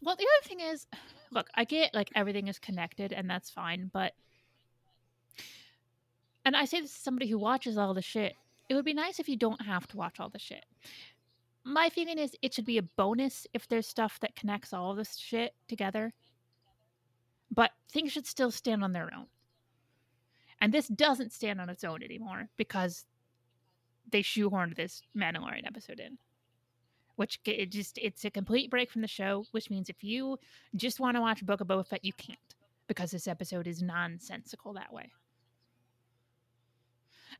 well, 0.00 0.16
the 0.16 0.24
other 0.24 0.48
thing 0.48 0.60
is, 0.60 0.86
look, 1.32 1.48
I 1.54 1.64
get 1.64 1.94
like 1.94 2.10
everything 2.14 2.48
is 2.48 2.58
connected, 2.58 3.12
and 3.12 3.28
that's 3.28 3.50
fine. 3.50 3.90
But 3.92 4.12
and 6.44 6.56
I 6.56 6.64
say 6.64 6.80
this 6.80 6.92
to 6.92 7.00
somebody 7.00 7.28
who 7.28 7.38
watches 7.38 7.78
all 7.78 7.94
the 7.94 8.02
shit. 8.02 8.34
It 8.68 8.74
would 8.74 8.84
be 8.84 8.94
nice 8.94 9.18
if 9.18 9.28
you 9.28 9.36
don't 9.36 9.62
have 9.62 9.86
to 9.88 9.96
watch 9.96 10.20
all 10.20 10.28
the 10.28 10.38
shit. 10.38 10.64
My 11.64 11.88
feeling 11.88 12.18
is 12.18 12.36
it 12.42 12.52
should 12.52 12.66
be 12.66 12.78
a 12.78 12.82
bonus 12.82 13.46
if 13.54 13.66
there's 13.68 13.86
stuff 13.86 14.20
that 14.20 14.36
connects 14.36 14.72
all 14.72 14.94
this 14.94 15.16
shit 15.16 15.54
together. 15.68 16.12
But 17.50 17.70
things 17.90 18.12
should 18.12 18.26
still 18.26 18.50
stand 18.50 18.84
on 18.84 18.92
their 18.92 19.10
own. 19.16 19.26
And 20.60 20.72
this 20.72 20.88
doesn't 20.88 21.32
stand 21.32 21.60
on 21.60 21.70
its 21.70 21.84
own 21.84 22.02
anymore 22.02 22.48
because 22.56 23.06
they 24.10 24.22
shoehorned 24.22 24.76
this 24.76 25.02
Mandalorian 25.16 25.66
episode 25.66 26.00
in. 26.00 26.18
Which 27.16 27.38
it 27.44 27.70
just 27.70 27.96
it's 27.98 28.24
a 28.24 28.30
complete 28.30 28.70
break 28.70 28.90
from 28.90 29.02
the 29.02 29.08
show, 29.08 29.46
which 29.52 29.70
means 29.70 29.88
if 29.88 30.02
you 30.02 30.38
just 30.74 31.00
want 31.00 31.16
to 31.16 31.20
watch 31.20 31.46
Book 31.46 31.60
of 31.60 31.68
Boba 31.68 31.86
Fett, 31.86 32.04
you 32.04 32.12
can't 32.12 32.38
because 32.88 33.12
this 33.12 33.28
episode 33.28 33.66
is 33.66 33.82
nonsensical 33.82 34.72
that 34.74 34.92
way. 34.92 35.10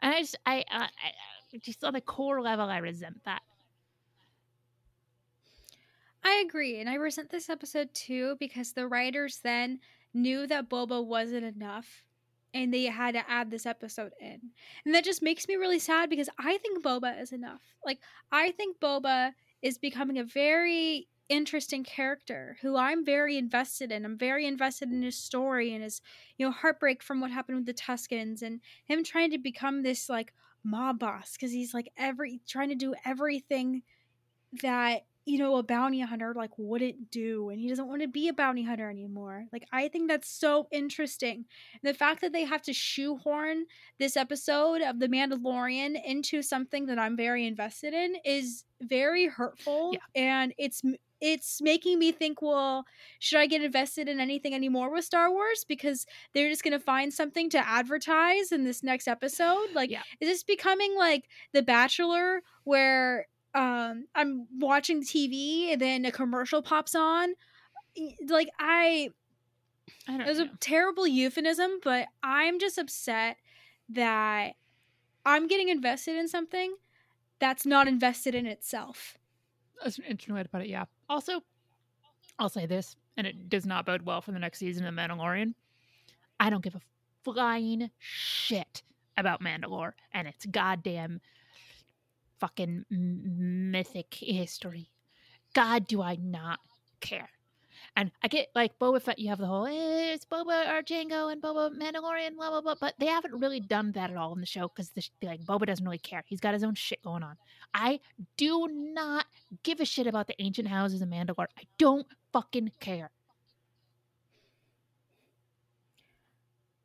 And 0.03 0.15
I 0.15 0.21
just, 0.21 0.37
I, 0.47 0.65
uh, 0.71 0.87
I, 0.87 1.59
just 1.63 1.85
on 1.85 1.95
the 1.95 2.01
core 2.01 2.41
level, 2.41 2.69
I 2.69 2.79
resent 2.79 3.25
that. 3.25 3.43
I 6.25 6.43
agree, 6.47 6.81
and 6.81 6.89
I 6.89 6.95
resent 6.95 7.31
this 7.31 7.51
episode 7.51 7.93
too 7.93 8.37
because 8.41 8.73
the 8.73 8.89
writers 8.89 9.41
then 9.43 9.81
knew 10.15 10.47
that 10.47 10.71
Boba 10.71 11.05
wasn't 11.05 11.45
enough 11.45 12.05
and 12.55 12.73
they 12.73 12.85
had 12.85 13.15
to 13.15 13.31
add 13.31 13.51
this 13.51 13.67
episode 13.67 14.13
in. 14.21 14.41
And 14.85 14.95
that 14.95 15.05
just 15.05 15.23
makes 15.23 15.47
me 15.49 15.57
really 15.57 15.81
sad 15.81 16.09
because 16.09 16.31
I 16.39 16.57
think 16.59 16.83
Boba 16.83 17.21
is 17.21 17.33
enough. 17.33 17.61
Like 17.85 17.99
I 18.33 18.53
think 18.53 18.79
Boba 18.81 19.33
is 19.61 19.77
becoming 19.77 20.19
a 20.19 20.25
very 20.25 21.09
interesting 21.29 21.85
character 21.85 22.57
who 22.61 22.77
I'm 22.77 23.05
very 23.05 23.39
invested 23.39 23.91
in. 23.91 24.05
I'm 24.05 24.19
very 24.19 24.47
invested 24.47 24.91
in 24.91 25.03
his 25.03 25.17
story 25.17 25.73
and 25.73 25.83
his, 25.83 26.01
you 26.37 26.47
know, 26.47 26.53
heartbreak 26.53 27.03
from 27.03 27.21
what 27.21 27.31
happened 27.31 27.57
with 27.57 27.67
the 27.67 27.75
Tuskens 27.75 28.43
and 28.43 28.61
him 28.87 29.05
trying 29.05 29.31
to 29.31 29.39
become 29.39 29.83
this 29.83 30.09
like 30.09 30.33
mob 30.63 30.99
boss 30.99 31.33
because 31.33 31.53
he's 31.53 31.75
like 31.75 31.91
every 31.97 32.41
trying 32.47 32.71
to 32.71 32.75
do 32.75 32.95
everything 33.05 33.83
that 34.63 35.05
you 35.27 35.39
know, 35.39 35.57
a 35.57 35.63
bounty 35.63 36.01
hunter 36.01 36.35
like 36.37 36.51
wouldn't 36.59 37.11
do 37.11 37.49
and 37.49 37.59
he 37.59 37.69
doesn't 37.69 37.89
want 37.89 38.03
to 38.03 38.09
be 38.09 38.29
a 38.29 38.33
bounty 38.35 38.63
hunter 38.63 38.91
anymore. 38.91 39.47
Like 39.53 39.65
I 39.73 39.89
think 39.89 40.09
that's 40.09 40.29
so 40.29 40.69
interesting. 40.71 41.47
The 41.83 41.95
fact 41.95 42.21
that 42.21 42.33
they 42.33 42.45
have 42.45 42.63
to 42.63 42.73
shoehorn 42.75 43.65
this 43.99 44.17
episode 44.17 44.83
of 44.83 45.01
The 45.01 45.09
Mandalorian 45.09 45.97
into 46.05 46.43
something 46.43 46.87
that 46.87 46.99
I'm 46.99 47.17
very 47.17 47.47
invested 47.47 47.95
in 47.95 48.17
is 48.25 48.65
very 48.83 49.27
hurtful 49.27 49.93
Yeah. 49.95 50.01
and 50.15 50.53
it's 50.59 50.83
it's 51.21 51.63
making 51.63 51.99
me 51.99 52.13
think, 52.13 52.43
well, 52.43 52.85
should 53.19 53.39
I 53.39 53.47
get 53.47 53.63
invested 53.63 54.09
in 54.11 54.21
anything 54.21 54.53
anymore 54.53 54.91
with 54.93 55.07
Star 55.07 55.31
Wars 55.31 55.65
because 55.67 56.05
they're 56.35 56.51
just 56.51 56.63
going 56.63 56.73
to 56.73 56.79
find 56.85 57.15
something 57.15 57.49
to 57.51 57.67
advertise 57.67 58.53
in 58.53 58.65
this 58.65 58.83
next 58.83 59.09
episode? 59.09 59.69
Like 59.75 59.91
Yeah. 59.91 60.03
is 60.21 60.29
this 60.29 60.43
becoming 60.43 60.95
like 60.99 61.25
The 61.55 61.63
Bachelor 61.63 62.43
where 62.65 63.27
um 63.55 64.07
I'm 64.15 64.47
watching 64.59 65.03
TV 65.03 65.73
and 65.73 65.81
then 65.81 66.05
a 66.05 66.13
commercial 66.13 66.63
pops 66.63 66.95
on. 66.95 67.35
Like 68.27 68.49
I 68.59 69.11
I 70.09 70.15
it 70.15 70.19
don't 70.19 70.27
was 70.27 70.39
know. 70.39 70.45
a 70.47 70.57
terrible 70.61 71.07
euphemism, 71.07 71.79
but 71.83 72.09
I'm 72.23 72.59
just 72.59 72.79
upset 72.79 73.37
that 73.91 74.55
I'm 75.27 75.47
getting 75.47 75.69
invested 75.69 76.17
in 76.17 76.29
something 76.29 76.75
that's 77.39 77.67
not 77.67 77.89
invested 77.89 78.35
in 78.35 78.47
itself. 78.47 79.19
That's 79.83 79.99
an 79.99 80.05
interesting 80.05 80.35
way 80.35 80.43
to 80.43 80.49
put 80.49 80.63
it. 80.63 80.69
Yeah. 80.69 80.85
Also, 81.09 81.43
I'll 82.39 82.49
say 82.49 82.67
this, 82.67 82.97
and 83.17 83.27
it 83.27 83.49
does 83.49 83.67
not 83.67 83.87
bode 83.87 84.03
well 84.03 84.21
for 84.21 84.33
the 84.33 84.39
next 84.39 84.59
season 84.59 84.87
of 84.87 84.95
Mandalorian. 84.95 85.55
I 86.41 86.51
don't 86.51 86.63
give 86.63 86.75
a 86.75 86.81
flying 87.25 87.91
shit 87.99 88.83
about 89.17 89.43
Mandalore 89.43 89.93
and 90.13 90.27
its 90.27 90.47
goddamn 90.47 91.21
fucking 92.45 92.85
mythic 92.91 94.13
history. 94.13 94.91
God, 95.55 95.87
do 95.87 96.03
I 96.03 96.17
not 96.17 96.59
care. 97.01 97.31
And 97.97 98.11
I 98.23 98.29
get 98.29 98.49
like 98.55 98.79
Boba 98.79 99.01
Fett, 99.01 99.19
you 99.19 99.31
have 99.31 99.39
the 99.39 99.47
whole 99.47 99.67
eh, 99.67 100.13
it's 100.13 100.27
Boba 100.27 100.69
or 100.69 100.83
Django 100.83 101.33
and 101.33 101.41
Boba 101.41 101.71
Mandalorian, 101.71 102.37
blah 102.37 102.51
blah 102.51 102.61
blah. 102.61 102.75
But 102.79 102.95
they 102.99 103.07
haven't 103.07 103.41
really 103.41 103.61
done 103.61 103.93
that 103.93 104.11
at 104.11 104.17
all 104.19 104.35
in 104.35 104.41
the 104.41 104.47
show 104.47 104.69
because 104.69 104.93
like 105.23 105.41
Boba 105.45 105.65
doesn't 105.65 105.85
really 105.85 105.97
care. 105.97 106.23
He's 106.27 106.41
got 106.41 106.53
his 106.53 106.65
own 106.65 106.75
shit 106.75 107.03
going 107.03 107.23
on. 107.23 107.37
I 107.73 108.01
do 108.37 108.69
not 108.71 109.25
give 109.63 109.81
a 109.81 109.87
shit 109.87 110.07
about 110.07 110.27
the 110.27 110.35
ancient 110.43 110.69
houses 110.69 111.01
of 111.01 111.09
Mandalore. 111.09 111.47
I 111.59 111.63
don't 111.79 112.07
fucking 112.35 112.73
care. 112.79 113.11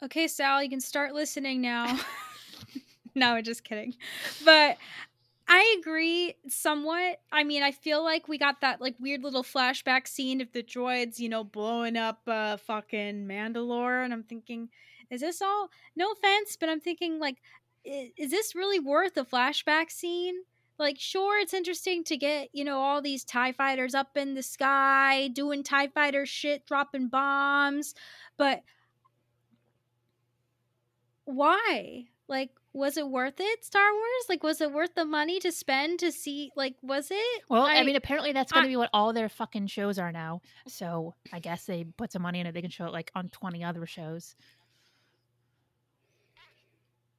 Okay, 0.01 0.29
Sal, 0.29 0.63
you 0.63 0.69
can 0.69 0.79
start 0.79 1.13
listening 1.13 1.59
now. 1.59 1.99
no, 3.15 3.33
I'm 3.33 3.43
just 3.43 3.65
kidding. 3.65 3.95
But 4.45 4.77
I 5.51 5.77
agree 5.79 6.35
somewhat. 6.47 7.21
I 7.31 7.43
mean, 7.43 7.63
I 7.63 7.71
feel 7.71 8.03
like 8.03 8.27
we 8.27 8.37
got 8.37 8.61
that 8.61 8.81
like 8.81 8.95
weird 8.99 9.23
little 9.23 9.43
flashback 9.43 10.07
scene 10.07 10.41
of 10.41 10.51
the 10.51 10.61
droids, 10.61 11.17
you 11.17 11.27
know, 11.29 11.43
blowing 11.43 11.97
up 11.97 12.21
uh 12.27 12.57
fucking 12.57 13.25
Mandalore 13.27 14.03
and 14.03 14.13
I'm 14.13 14.23
thinking, 14.23 14.69
is 15.09 15.21
this 15.21 15.41
all 15.41 15.69
no 15.95 16.11
offense, 16.11 16.55
but 16.59 16.69
I'm 16.69 16.79
thinking 16.79 17.19
like 17.19 17.37
i- 17.85 18.11
is 18.15 18.29
this 18.29 18.53
really 18.53 18.79
worth 18.79 19.17
a 19.17 19.25
flashback 19.25 19.89
scene? 19.89 20.35
Like 20.77 20.99
sure 20.99 21.39
it's 21.39 21.53
interesting 21.55 22.03
to 22.05 22.15
get, 22.17 22.49
you 22.53 22.63
know, 22.63 22.79
all 22.79 23.01
these 23.01 23.23
tie 23.25 23.51
fighters 23.51 23.95
up 23.95 24.15
in 24.17 24.35
the 24.35 24.43
sky 24.43 25.29
doing 25.29 25.63
tie 25.63 25.87
fighter 25.87 26.27
shit, 26.27 26.65
dropping 26.67 27.07
bombs, 27.09 27.95
but 28.37 28.61
why? 31.25 32.07
Like, 32.27 32.51
was 32.71 32.97
it 32.97 33.07
worth 33.09 33.39
it, 33.39 33.65
Star 33.65 33.91
Wars? 33.91 34.25
Like, 34.29 34.43
was 34.43 34.61
it 34.61 34.71
worth 34.71 34.93
the 34.95 35.05
money 35.05 35.39
to 35.39 35.51
spend 35.51 35.99
to 35.99 36.11
see? 36.11 36.51
Like, 36.55 36.75
was 36.81 37.09
it? 37.11 37.43
Well, 37.49 37.63
I, 37.63 37.75
I- 37.77 37.83
mean, 37.83 37.95
apparently 37.95 38.31
that's 38.31 38.51
going 38.51 38.63
to 38.63 38.69
be 38.69 38.75
what 38.77 38.89
all 38.93 39.11
their 39.13 39.29
fucking 39.29 39.67
shows 39.67 39.97
are 39.97 40.11
now. 40.11 40.41
So 40.67 41.15
I 41.33 41.39
guess 41.39 41.65
they 41.65 41.83
put 41.83 42.11
some 42.11 42.21
money 42.21 42.39
in 42.39 42.45
it. 42.47 42.53
They 42.53 42.61
can 42.61 42.69
show 42.69 42.85
it 42.85 42.93
like 42.93 43.11
on 43.15 43.29
20 43.29 43.63
other 43.63 43.85
shows. 43.85 44.35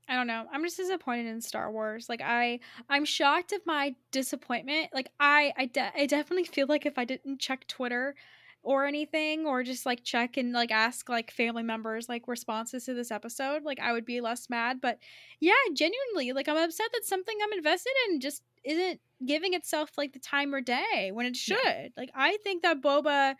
I 0.08 0.14
don't 0.14 0.26
know. 0.26 0.44
I'm 0.52 0.64
just 0.64 0.76
disappointed 0.76 1.26
in 1.26 1.40
Star 1.40 1.70
Wars. 1.70 2.08
Like, 2.08 2.20
I, 2.20 2.58
I'm 2.88 3.04
shocked 3.04 3.52
of 3.52 3.60
my 3.64 3.94
disappointment. 4.10 4.88
Like, 4.92 5.08
I, 5.20 5.52
I, 5.56 5.66
de- 5.66 5.92
I 5.96 6.06
definitely 6.06 6.46
feel 6.46 6.66
like 6.68 6.84
if 6.84 6.98
I 6.98 7.04
didn't 7.04 7.38
check 7.38 7.66
Twitter 7.68 8.16
or 8.62 8.86
anything, 8.86 9.46
or 9.46 9.62
just 9.62 9.86
like 9.86 10.04
check 10.04 10.36
and 10.36 10.52
like 10.52 10.70
ask 10.70 11.08
like 11.08 11.30
family 11.30 11.62
members 11.62 12.08
like 12.08 12.28
responses 12.28 12.84
to 12.84 12.94
this 12.94 13.10
episode, 13.10 13.62
like 13.64 13.80
I 13.80 13.92
would 13.92 14.04
be 14.04 14.20
less 14.20 14.50
mad. 14.50 14.80
But 14.80 14.98
yeah, 15.40 15.52
genuinely, 15.72 16.32
like 16.32 16.48
I'm 16.48 16.56
upset 16.56 16.88
that 16.92 17.04
something 17.04 17.36
I'm 17.42 17.56
invested 17.56 17.92
in 18.08 18.20
just 18.20 18.42
isn't 18.64 19.00
giving 19.24 19.54
itself 19.54 19.90
like 19.96 20.12
the 20.12 20.18
time 20.18 20.54
or 20.54 20.60
day 20.60 21.10
when 21.12 21.26
it 21.26 21.36
should. 21.36 21.58
Yeah. 21.64 21.88
Like, 21.96 22.10
I 22.14 22.36
think 22.42 22.62
that 22.62 22.82
Boba 22.82 23.34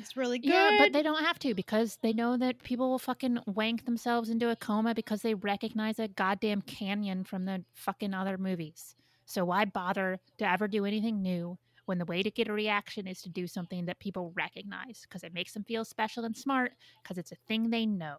is 0.00 0.16
really 0.16 0.38
good. 0.38 0.50
Yeah, 0.50 0.76
but 0.78 0.92
they 0.92 1.02
don't 1.02 1.24
have 1.24 1.38
to 1.40 1.54
because 1.54 1.98
they 2.02 2.12
know 2.12 2.36
that 2.36 2.62
people 2.62 2.90
will 2.90 2.98
fucking 2.98 3.40
wank 3.46 3.84
themselves 3.84 4.28
into 4.28 4.50
a 4.50 4.56
coma 4.56 4.94
because 4.94 5.22
they 5.22 5.34
recognize 5.34 5.98
a 5.98 6.08
goddamn 6.08 6.62
canyon 6.62 7.24
from 7.24 7.44
the 7.44 7.64
fucking 7.74 8.14
other 8.14 8.38
movies. 8.38 8.96
So 9.26 9.44
why 9.44 9.64
bother 9.64 10.18
to 10.38 10.50
ever 10.50 10.68
do 10.68 10.84
anything 10.84 11.22
new 11.22 11.58
when 11.86 11.98
the 11.98 12.04
way 12.04 12.22
to 12.22 12.30
get 12.30 12.48
a 12.48 12.52
reaction 12.52 13.06
is 13.06 13.22
to 13.22 13.28
do 13.28 13.46
something 13.46 13.86
that 13.86 13.98
people 13.98 14.32
recognize 14.34 15.02
because 15.02 15.22
it 15.24 15.34
makes 15.34 15.52
them 15.52 15.64
feel 15.64 15.84
special 15.84 16.24
and 16.24 16.36
smart 16.36 16.72
because 17.02 17.18
it's 17.18 17.32
a 17.32 17.36
thing 17.46 17.70
they 17.70 17.86
know. 17.86 18.16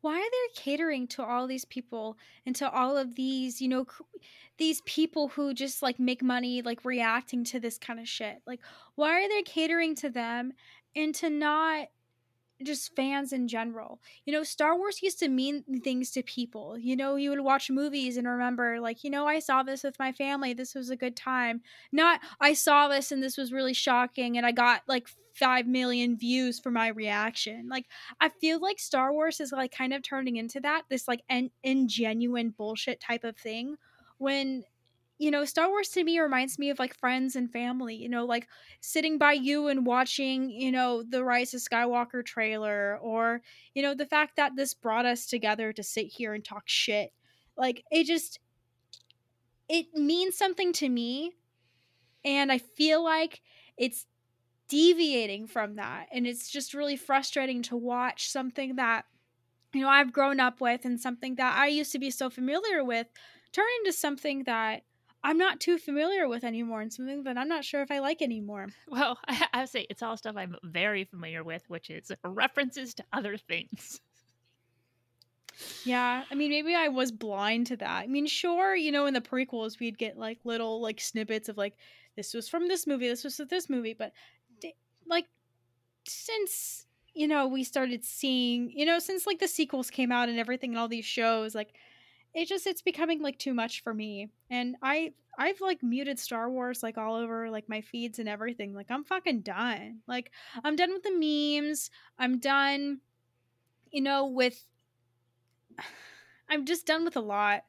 why 0.00 0.16
are 0.18 0.30
they 0.30 0.54
catering 0.54 1.06
to 1.08 1.22
all 1.22 1.46
these 1.46 1.64
people 1.64 2.16
and 2.44 2.54
to 2.56 2.70
all 2.70 2.96
of 2.96 3.14
these 3.14 3.60
you 3.62 3.68
know 3.68 3.86
these 4.58 4.82
people 4.82 5.28
who 5.28 5.54
just 5.54 5.82
like 5.82 5.98
make 5.98 6.22
money 6.22 6.60
like 6.62 6.84
reacting 6.84 7.42
to 7.44 7.58
this 7.58 7.78
kind 7.78 7.98
of 7.98 8.06
shit 8.08 8.42
like 8.46 8.60
why 8.96 9.10
are 9.24 9.28
they 9.28 9.42
catering 9.42 9.94
to 9.94 10.10
them 10.10 10.52
and 10.94 11.14
to 11.14 11.30
not 11.30 11.88
just 12.62 12.94
fans 12.94 13.32
in 13.32 13.48
general. 13.48 14.00
You 14.24 14.32
know 14.32 14.42
star 14.44 14.76
wars 14.76 15.02
used 15.02 15.18
to 15.20 15.28
mean 15.28 15.64
things 15.82 16.10
to 16.12 16.22
people. 16.22 16.78
You 16.78 16.96
know 16.96 17.16
you 17.16 17.30
would 17.30 17.40
watch 17.40 17.70
movies 17.70 18.16
and 18.16 18.26
remember 18.28 18.80
like 18.80 19.04
you 19.04 19.10
know 19.10 19.26
i 19.26 19.38
saw 19.38 19.62
this 19.62 19.82
with 19.82 19.98
my 19.98 20.12
family. 20.12 20.52
This 20.54 20.74
was 20.74 20.90
a 20.90 20.96
good 20.96 21.16
time. 21.16 21.62
Not 21.92 22.20
i 22.40 22.52
saw 22.54 22.88
this 22.88 23.12
and 23.12 23.22
this 23.22 23.36
was 23.36 23.52
really 23.52 23.74
shocking 23.74 24.36
and 24.36 24.46
i 24.46 24.52
got 24.52 24.82
like 24.88 25.08
5 25.34 25.66
million 25.66 26.16
views 26.16 26.60
for 26.60 26.70
my 26.70 26.88
reaction. 26.88 27.68
Like 27.68 27.86
I 28.20 28.28
feel 28.28 28.60
like 28.60 28.78
Star 28.78 29.12
Wars 29.12 29.40
is 29.40 29.52
like 29.52 29.72
kind 29.72 29.92
of 29.92 30.02
turning 30.02 30.36
into 30.36 30.60
that 30.60 30.82
this 30.88 31.08
like 31.08 31.22
en- 31.28 31.50
ingenuine 31.66 32.56
bullshit 32.56 33.00
type 33.00 33.24
of 33.24 33.36
thing 33.36 33.76
when 34.18 34.64
you 35.18 35.30
know 35.30 35.44
Star 35.44 35.68
Wars 35.68 35.88
to 35.90 36.04
me 36.04 36.18
reminds 36.18 36.58
me 36.58 36.70
of 36.70 36.78
like 36.78 36.94
friends 36.94 37.36
and 37.36 37.50
family 37.50 37.94
you 37.94 38.08
know 38.08 38.24
like 38.24 38.48
sitting 38.80 39.18
by 39.18 39.32
you 39.32 39.68
and 39.68 39.86
watching 39.86 40.50
you 40.50 40.72
know 40.72 41.02
the 41.02 41.24
Rise 41.24 41.54
of 41.54 41.60
Skywalker 41.60 42.24
trailer 42.24 42.98
or 43.00 43.40
you 43.74 43.82
know 43.82 43.94
the 43.94 44.06
fact 44.06 44.36
that 44.36 44.56
this 44.56 44.74
brought 44.74 45.06
us 45.06 45.26
together 45.26 45.72
to 45.72 45.82
sit 45.82 46.06
here 46.06 46.34
and 46.34 46.44
talk 46.44 46.64
shit. 46.66 47.12
Like 47.56 47.84
it 47.90 48.04
just 48.04 48.40
it 49.68 49.86
means 49.94 50.36
something 50.36 50.72
to 50.74 50.88
me 50.88 51.32
and 52.24 52.50
I 52.50 52.58
feel 52.58 53.02
like 53.02 53.42
it's 53.76 54.06
deviating 54.68 55.46
from 55.46 55.76
that 55.76 56.06
and 56.12 56.26
it's 56.26 56.50
just 56.50 56.74
really 56.74 56.96
frustrating 56.96 57.62
to 57.62 57.76
watch 57.76 58.30
something 58.30 58.76
that 58.76 59.04
you 59.72 59.82
know 59.82 59.88
I've 59.88 60.12
grown 60.12 60.40
up 60.40 60.60
with 60.60 60.84
and 60.84 61.00
something 61.00 61.36
that 61.36 61.56
I 61.56 61.68
used 61.68 61.92
to 61.92 61.98
be 61.98 62.10
so 62.10 62.30
familiar 62.30 62.84
with 62.84 63.06
turn 63.52 63.66
into 63.80 63.92
something 63.92 64.44
that 64.44 64.82
I'm 65.24 65.38
not 65.38 65.58
too 65.58 65.78
familiar 65.78 66.28
with 66.28 66.44
anymore 66.44 66.82
and 66.82 66.92
something 66.92 67.24
that 67.24 67.38
I'm 67.38 67.48
not 67.48 67.64
sure 67.64 67.80
if 67.80 67.90
I 67.90 67.98
like 68.00 68.20
anymore. 68.20 68.68
Well, 68.86 69.18
I, 69.26 69.46
I 69.54 69.60
would 69.60 69.70
say 69.70 69.86
it's 69.88 70.02
all 70.02 70.16
stuff 70.18 70.36
I'm 70.36 70.54
very 70.62 71.04
familiar 71.04 71.42
with, 71.42 71.64
which 71.68 71.88
is 71.90 72.12
references 72.22 72.94
to 72.94 73.04
other 73.12 73.36
things. 73.36 74.00
Yeah, 75.84 76.24
I 76.28 76.34
mean 76.34 76.50
maybe 76.50 76.74
I 76.74 76.88
was 76.88 77.12
blind 77.12 77.68
to 77.68 77.76
that. 77.76 78.02
I 78.02 78.08
mean 78.08 78.26
sure, 78.26 78.74
you 78.74 78.90
know 78.90 79.06
in 79.06 79.14
the 79.14 79.20
prequels 79.20 79.78
we'd 79.78 79.96
get 79.98 80.18
like 80.18 80.40
little 80.42 80.80
like 80.80 81.00
snippets 81.00 81.48
of 81.48 81.56
like 81.56 81.76
this 82.16 82.34
was 82.34 82.48
from 82.48 82.66
this 82.66 82.88
movie, 82.88 83.06
this 83.06 83.22
was 83.22 83.36
from 83.36 83.46
this 83.48 83.70
movie, 83.70 83.94
but 83.94 84.12
like 85.06 85.26
since 86.08 86.86
you 87.14 87.28
know 87.28 87.46
we 87.46 87.64
started 87.64 88.04
seeing 88.04 88.70
you 88.70 88.84
know 88.84 88.98
since 88.98 89.26
like 89.26 89.38
the 89.38 89.48
sequels 89.48 89.90
came 89.90 90.10
out 90.10 90.28
and 90.28 90.38
everything 90.38 90.70
and 90.70 90.78
all 90.78 90.88
these 90.88 91.04
shows 91.04 91.54
like 91.54 91.74
it 92.34 92.48
just 92.48 92.66
it's 92.66 92.82
becoming 92.82 93.22
like 93.22 93.38
too 93.38 93.54
much 93.54 93.82
for 93.82 93.94
me 93.94 94.28
and 94.50 94.76
i 94.82 95.12
i've 95.38 95.60
like 95.60 95.82
muted 95.82 96.18
star 96.18 96.50
wars 96.50 96.82
like 96.82 96.98
all 96.98 97.14
over 97.14 97.48
like 97.50 97.68
my 97.68 97.80
feeds 97.80 98.18
and 98.18 98.28
everything 98.28 98.74
like 98.74 98.90
i'm 98.90 99.04
fucking 99.04 99.40
done 99.40 100.00
like 100.06 100.30
i'm 100.64 100.76
done 100.76 100.92
with 100.92 101.02
the 101.02 101.60
memes 101.60 101.90
i'm 102.18 102.38
done 102.38 103.00
you 103.90 104.00
know 104.00 104.26
with 104.26 104.66
i'm 106.48 106.66
just 106.66 106.86
done 106.86 107.04
with 107.04 107.16
a 107.16 107.20
lot 107.20 107.62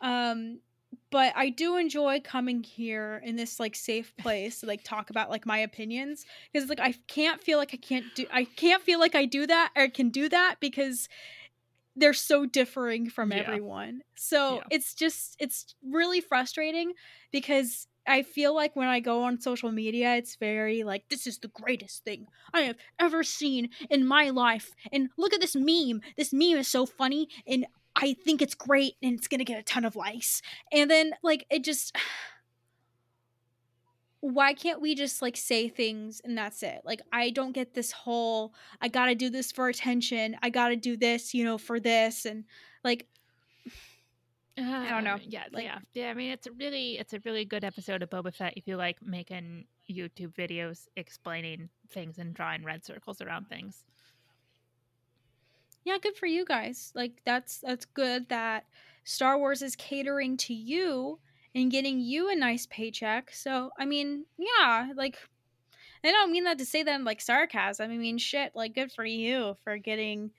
um 0.00 0.58
but 1.10 1.32
i 1.36 1.48
do 1.48 1.76
enjoy 1.76 2.20
coming 2.20 2.62
here 2.62 3.20
in 3.24 3.36
this 3.36 3.60
like 3.60 3.76
safe 3.76 4.16
place 4.16 4.60
to 4.60 4.66
like 4.66 4.82
talk 4.82 5.10
about 5.10 5.30
like 5.30 5.46
my 5.46 5.58
opinions 5.58 6.24
because 6.52 6.68
like 6.68 6.80
i 6.80 6.92
can't 7.06 7.40
feel 7.40 7.58
like 7.58 7.72
i 7.72 7.76
can't 7.76 8.06
do 8.14 8.26
i 8.32 8.44
can't 8.44 8.82
feel 8.82 8.98
like 8.98 9.14
i 9.14 9.24
do 9.24 9.46
that 9.46 9.70
or 9.76 9.88
can 9.88 10.08
do 10.10 10.28
that 10.28 10.56
because 10.60 11.08
they're 12.00 12.12
so 12.14 12.46
differing 12.46 13.08
from 13.10 13.30
Yeah. 13.32 13.38
everyone. 13.38 14.02
So 14.16 14.56
Yeah. 14.56 14.62
it's 14.70 14.94
just 14.94 15.36
it's 15.38 15.74
really 15.82 16.20
frustrating 16.20 16.92
because 17.32 17.86
I 18.06 18.22
feel 18.22 18.54
like 18.54 18.74
when 18.74 18.88
I 18.88 19.00
go 19.00 19.22
on 19.24 19.40
social 19.40 19.70
media, 19.70 20.16
it's 20.16 20.36
very 20.36 20.82
like 20.82 21.04
this 21.10 21.26
is 21.26 21.38
the 21.38 21.48
greatest 21.48 22.02
thing 22.04 22.26
I 22.52 22.62
have 22.62 22.76
ever 22.98 23.22
seen 23.22 23.70
in 23.90 24.06
my 24.06 24.30
life. 24.30 24.70
And 24.92 25.10
look 25.18 25.32
at 25.34 25.40
this 25.40 25.54
meme. 25.54 26.00
This 26.16 26.32
meme 26.32 26.56
is 26.58 26.68
so 26.68 26.86
funny 26.86 27.28
and 27.46 27.66
I 27.96 28.14
think 28.14 28.40
it's 28.40 28.54
great 28.54 28.94
and 29.02 29.14
it's 29.18 29.28
going 29.28 29.40
to 29.40 29.44
get 29.44 29.58
a 29.60 29.62
ton 29.62 29.84
of 29.84 29.96
likes. 29.96 30.40
And 30.72 30.90
then 30.90 31.12
like 31.22 31.44
it 31.50 31.62
just 31.64 31.94
why 34.20 34.52
can't 34.52 34.80
we 34.82 34.94
just 34.94 35.22
like 35.22 35.36
say 35.36 35.68
things 35.68 36.20
and 36.24 36.36
that's 36.36 36.62
it? 36.62 36.82
Like 36.84 37.00
I 37.12 37.30
don't 37.30 37.52
get 37.52 37.72
this 37.74 37.90
whole 37.92 38.52
I 38.80 38.88
got 38.88 39.06
to 39.06 39.14
do 39.14 39.30
this 39.30 39.50
for 39.50 39.68
attention. 39.68 40.36
I 40.42 40.50
got 40.50 40.68
to 40.68 40.76
do 40.76 40.96
this, 40.96 41.32
you 41.34 41.44
know, 41.44 41.56
for 41.58 41.80
this 41.80 42.26
and 42.26 42.44
like 42.84 43.06
I 44.58 44.90
don't 44.90 45.04
know, 45.04 45.14
uh, 45.14 45.18
Yeah, 45.22 45.44
like- 45.52 45.64
yeah, 45.64 45.78
yeah. 45.94 46.10
I 46.10 46.14
mean, 46.14 46.32
it's 46.32 46.46
a 46.46 46.52
really, 46.52 46.98
it's 46.98 47.14
a 47.14 47.20
really 47.24 47.46
good 47.46 47.64
episode 47.64 48.02
of 48.02 48.10
Boba 48.10 48.34
Fett 48.34 48.52
if 48.56 48.66
you 48.68 48.76
like 48.76 48.98
making 49.02 49.64
YouTube 49.90 50.34
videos 50.34 50.86
explaining 50.96 51.70
things 51.90 52.18
and 52.18 52.34
drawing 52.34 52.62
red 52.62 52.84
circles 52.84 53.22
around 53.22 53.48
things. 53.48 53.84
yeah, 55.84 55.96
good 56.02 56.14
for 56.16 56.26
you 56.26 56.44
guys. 56.44 56.92
Like 56.94 57.22
that's 57.24 57.58
that's 57.58 57.86
good 57.86 58.28
that 58.28 58.66
Star 59.04 59.38
Wars 59.38 59.62
is 59.62 59.74
catering 59.76 60.36
to 60.38 60.52
you 60.54 61.18
and 61.54 61.70
getting 61.70 62.00
you 62.00 62.30
a 62.30 62.36
nice 62.36 62.66
paycheck. 62.66 63.30
So, 63.32 63.70
I 63.78 63.84
mean, 63.84 64.24
yeah, 64.38 64.90
like 64.94 65.16
I 66.04 66.12
don't 66.12 66.32
mean 66.32 66.44
that 66.44 66.58
to 66.58 66.66
say 66.66 66.82
that 66.82 66.94
in 66.94 67.04
like 67.04 67.20
sarcasm. 67.20 67.90
I 67.90 67.96
mean, 67.96 68.18
shit, 68.18 68.52
like 68.54 68.74
good 68.74 68.92
for 68.92 69.04
you 69.04 69.54
for 69.62 69.76
getting, 69.76 70.30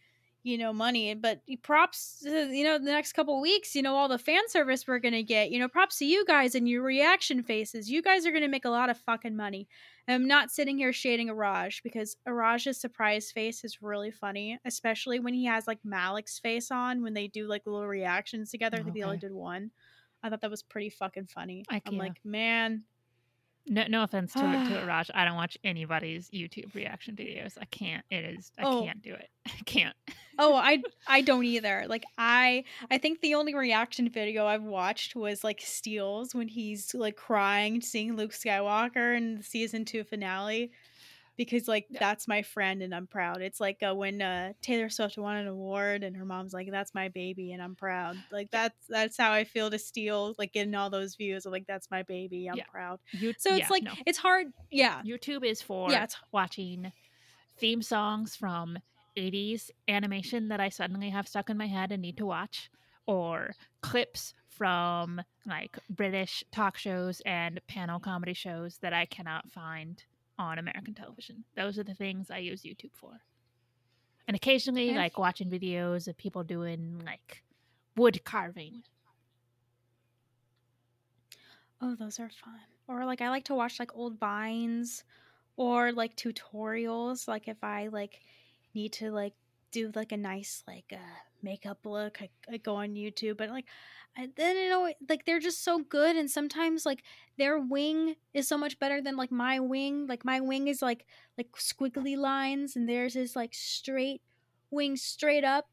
you 0.43 0.57
know, 0.57 0.73
money. 0.73 1.13
But 1.13 1.41
props, 1.61 2.21
to, 2.23 2.47
you 2.47 2.63
know, 2.63 2.79
the 2.79 2.85
next 2.85 3.13
couple 3.13 3.39
weeks, 3.39 3.75
you 3.75 3.83
know, 3.83 3.95
all 3.95 4.07
the 4.07 4.17
fan 4.17 4.47
service 4.49 4.87
we're 4.87 4.99
gonna 4.99 5.21
get. 5.21 5.51
You 5.51 5.59
know, 5.59 5.67
props 5.67 5.99
to 5.99 6.05
you 6.05 6.25
guys 6.25 6.55
and 6.55 6.67
your 6.67 6.81
reaction 6.81 7.43
faces. 7.43 7.91
You 7.91 8.01
guys 8.01 8.25
are 8.25 8.31
gonna 8.31 8.47
make 8.47 8.65
a 8.65 8.69
lot 8.69 8.89
of 8.89 8.97
fucking 8.97 9.35
money. 9.35 9.67
I'm 10.07 10.27
not 10.27 10.49
sitting 10.49 10.77
here 10.77 10.91
shading 10.91 11.27
Araj 11.27 11.83
because 11.83 12.17
Araj's 12.27 12.81
surprise 12.81 13.31
face 13.31 13.63
is 13.63 13.81
really 13.83 14.11
funny, 14.11 14.57
especially 14.65 15.19
when 15.19 15.33
he 15.33 15.45
has 15.45 15.67
like 15.67 15.79
Malik's 15.83 16.39
face 16.39 16.71
on 16.71 17.03
when 17.03 17.13
they 17.13 17.27
do 17.27 17.47
like 17.47 17.61
little 17.65 17.87
reactions 17.87 18.49
together. 18.49 18.77
I 18.79 18.83
think 18.83 18.95
they 18.95 19.03
only 19.03 19.17
did 19.17 19.31
one. 19.31 19.69
I 20.23 20.29
thought 20.29 20.41
that 20.41 20.51
was 20.51 20.63
pretty 20.63 20.89
fucking 20.89 21.27
funny. 21.27 21.65
I- 21.69 21.81
I'm 21.85 21.93
yeah. 21.93 21.99
like, 21.99 22.23
man, 22.23 22.83
No, 23.67 23.85
no 23.87 24.03
offense 24.03 24.33
to 24.33 24.39
to 24.41 24.83
Raj. 24.87 25.11
I 25.13 25.23
don't 25.25 25.35
watch 25.35 25.57
anybody's 25.63 26.29
YouTube 26.31 26.73
reaction 26.73 27.15
videos. 27.15 27.57
I 27.61 27.65
can't. 27.65 28.03
It 28.09 28.25
is. 28.25 28.51
I 28.57 28.63
Oh. 28.63 28.83
can't 28.83 29.01
do 29.01 29.13
it. 29.13 29.29
I 29.47 29.61
can't. 29.65 29.95
oh 30.39 30.55
i 30.71 30.81
i 31.07 31.19
don't 31.21 31.43
either 31.43 31.83
like 31.89 32.03
i 32.17 32.63
i 32.89 32.97
think 32.97 33.19
the 33.21 33.35
only 33.35 33.53
reaction 33.53 34.09
video 34.09 34.45
i've 34.45 34.63
watched 34.63 35.13
was 35.15 35.43
like 35.43 35.59
steele's 35.61 36.33
when 36.33 36.47
he's 36.47 36.95
like 36.95 37.17
crying 37.17 37.81
seeing 37.81 38.15
luke 38.15 38.31
skywalker 38.31 39.15
in 39.17 39.35
the 39.35 39.43
season 39.43 39.83
two 39.83 40.03
finale 40.05 40.71
because 41.45 41.67
like 41.67 41.85
Yeah. 41.89 41.99
that's 41.99 42.27
my 42.27 42.41
friend 42.41 42.81
and 42.81 42.93
i'm 42.93 43.07
proud 43.07 43.41
it's 43.41 43.59
like 43.59 43.81
uh, 43.87 43.93
when 43.95 44.21
uh 44.21 44.53
taylor 44.61 44.89
swift 44.89 45.17
won 45.17 45.35
an 45.37 45.47
award 45.47 46.03
and 46.03 46.15
her 46.15 46.25
mom's 46.25 46.53
like 46.53 46.69
that's 46.71 46.93
my 46.93 47.09
baby 47.09 47.51
and 47.53 47.61
i'm 47.61 47.75
proud 47.75 48.17
like 48.31 48.49
that's 48.51 48.75
that's 48.87 49.17
how 49.17 49.31
i 49.31 49.43
feel 49.43 49.69
to 49.69 49.79
steal 49.79 50.35
like 50.37 50.53
getting 50.53 50.75
all 50.75 50.89
those 50.89 51.15
views 51.15 51.45
I'm 51.45 51.51
like 51.51 51.67
that's 51.67 51.89
my 51.89 52.03
baby 52.03 52.47
i'm 52.47 52.57
Yeah. 52.57 52.63
proud 52.71 52.99
You, 53.11 53.33
so 53.37 53.51
it's 53.51 53.59
yeah, 53.61 53.67
like 53.69 53.83
no. 53.83 53.93
it's 54.05 54.17
hard 54.17 54.47
yeah 54.69 55.01
YouTube 55.03 55.43
is 55.43 55.61
for 55.61 55.89
yeah 55.91 56.03
it's 56.03 56.15
watching 56.31 56.91
theme 57.57 57.81
songs 57.81 58.35
from 58.35 58.77
80s 59.17 59.69
animation 59.89 60.47
that 60.47 60.61
I 60.61 60.69
suddenly 60.69 61.09
have 61.09 61.27
stuck 61.27 61.49
in 61.49 61.57
my 61.57 61.67
head 61.67 61.91
and 61.91 62.01
need 62.01 62.15
to 62.17 62.25
watch, 62.25 62.71
or 63.05 63.51
clips 63.81 64.33
from 64.47 65.21
like 65.45 65.77
British 65.89 66.45
talk 66.51 66.77
shows 66.77 67.21
and 67.25 67.59
panel 67.67 67.99
comedy 67.99 68.33
shows 68.33 68.77
that 68.81 68.93
I 68.93 69.05
cannot 69.05 69.51
find 69.51 70.01
on 70.41 70.59
American 70.59 70.93
television. 70.93 71.43
Those 71.55 71.77
are 71.77 71.83
the 71.83 71.93
things 71.93 72.31
I 72.31 72.39
use 72.39 72.63
YouTube 72.63 72.93
for. 72.93 73.21
And 74.27 74.35
occasionally, 74.35 74.89
Okay. 74.89 74.97
like 74.97 75.17
watching 75.17 75.49
videos 75.49 76.07
of 76.07 76.17
people 76.17 76.43
doing 76.43 77.01
like 77.05 77.43
wood 77.95 78.23
carving. 78.23 78.83
Oh, 81.81 81.95
those 81.95 82.19
are 82.19 82.29
fun. 82.29 82.59
Or 82.87 83.05
like 83.05 83.21
I 83.21 83.29
like 83.29 83.45
to 83.45 83.55
watch 83.55 83.79
like 83.79 83.95
old 83.95 84.19
vines 84.19 85.03
or 85.57 85.91
like 85.91 86.15
tutorials. 86.15 87.27
Like 87.27 87.47
if 87.47 87.63
I 87.63 87.87
like 87.87 88.21
need 88.73 88.93
to 88.93 89.11
like 89.11 89.33
do 89.71 89.91
like 89.95 90.11
a 90.11 90.17
nice 90.17 90.63
like 90.67 90.91
uh 90.91 90.97
makeup 91.43 91.79
look, 91.85 92.21
I, 92.21 92.29
I 92.51 92.57
go 92.57 92.75
on 92.75 92.95
YouTube. 92.95 93.37
But 93.37 93.49
like 93.49 93.65
I, 94.17 94.29
then 94.35 94.57
you 94.57 94.69
know 94.69 94.91
like 95.09 95.25
they're 95.25 95.39
just 95.39 95.63
so 95.63 95.79
good 95.79 96.15
and 96.15 96.29
sometimes 96.29 96.85
like 96.85 97.03
their 97.37 97.59
wing 97.59 98.15
is 98.33 98.47
so 98.47 98.57
much 98.57 98.77
better 98.79 99.01
than 99.01 99.15
like 99.15 99.31
my 99.31 99.59
wing. 99.59 100.07
Like 100.07 100.25
my 100.25 100.41
wing 100.41 100.67
is 100.67 100.81
like 100.81 101.05
like 101.37 101.51
squiggly 101.53 102.17
lines 102.17 102.75
and 102.75 102.87
theirs 102.89 103.15
is 103.15 103.35
like 103.35 103.53
straight 103.53 104.21
wing 104.69 104.95
straight 104.97 105.43
up. 105.43 105.69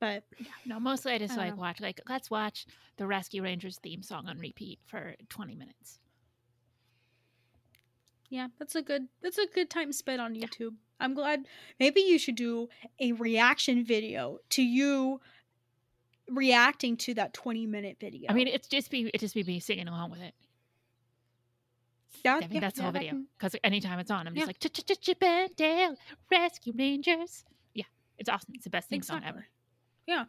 But 0.00 0.24
No, 0.66 0.78
mostly 0.78 1.12
I 1.12 1.18
just 1.18 1.34
I 1.34 1.36
like 1.36 1.56
know. 1.56 1.62
watch 1.62 1.80
like 1.80 2.00
let's 2.08 2.30
watch 2.30 2.66
the 2.96 3.06
Rescue 3.06 3.42
Rangers 3.42 3.78
theme 3.82 4.02
song 4.02 4.26
on 4.28 4.38
repeat 4.38 4.78
for 4.86 5.14
20 5.28 5.54
minutes. 5.54 5.98
Yeah, 8.30 8.48
that's 8.58 8.74
a 8.74 8.82
good 8.82 9.08
that's 9.22 9.38
a 9.38 9.46
good 9.46 9.70
time 9.70 9.92
spent 9.92 10.20
on 10.20 10.34
Yeah. 10.34 10.46
YouTube. 10.46 10.74
I'm 11.00 11.14
glad 11.14 11.46
maybe 11.78 12.00
you 12.00 12.18
should 12.18 12.36
do 12.36 12.68
a 13.00 13.12
reaction 13.12 13.84
video 13.84 14.38
to 14.50 14.62
you 14.62 15.20
reacting 16.28 16.96
to 16.96 17.14
that 17.14 17.34
20 17.34 17.66
minute 17.66 17.98
video. 18.00 18.30
I 18.30 18.34
mean, 18.34 18.48
it's 18.48 18.68
just 18.68 18.90
be 18.90 19.10
it 19.12 19.18
just 19.20 19.34
be 19.34 19.42
me 19.44 19.60
singing 19.60 19.88
along 19.88 20.10
with 20.10 20.20
it. 20.20 20.34
yeah, 22.24 22.36
I 22.36 22.40
mean, 22.40 22.48
yeah, 22.52 22.60
that's 22.60 22.76
the 22.76 22.80
yeah, 22.80 22.84
whole 22.84 22.92
video. 22.92 23.22
Because 23.38 23.56
anytime 23.62 23.98
it's 23.98 24.10
on, 24.10 24.26
I'm 24.26 24.34
Yeah. 24.34 24.46
just 24.46 24.48
like 24.48 24.58
Ch 24.60 24.72
ch 24.72 24.86
ch 24.86 25.00
Chip 25.00 25.22
'n 25.22 25.48
Dale 25.56 25.96
Rescue 26.30 26.72
Rangers. 26.76 27.44
Yeah, 27.74 27.84
it's 28.18 28.28
awesome. 28.28 28.52
It's 28.54 28.64
the 28.64 28.70
best 28.70 28.88
theme 28.88 29.02
song 29.02 29.22
ever. 29.24 29.46
Yeah. 30.06 30.24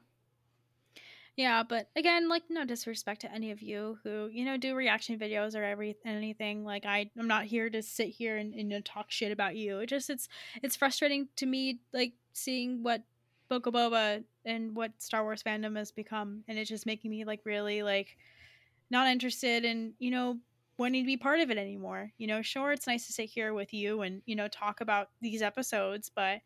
Yeah, 1.35 1.63
but 1.63 1.89
again, 1.97 2.29
like 2.29 2.43
no 2.49 2.63
disrespect 2.63 3.21
to 3.21 3.31
any 3.31 3.51
of 3.51 3.61
you 3.61 3.99
who, 4.03 4.29
you 4.31 4.45
know, 4.45 4.55
do 4.55 4.73
reaction 4.73 5.19
videos 5.19 5.53
or 5.53 5.63
every 5.63 5.97
anything. 6.05 6.63
Like 6.63 6.85
I 6.85 7.09
I'm 7.19 7.27
not 7.27 7.43
here 7.43 7.69
to 7.69 7.81
sit 7.81 8.07
here 8.09 8.37
and, 8.37 8.53
and 8.53 8.85
talk 8.85 9.11
shit 9.11 9.33
about 9.33 9.55
you. 9.57 9.79
It 9.79 9.87
just 9.87 10.09
it's 10.09 10.29
it's 10.63 10.77
frustrating 10.77 11.27
to 11.35 11.45
me 11.45 11.79
like 11.93 12.13
seeing 12.31 12.83
what 12.83 13.03
Boca 13.49 13.69
Boba 13.71 14.23
and 14.45 14.75
what 14.75 14.91
Star 15.01 15.23
Wars 15.23 15.43
fandom 15.43 15.75
has 15.75 15.91
become 15.91 16.43
and 16.47 16.57
it's 16.57 16.69
just 16.69 16.85
making 16.85 17.11
me 17.11 17.25
like 17.25 17.41
really 17.43 17.83
like 17.83 18.15
not 18.89 19.07
interested 19.07 19.65
in, 19.65 19.93
you 19.99 20.11
know, 20.11 20.39
wanting 20.77 21.03
to 21.03 21.07
be 21.07 21.17
part 21.17 21.39
of 21.41 21.51
it 21.51 21.57
anymore. 21.57 22.11
You 22.17 22.27
know, 22.27 22.41
sure 22.41 22.71
it's 22.71 22.87
nice 22.87 23.07
to 23.07 23.13
sit 23.13 23.29
here 23.29 23.53
with 23.53 23.73
you 23.73 24.01
and, 24.03 24.21
you 24.25 24.35
know, 24.35 24.47
talk 24.47 24.81
about 24.81 25.09
these 25.21 25.41
episodes, 25.41 26.11
but 26.15 26.39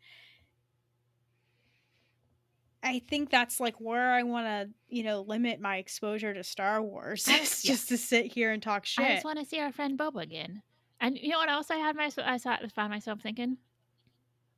I 2.82 3.00
think 3.08 3.30
that's 3.30 3.60
like 3.60 3.78
where 3.80 4.12
I 4.12 4.22
want 4.22 4.46
to, 4.46 4.70
you 4.88 5.02
know, 5.02 5.20
limit 5.20 5.60
my 5.60 5.76
exposure 5.76 6.32
to 6.32 6.42
Star 6.42 6.80
Wars. 6.82 7.26
It's 7.28 7.62
just 7.70 7.88
to 7.90 7.98
sit 7.98 8.26
here 8.32 8.52
and 8.52 8.62
talk 8.62 8.86
shit. 8.86 9.04
I 9.04 9.12
just 9.14 9.24
want 9.24 9.38
to 9.38 9.44
see 9.44 9.60
our 9.60 9.70
friend 9.72 9.98
Boba 9.98 10.22
again. 10.22 10.62
And 11.00 11.16
you 11.18 11.28
know 11.28 11.38
what 11.38 11.50
else 11.50 11.70
I 11.70 11.76
had 11.76 11.96
myself 11.96 12.26
I 12.28 12.36
saw, 12.38 12.56
found 12.74 12.90
myself 12.90 13.20
thinking? 13.20 13.58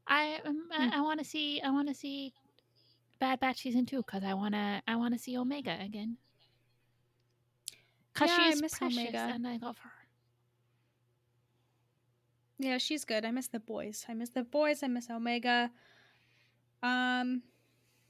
I 0.06 0.40
um, 0.44 0.68
Hmm. 0.72 0.90
I, 0.92 0.98
I 0.98 1.00
want 1.00 1.18
to 1.20 1.24
see 1.24 1.60
I 1.60 1.70
want 1.70 1.88
to 1.88 1.94
see 1.94 2.32
Bad 3.18 3.40
Batch 3.40 3.58
season 3.60 3.86
two 3.86 3.98
because 3.98 4.24
I 4.24 4.34
want 4.34 4.54
to 4.54 4.82
I 4.86 4.96
want 4.96 5.14
to 5.14 5.20
see 5.20 5.36
Omega 5.36 5.78
again. 5.80 6.16
Cause 8.14 8.28
Yeah, 8.28 8.38
I 8.38 8.54
miss 8.56 8.78
precious 8.78 8.98
Omega. 8.98 9.30
and 9.34 9.46
I 9.46 9.58
love 9.62 9.78
her. 9.78 9.90
Yeah, 12.58 12.78
she's 12.78 13.04
good. 13.04 13.24
I 13.24 13.30
miss 13.30 13.48
the 13.48 13.58
boys. 13.60 14.04
I 14.08 14.14
miss 14.14 14.30
the 14.30 14.44
boys. 14.44 14.82
I 14.82 14.86
miss 14.88 15.10
Omega. 15.10 15.70
Um, 16.82 17.42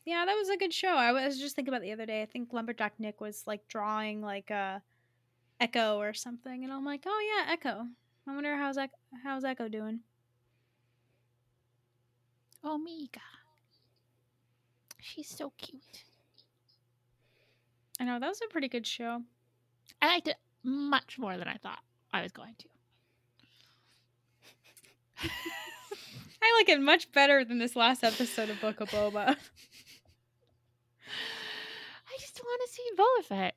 yeah, 0.04 0.24
that 0.24 0.34
was 0.34 0.48
a 0.48 0.56
good 0.56 0.72
show. 0.72 0.94
I 0.94 1.12
was 1.12 1.38
just 1.38 1.54
thinking 1.54 1.72
about 1.72 1.82
the 1.82 1.92
other 1.92 2.06
day. 2.06 2.22
I 2.22 2.26
think 2.26 2.52
Lumberjack 2.52 2.98
Nick 2.98 3.20
was 3.20 3.44
like 3.46 3.66
drawing 3.68 4.20
like 4.20 4.50
a 4.50 4.82
Echo 5.60 5.98
or 5.98 6.12
something, 6.12 6.64
and 6.64 6.72
I'm 6.72 6.84
like, 6.84 7.04
oh 7.06 7.44
yeah, 7.46 7.52
Echo. 7.52 7.86
I 8.26 8.34
wonder 8.34 8.56
how's 8.56 8.78
Echo, 8.78 8.96
how's 9.22 9.44
Echo 9.44 9.68
doing. 9.68 10.00
Omega. 12.64 13.20
She's 15.00 15.28
so 15.28 15.52
cute. 15.56 16.04
I 18.00 18.04
know 18.04 18.18
that 18.18 18.28
was 18.28 18.40
a 18.44 18.50
pretty 18.50 18.68
good 18.68 18.86
show. 18.86 19.22
I 20.00 20.08
liked 20.08 20.28
it 20.28 20.36
much 20.64 21.18
more 21.18 21.36
than 21.36 21.48
I 21.48 21.56
thought 21.56 21.80
I 22.12 22.22
was 22.22 22.32
going 22.32 22.54
to. 22.58 22.68
I 26.42 26.58
like 26.58 26.68
it 26.68 26.80
much 26.80 27.12
better 27.12 27.44
than 27.44 27.58
this 27.58 27.76
last 27.76 28.02
episode 28.02 28.50
of 28.50 28.60
Book 28.60 28.80
of 28.80 28.90
Boba. 28.90 29.36
I 32.42 32.44
want 32.44 32.62
to 32.66 32.72
see 32.74 32.90
Boba 32.98 33.24
Fett. 33.24 33.54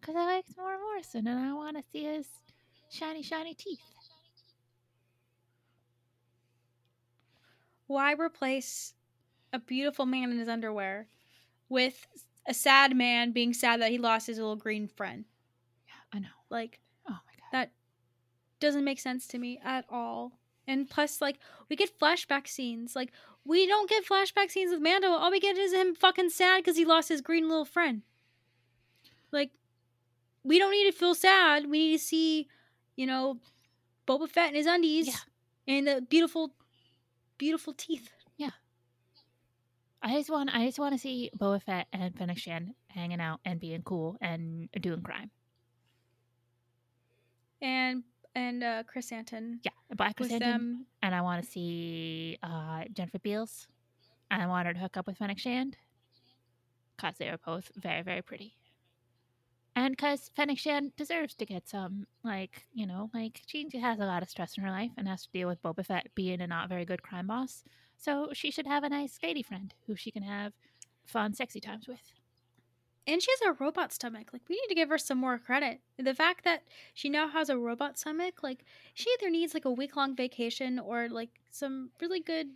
Because 0.00 0.16
I 0.16 0.24
like 0.24 0.44
Temuera 0.46 0.80
Morrison 0.80 1.26
and 1.26 1.38
I 1.40 1.52
want 1.54 1.76
to 1.76 1.82
see 1.92 2.04
his 2.04 2.26
shiny, 2.90 3.22
shiny 3.22 3.54
teeth. 3.54 3.80
Why 7.86 8.12
replace 8.12 8.94
a 9.52 9.58
beautiful 9.58 10.04
man 10.04 10.30
in 10.30 10.38
his 10.38 10.48
underwear 10.48 11.08
with 11.70 12.06
a 12.46 12.52
sad 12.52 12.94
man 12.94 13.32
being 13.32 13.54
sad 13.54 13.80
that 13.80 13.90
he 13.90 13.98
lost 13.98 14.26
his 14.26 14.38
little 14.38 14.56
green 14.56 14.88
friend? 14.88 15.24
Yeah, 15.86 16.18
I 16.18 16.18
know. 16.20 16.28
Like, 16.50 16.80
Oh 17.08 17.12
my 17.12 17.16
god. 17.16 17.52
that 17.52 17.72
doesn't 18.60 18.84
make 18.84 19.00
sense 19.00 19.26
to 19.28 19.38
me 19.38 19.58
at 19.64 19.86
all. 19.88 20.32
And 20.68 20.88
plus, 20.88 21.20
like, 21.22 21.38
we 21.70 21.76
get 21.76 21.98
flashback 21.98 22.46
scenes. 22.46 22.94
Like, 22.94 23.10
we 23.44 23.66
don't 23.66 23.88
get 23.88 24.06
flashback 24.06 24.50
scenes 24.50 24.70
with 24.70 24.82
Mando. 24.82 25.08
All 25.08 25.30
we 25.30 25.40
get 25.40 25.56
is 25.56 25.72
him 25.72 25.94
fucking 25.94 26.28
sad 26.28 26.58
because 26.62 26.76
he 26.76 26.84
lost 26.84 27.08
his 27.08 27.22
green 27.22 27.48
little 27.48 27.64
friend. 27.64 28.02
Like, 29.32 29.50
we 30.44 30.58
don't 30.58 30.70
need 30.70 30.84
to 30.90 30.96
feel 30.96 31.14
sad. 31.14 31.64
We 31.70 31.78
need 31.78 31.98
to 31.98 32.04
see, 32.04 32.48
you 32.96 33.06
know, 33.06 33.38
Boba 34.06 34.28
Fett 34.28 34.50
in 34.50 34.56
his 34.56 34.66
undies 34.66 35.06
Yeah. 35.08 35.14
and 35.66 35.86
the 35.86 36.00
beautiful, 36.02 36.52
beautiful 37.38 37.72
teeth. 37.72 38.10
Yeah. 38.36 38.50
I 40.02 40.12
just 40.18 40.30
want 40.30 40.50
I 40.54 40.66
just 40.66 40.78
want 40.78 40.94
to 40.94 40.98
see 40.98 41.30
Boba 41.36 41.62
Fett 41.62 41.86
and 41.92 42.14
Fennec 42.16 42.38
Shand 42.38 42.74
hanging 42.88 43.20
out 43.20 43.40
and 43.44 43.58
being 43.58 43.82
cool 43.82 44.16
and 44.20 44.68
doing 44.80 45.02
crime. 45.02 45.30
And 47.60 48.04
and 48.34 48.62
uh 48.62 48.82
Chris 48.86 49.10
Anton 49.12 49.60
Yeah, 49.62 49.70
Black 49.96 50.18
with 50.20 50.28
Chrysanthemum. 50.30 50.60
them. 50.60 50.86
and 51.02 51.14
I 51.14 51.20
want 51.22 51.42
to 51.44 51.50
see 51.50 52.38
uh, 52.42 52.84
Jennifer 52.92 53.18
Beals. 53.18 53.66
And 54.30 54.42
I 54.42 54.46
want 54.46 54.66
her 54.66 54.74
to 54.74 54.78
hook 54.80 54.96
up 54.98 55.06
with 55.06 55.16
Fennec 55.16 55.38
Shand 55.38 55.76
because 56.96 57.16
they 57.18 57.28
are 57.28 57.38
both 57.38 57.70
very, 57.76 58.02
very 58.02 58.20
pretty. 58.20 58.54
And 59.74 59.96
because 59.96 60.30
Fennec 60.36 60.58
Shand 60.58 60.94
deserves 60.96 61.34
to 61.36 61.46
get 61.46 61.68
some, 61.68 62.06
like, 62.24 62.66
you 62.74 62.86
know, 62.86 63.10
like 63.14 63.40
she 63.46 63.66
has 63.80 63.98
a 64.00 64.04
lot 64.04 64.22
of 64.22 64.28
stress 64.28 64.58
in 64.58 64.64
her 64.64 64.70
life 64.70 64.90
and 64.98 65.08
has 65.08 65.22
to 65.22 65.30
deal 65.32 65.48
with 65.48 65.62
Boba 65.62 65.86
Fett 65.86 66.08
being 66.14 66.40
a 66.40 66.46
not 66.46 66.68
very 66.68 66.84
good 66.84 67.02
crime 67.02 67.28
boss. 67.28 67.64
So 67.96 68.30
she 68.32 68.50
should 68.50 68.66
have 68.66 68.84
a 68.84 68.88
nice 68.88 69.18
lady 69.22 69.42
friend 69.42 69.72
who 69.86 69.94
she 69.96 70.10
can 70.10 70.24
have 70.24 70.52
fun, 71.06 71.32
sexy 71.32 71.60
times 71.60 71.86
with. 71.88 72.02
And 73.08 73.22
she 73.22 73.30
has 73.30 73.48
a 73.48 73.64
robot 73.64 73.90
stomach. 73.90 74.28
Like 74.34 74.42
we 74.50 74.56
need 74.56 74.68
to 74.68 74.74
give 74.74 74.90
her 74.90 74.98
some 74.98 75.16
more 75.16 75.38
credit. 75.38 75.80
The 75.98 76.14
fact 76.14 76.44
that 76.44 76.62
she 76.92 77.08
now 77.08 77.26
has 77.28 77.48
a 77.48 77.56
robot 77.56 77.98
stomach, 77.98 78.42
like 78.42 78.66
she 78.92 79.08
either 79.18 79.30
needs 79.30 79.54
like 79.54 79.64
a 79.64 79.70
week 79.70 79.96
long 79.96 80.14
vacation 80.14 80.78
or 80.78 81.08
like 81.08 81.30
some 81.50 81.88
really 82.02 82.20
good 82.20 82.48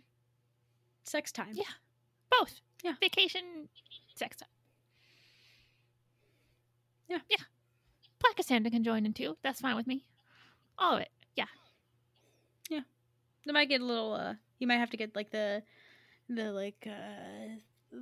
sex 1.05 1.31
time. 1.31 1.53
Yeah. 1.53 1.63
Both. 2.29 2.61
Yeah. 2.83 2.93
Vacation, 3.01 3.67
sex 4.13 4.37
time. 4.37 4.49
Yeah. 7.09 7.19
Yeah. 7.29 7.43
Black 8.19 8.35
Cassandra 8.35 8.69
can 8.69 8.83
join 8.83 9.07
in 9.07 9.13
too. 9.13 9.35
That's 9.41 9.59
fine 9.59 9.75
with 9.75 9.87
me. 9.87 10.05
All 10.77 10.95
of 10.95 11.01
it. 11.01 11.09
Yeah. 11.35 11.47
Yeah. 12.69 12.81
They 13.47 13.53
might 13.53 13.69
get 13.69 13.81
a 13.81 13.85
little 13.85 14.13
uh 14.13 14.35
you 14.59 14.67
might 14.67 14.77
have 14.77 14.91
to 14.91 14.97
get 14.97 15.15
like 15.15 15.31
the 15.31 15.63
the 16.29 16.51
like 16.51 16.87
uh 16.87 17.55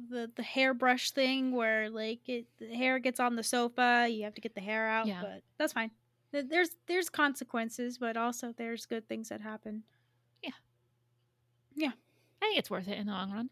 the 0.10 0.32
the 0.36 0.44
hairbrush 0.44 1.12
thing 1.12 1.54
where 1.56 1.90
like 1.90 2.28
it 2.28 2.46
the 2.60 2.74
hair 2.74 3.00
gets 3.00 3.20
on 3.20 3.36
the 3.36 3.44
sofa, 3.44 4.08
you 4.10 4.24
have 4.24 4.34
to 4.36 4.42
get 4.42 4.56
the 4.56 4.62
hair 4.62 4.88
out, 4.88 5.08
Yeah. 5.08 5.22
but 5.22 5.42
that's 5.58 5.74
fine. 5.74 5.92
There's 6.32 6.70
there's 6.88 7.10
consequences, 7.10 7.98
but 7.98 8.16
also 8.16 8.54
there's 8.58 8.86
good 8.86 9.08
things 9.08 9.30
that 9.30 9.42
happen. 9.42 9.84
Yeah. 10.42 10.52
Yeah. 11.76 11.92
I 12.42 12.46
think 12.46 12.60
it's 12.60 12.70
worth 12.70 12.88
it 12.88 12.98
in 12.98 13.08
the 13.08 13.12
long 13.12 13.32
run. 13.32 13.50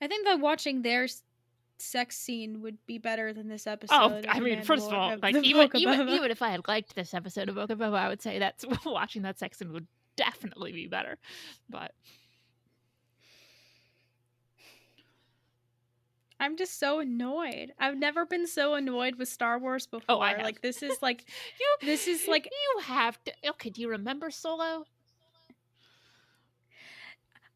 I 0.00 0.06
think 0.06 0.26
that 0.26 0.40
watching 0.40 0.82
their 0.82 1.06
sex 1.78 2.16
scene 2.16 2.62
would 2.62 2.78
be 2.86 2.98
better 2.98 3.32
than 3.32 3.48
this 3.48 3.66
oh, 3.66 3.72
episode. 3.72 4.26
Oh, 4.26 4.30
I 4.30 4.40
mean, 4.40 4.62
first 4.62 4.86
of 4.86 4.94
all, 4.94 5.12
of 5.12 5.22
like 5.22 5.36
even 5.36 5.70
even, 5.74 6.08
even 6.08 6.30
if 6.30 6.40
I 6.40 6.50
had 6.50 6.66
liked 6.66 6.94
this 6.94 7.14
episode 7.14 7.48
of 7.48 7.56
of 7.56 7.68
Boba, 7.68 7.94
I 7.94 8.08
would 8.08 8.22
say 8.22 8.38
that's 8.38 8.64
watching 8.86 9.22
that 9.22 9.38
sex 9.38 9.58
scene 9.58 9.72
would 9.72 9.86
definitely 10.16 10.72
be 10.72 10.86
better. 10.86 11.18
But 11.68 11.92
I'm 16.40 16.56
just 16.56 16.78
so 16.78 17.00
annoyed. 17.00 17.72
I've 17.78 17.96
never 17.96 18.24
been 18.24 18.46
so 18.46 18.74
annoyed 18.74 19.16
with 19.16 19.28
Star 19.28 19.58
Wars 19.58 19.86
before. 19.86 20.16
Oh, 20.16 20.20
I 20.20 20.30
have. 20.30 20.42
Like 20.42 20.62
this 20.62 20.82
is 20.82 20.96
like 21.02 21.24
you, 21.60 21.86
this 21.86 22.06
is 22.06 22.28
like 22.28 22.46
you 22.46 22.82
have 22.82 23.22
to. 23.24 23.32
Okay, 23.50 23.70
do 23.70 23.80
you 23.80 23.90
remember 23.90 24.30
Solo? 24.30 24.84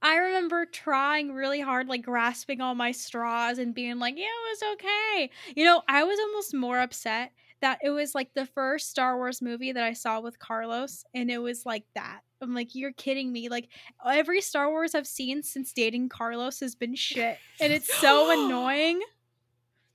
I 0.04 0.16
remember 0.16 0.66
trying 0.66 1.32
really 1.32 1.60
hard, 1.60 1.86
like 1.86 2.02
grasping 2.02 2.60
all 2.60 2.74
my 2.74 2.90
straws 2.90 3.58
and 3.58 3.72
being 3.72 4.00
like, 4.00 4.16
yeah, 4.16 4.24
it 4.24 4.60
was 4.60 4.72
okay. 4.72 5.30
You 5.54 5.64
know, 5.64 5.82
I 5.88 6.02
was 6.02 6.18
almost 6.18 6.54
more 6.54 6.80
upset 6.80 7.30
that 7.60 7.78
it 7.84 7.90
was 7.90 8.12
like 8.12 8.34
the 8.34 8.46
first 8.46 8.90
Star 8.90 9.16
Wars 9.16 9.40
movie 9.40 9.70
that 9.70 9.84
I 9.84 9.92
saw 9.92 10.20
with 10.20 10.40
Carlos, 10.40 11.04
and 11.14 11.30
it 11.30 11.38
was 11.38 11.64
like 11.64 11.84
that. 11.94 12.22
I'm 12.42 12.54
like, 12.54 12.74
you're 12.74 12.92
kidding 12.92 13.32
me. 13.32 13.48
Like, 13.48 13.68
every 14.04 14.40
Star 14.40 14.68
Wars 14.70 14.94
I've 14.94 15.06
seen 15.06 15.42
since 15.42 15.72
dating 15.72 16.08
Carlos 16.08 16.60
has 16.60 16.74
been 16.74 16.94
shit. 16.94 17.38
And 17.60 17.72
it's 17.72 17.92
so 17.94 18.30
annoying. 18.46 19.00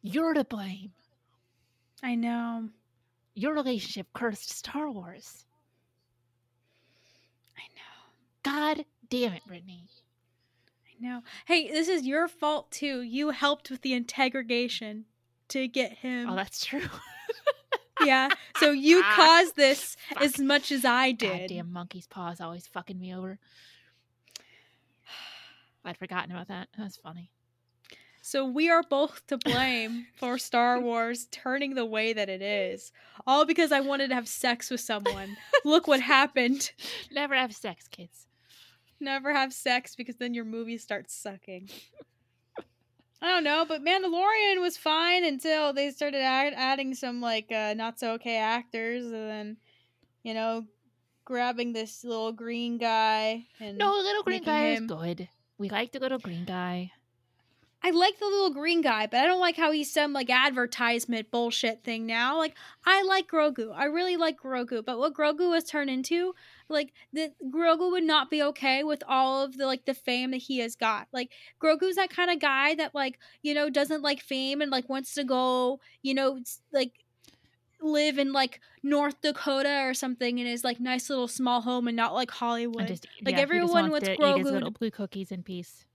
You're 0.01 0.33
to 0.33 0.43
blame. 0.43 0.91
I 2.01 2.15
know. 2.15 2.69
Your 3.33 3.53
relationship 3.53 4.07
cursed 4.13 4.49
Star 4.51 4.89
Wars. 4.89 5.45
I 7.57 7.67
know. 7.75 8.51
God 8.51 8.85
damn 9.09 9.33
it, 9.33 9.43
Brittany. 9.45 9.83
I 10.87 11.05
know. 11.05 11.21
Hey, 11.45 11.69
this 11.69 11.87
is 11.87 12.05
your 12.05 12.27
fault 12.27 12.71
too. 12.71 13.01
You 13.01 13.31
helped 13.31 13.69
with 13.69 13.81
the 13.81 13.93
integration 13.93 15.05
to 15.49 15.67
get 15.67 15.93
him. 15.93 16.29
Oh, 16.29 16.35
that's 16.35 16.65
true. 16.65 16.81
yeah. 18.05 18.29
So 18.59 18.71
you 18.71 19.01
Ah, 19.03 19.13
caused 19.15 19.55
this 19.55 19.95
fuck. 20.09 20.23
as 20.23 20.39
much 20.39 20.71
as 20.71 20.85
I 20.85 21.11
did. 21.11 21.49
Goddamn 21.49 21.71
monkey's 21.73 22.07
paws 22.07 22.39
always 22.41 22.67
fucking 22.67 22.99
me 22.99 23.13
over. 23.15 23.39
I'd 25.85 25.97
forgotten 25.97 26.31
about 26.31 26.47
that. 26.49 26.67
That's 26.77 26.97
funny. 26.97 27.31
So 28.21 28.43
we 28.45 28.69
are 28.69 28.83
both 28.83 29.25
to 29.27 29.37
blame 29.37 30.07
for 30.15 30.37
Star 30.37 30.79
Wars 30.81 31.27
turning 31.31 31.75
the 31.75 31.85
way 31.85 32.11
that 32.11 32.27
it 32.27 32.41
is. 32.41 32.91
All 33.25 33.45
because 33.45 33.71
I 33.71 33.79
wanted 33.79 34.09
to 34.09 34.15
have 34.15 34.27
sex 34.27 34.69
with 34.69 34.81
someone. 34.81 35.37
Look 35.65 35.87
what 35.87 36.01
happened. 36.01 36.71
Never 37.09 37.35
have 37.35 37.55
sex, 37.55 37.87
kids. 37.87 38.27
Never 38.99 39.31
have 39.33 39.53
sex 39.53 39.95
because 39.95 40.17
then 40.17 40.33
your 40.33 40.43
movie 40.43 40.77
starts 40.77 41.13
sucking. 41.15 41.69
I 43.21 43.27
don't 43.29 43.43
know, 43.43 43.65
but 43.67 43.83
Mandalorian 43.83 44.61
was 44.61 44.77
fine 44.77 45.23
until 45.23 45.73
they 45.73 45.89
started 45.91 46.21
add- 46.21 46.53
adding 46.55 46.93
some 46.93 47.19
like 47.19 47.51
uh, 47.51 47.73
not 47.75 47.99
so 47.99 48.13
okay 48.13 48.37
actors, 48.37 49.05
and 49.05 49.13
then 49.29 49.57
you 50.23 50.33
know, 50.33 50.65
grabbing 51.25 51.73
this 51.73 52.03
little 52.03 52.31
green 52.31 52.77
guy. 52.77 53.45
And 53.59 53.77
No, 53.77 53.97
the 53.97 54.03
little 54.03 54.23
green 54.23 54.43
guy 54.43 54.73
him- 54.75 54.83
is 54.83 54.91
good. 54.91 55.29
We 55.57 55.69
like 55.69 55.91
the 55.91 55.99
little 55.99 56.19
green 56.19 56.45
guy. 56.45 56.91
I 57.83 57.91
like 57.91 58.19
the 58.19 58.25
little 58.25 58.49
green 58.49 58.81
guy, 58.81 59.07
but 59.07 59.19
I 59.19 59.25
don't 59.25 59.39
like 59.39 59.55
how 59.55 59.71
he's 59.71 59.91
some 59.91 60.11
like 60.11 60.29
advertisement 60.29 61.31
bullshit 61.31 61.83
thing 61.83 62.05
now. 62.05 62.37
Like 62.37 62.55
I 62.85 63.03
like 63.03 63.27
Grogu. 63.29 63.71
I 63.73 63.85
really 63.85 64.17
like 64.17 64.39
Grogu, 64.41 64.83
but 64.83 64.97
what 64.99 65.13
Grogu 65.13 65.53
has 65.53 65.63
turned 65.63 65.89
into, 65.89 66.33
like 66.69 66.93
the 67.13 67.31
Grogu 67.49 67.91
would 67.91 68.03
not 68.03 68.29
be 68.29 68.41
okay 68.43 68.83
with 68.83 69.03
all 69.07 69.43
of 69.43 69.57
the 69.57 69.65
like 69.65 69.85
the 69.85 69.93
fame 69.93 70.31
that 70.31 70.37
he 70.37 70.59
has 70.59 70.75
got. 70.75 71.07
Like 71.13 71.31
Grogu's 71.61 71.95
that 71.95 72.09
kind 72.09 72.29
of 72.31 72.39
guy 72.39 72.75
that 72.75 72.93
like, 72.93 73.19
you 73.41 73.53
know, 73.53 73.69
doesn't 73.69 74.01
like 74.01 74.21
fame 74.21 74.61
and 74.61 74.71
like 74.71 74.89
wants 74.89 75.13
to 75.15 75.23
go, 75.23 75.79
you 76.01 76.13
know, 76.13 76.39
like 76.71 76.91
live 77.81 78.17
in 78.17 78.33
like 78.33 78.59
North 78.83 79.21
Dakota 79.21 79.83
or 79.85 79.93
something 79.93 80.39
in 80.39 80.47
his 80.47 80.63
like 80.63 80.79
nice 80.79 81.09
little 81.09 81.27
small 81.27 81.61
home 81.61 81.87
and 81.87 81.95
not 81.95 82.13
like 82.13 82.31
Hollywood. 82.31 82.87
Just, 82.87 83.07
Like, 83.23 83.35
yeah, 83.35 83.41
everyone 83.41 83.89
wants 83.91 84.07
eat 84.09 84.19
Grogu 84.19 84.43
little 84.43 84.71
blue 84.71 84.91
cookies 84.91 85.31
in 85.31 85.43
peace. 85.43 85.85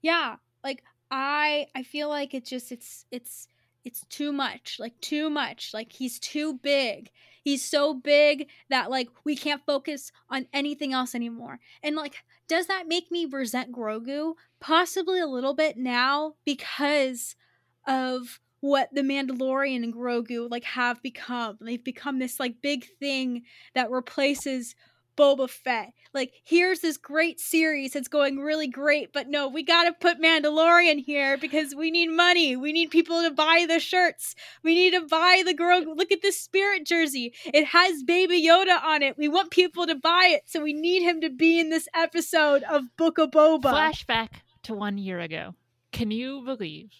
yeah 0.00 0.36
like 0.62 0.82
i 1.10 1.66
i 1.74 1.82
feel 1.82 2.08
like 2.08 2.34
it's 2.34 2.48
just 2.48 2.70
it's 2.70 3.06
it's 3.10 3.48
it's 3.88 4.04
too 4.10 4.32
much 4.32 4.76
like 4.78 4.92
too 5.00 5.30
much 5.30 5.70
like 5.72 5.90
he's 5.92 6.18
too 6.18 6.58
big. 6.62 7.10
He's 7.42 7.64
so 7.64 7.94
big 7.94 8.48
that 8.68 8.90
like 8.90 9.08
we 9.24 9.34
can't 9.34 9.64
focus 9.64 10.12
on 10.28 10.46
anything 10.52 10.92
else 10.92 11.14
anymore. 11.14 11.58
And 11.82 11.96
like 11.96 12.16
does 12.48 12.66
that 12.66 12.86
make 12.86 13.10
me 13.10 13.24
resent 13.24 13.72
grogu? 13.72 14.34
Possibly 14.60 15.20
a 15.20 15.26
little 15.26 15.54
bit 15.54 15.78
now 15.78 16.34
because 16.44 17.34
of 17.86 18.40
what 18.60 18.90
the 18.92 19.00
mandalorian 19.00 19.82
and 19.82 19.94
grogu 19.94 20.50
like 20.50 20.64
have 20.64 21.02
become. 21.02 21.56
They've 21.62 21.82
become 21.82 22.18
this 22.18 22.38
like 22.38 22.60
big 22.60 22.84
thing 23.00 23.44
that 23.74 23.90
replaces 23.90 24.74
Boba 25.18 25.50
Fett. 25.50 25.92
Like, 26.14 26.32
here's 26.44 26.80
this 26.80 26.96
great 26.96 27.40
series 27.40 27.92
that's 27.92 28.08
going 28.08 28.38
really 28.38 28.68
great, 28.68 29.12
but 29.12 29.28
no, 29.28 29.48
we 29.48 29.62
gotta 29.62 29.92
put 29.92 30.22
Mandalorian 30.22 31.04
here 31.04 31.36
because 31.36 31.74
we 31.74 31.90
need 31.90 32.08
money. 32.08 32.56
We 32.56 32.72
need 32.72 32.90
people 32.90 33.22
to 33.22 33.30
buy 33.30 33.66
the 33.68 33.80
shirts. 33.80 34.34
We 34.62 34.74
need 34.74 34.92
to 34.92 35.06
buy 35.06 35.42
the 35.44 35.54
girl. 35.54 35.82
Look 35.84 36.12
at 36.12 36.22
this 36.22 36.40
spirit 36.40 36.86
jersey. 36.86 37.34
It 37.44 37.66
has 37.66 38.02
Baby 38.02 38.46
Yoda 38.46 38.82
on 38.82 39.02
it. 39.02 39.18
We 39.18 39.28
want 39.28 39.50
people 39.50 39.86
to 39.86 39.96
buy 39.96 40.30
it, 40.30 40.42
so 40.46 40.62
we 40.62 40.72
need 40.72 41.02
him 41.02 41.20
to 41.20 41.30
be 41.30 41.58
in 41.58 41.70
this 41.70 41.88
episode 41.94 42.62
of 42.62 42.84
Book 42.96 43.18
of 43.18 43.32
Boba. 43.32 43.62
Flashback 43.62 44.28
to 44.62 44.74
one 44.74 44.98
year 44.98 45.20
ago. 45.20 45.54
Can 45.92 46.10
you 46.10 46.42
believe 46.44 46.92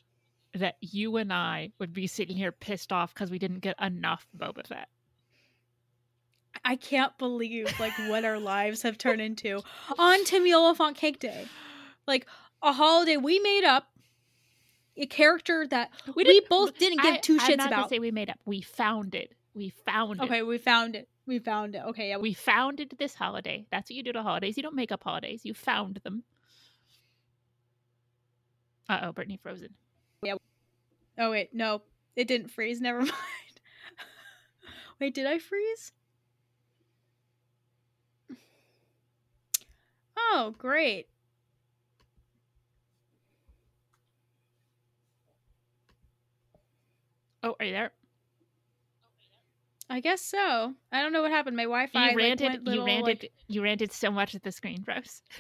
that 0.55 0.77
you 0.81 1.17
and 1.17 1.33
I 1.33 1.71
would 1.79 1.93
be 1.93 2.07
sitting 2.07 2.37
here 2.37 2.53
pissed 2.53 2.93
off 2.93 3.15
because 3.15 3.31
we 3.31 3.39
didn't 3.39 3.61
get 3.61 3.77
enough 3.81 4.27
Boba 4.37 4.67
Fett? 4.67 4.89
I 6.69 6.77
can't 6.77 7.17
believe 7.17 7.81
like 7.81 7.95
what 8.09 8.27
our 8.27 8.39
lives 8.39 8.83
have 8.83 8.99
turned 8.99 9.23
into 9.23 9.63
on 9.99 10.23
Timmy 10.25 10.53
Olyphant 10.53 10.99
Cake 10.99 11.19
Day. 11.19 11.47
Like 12.07 12.27
a 12.63 12.75
holiday 12.75 13.17
we 13.17 13.39
made 13.39 13.65
up, 13.65 13.89
a 14.95 15.07
character 15.07 15.67
that 15.69 15.91
we, 16.15 16.25
didn't- 16.25 16.51
both 16.51 16.77
didn't 16.77 17.01
give 17.01 17.15
I- 17.15 17.19
2 17.21 17.39
I'm 17.41 17.41
shits 17.41 17.67
about. 17.67 17.89
say 17.89 17.99
we 17.99 18.11
made 18.11 18.29
up. 18.29 18.39
We 18.45 18.61
found 18.61 19.15
it. 19.15 19.33
We 19.55 19.71
found 19.87 20.21
it. 20.21 20.25
Okay, 20.25 20.43
we 20.43 20.59
found 20.59 20.95
it. 20.95 21.09
We 21.27 21.39
found 21.39 21.75
it. 21.75 21.83
Okay, 21.87 22.11
yeah. 22.11 22.17
We, 22.19 22.31
We 22.31 22.35
founded 22.35 22.95
this 22.99 23.15
holiday. 23.15 23.65
That's 23.71 23.89
what 23.91 23.97
you 23.97 24.03
do 24.03 24.13
to 24.13 24.23
holidays. 24.23 24.59
You 24.59 24.63
don't 24.63 24.75
make 24.77 24.93
up 24.93 25.03
holidays. 25.03 25.41
You 25.45 25.55
found 25.55 26.01
them. 26.05 26.23
Uh 28.91 29.01
oh, 29.05 29.13
Brittany 29.13 29.39
frozen. 29.43 29.71
Yeah. 30.23 30.35
oh 31.19 31.31
wait, 31.31 31.55
no, 31.55 31.81
it 32.15 32.29
didn't 32.29 32.49
freeze. 32.51 32.81
Never 32.81 32.99
mind. 33.01 33.13
wait, 35.01 35.15
did 35.15 35.27
I 35.27 35.39
freeze? 35.39 35.93
Oh, 40.31 40.55
great. 40.59 41.09
Oh, 47.43 47.55
are 47.59 47.65
you 47.67 47.73
there? 47.73 47.93
I 49.91 50.01
guess 50.01 50.21
so. 50.21 50.75
I 50.93 51.03
don't 51.03 51.13
know 51.13 51.23
what 51.23 51.31
happened. 51.31 51.57
My 51.57 51.63
Wi-Fi 51.65 51.99
you 52.01 52.07
like, 52.09 52.17
ranted. 52.17 52.67
went 52.67 52.77
you 52.77 52.85
ranted. 52.85 53.23
like- 53.23 53.33
You 53.47 53.63
ranted 53.63 53.93
so 53.93 54.11
much 54.11 54.35
at 54.35 54.43
the 54.43 54.53
screen 54.53 54.83
froze. 54.83 55.23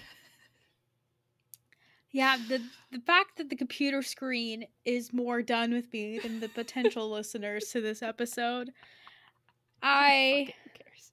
Yeah, 2.10 2.38
the 2.48 2.62
the 2.90 3.00
fact 3.00 3.36
that 3.36 3.50
the 3.50 3.54
computer 3.54 4.00
screen 4.00 4.64
is 4.86 5.12
more 5.12 5.42
done 5.42 5.74
with 5.74 5.92
me 5.92 6.18
than 6.18 6.40
the 6.40 6.48
potential 6.48 7.10
listeners 7.12 7.68
to 7.72 7.82
this 7.82 8.02
episode. 8.02 8.70
I 9.82 10.46
Fuck 10.46 10.54
it, 10.54 10.54
who 10.64 10.84
cares? 10.84 11.12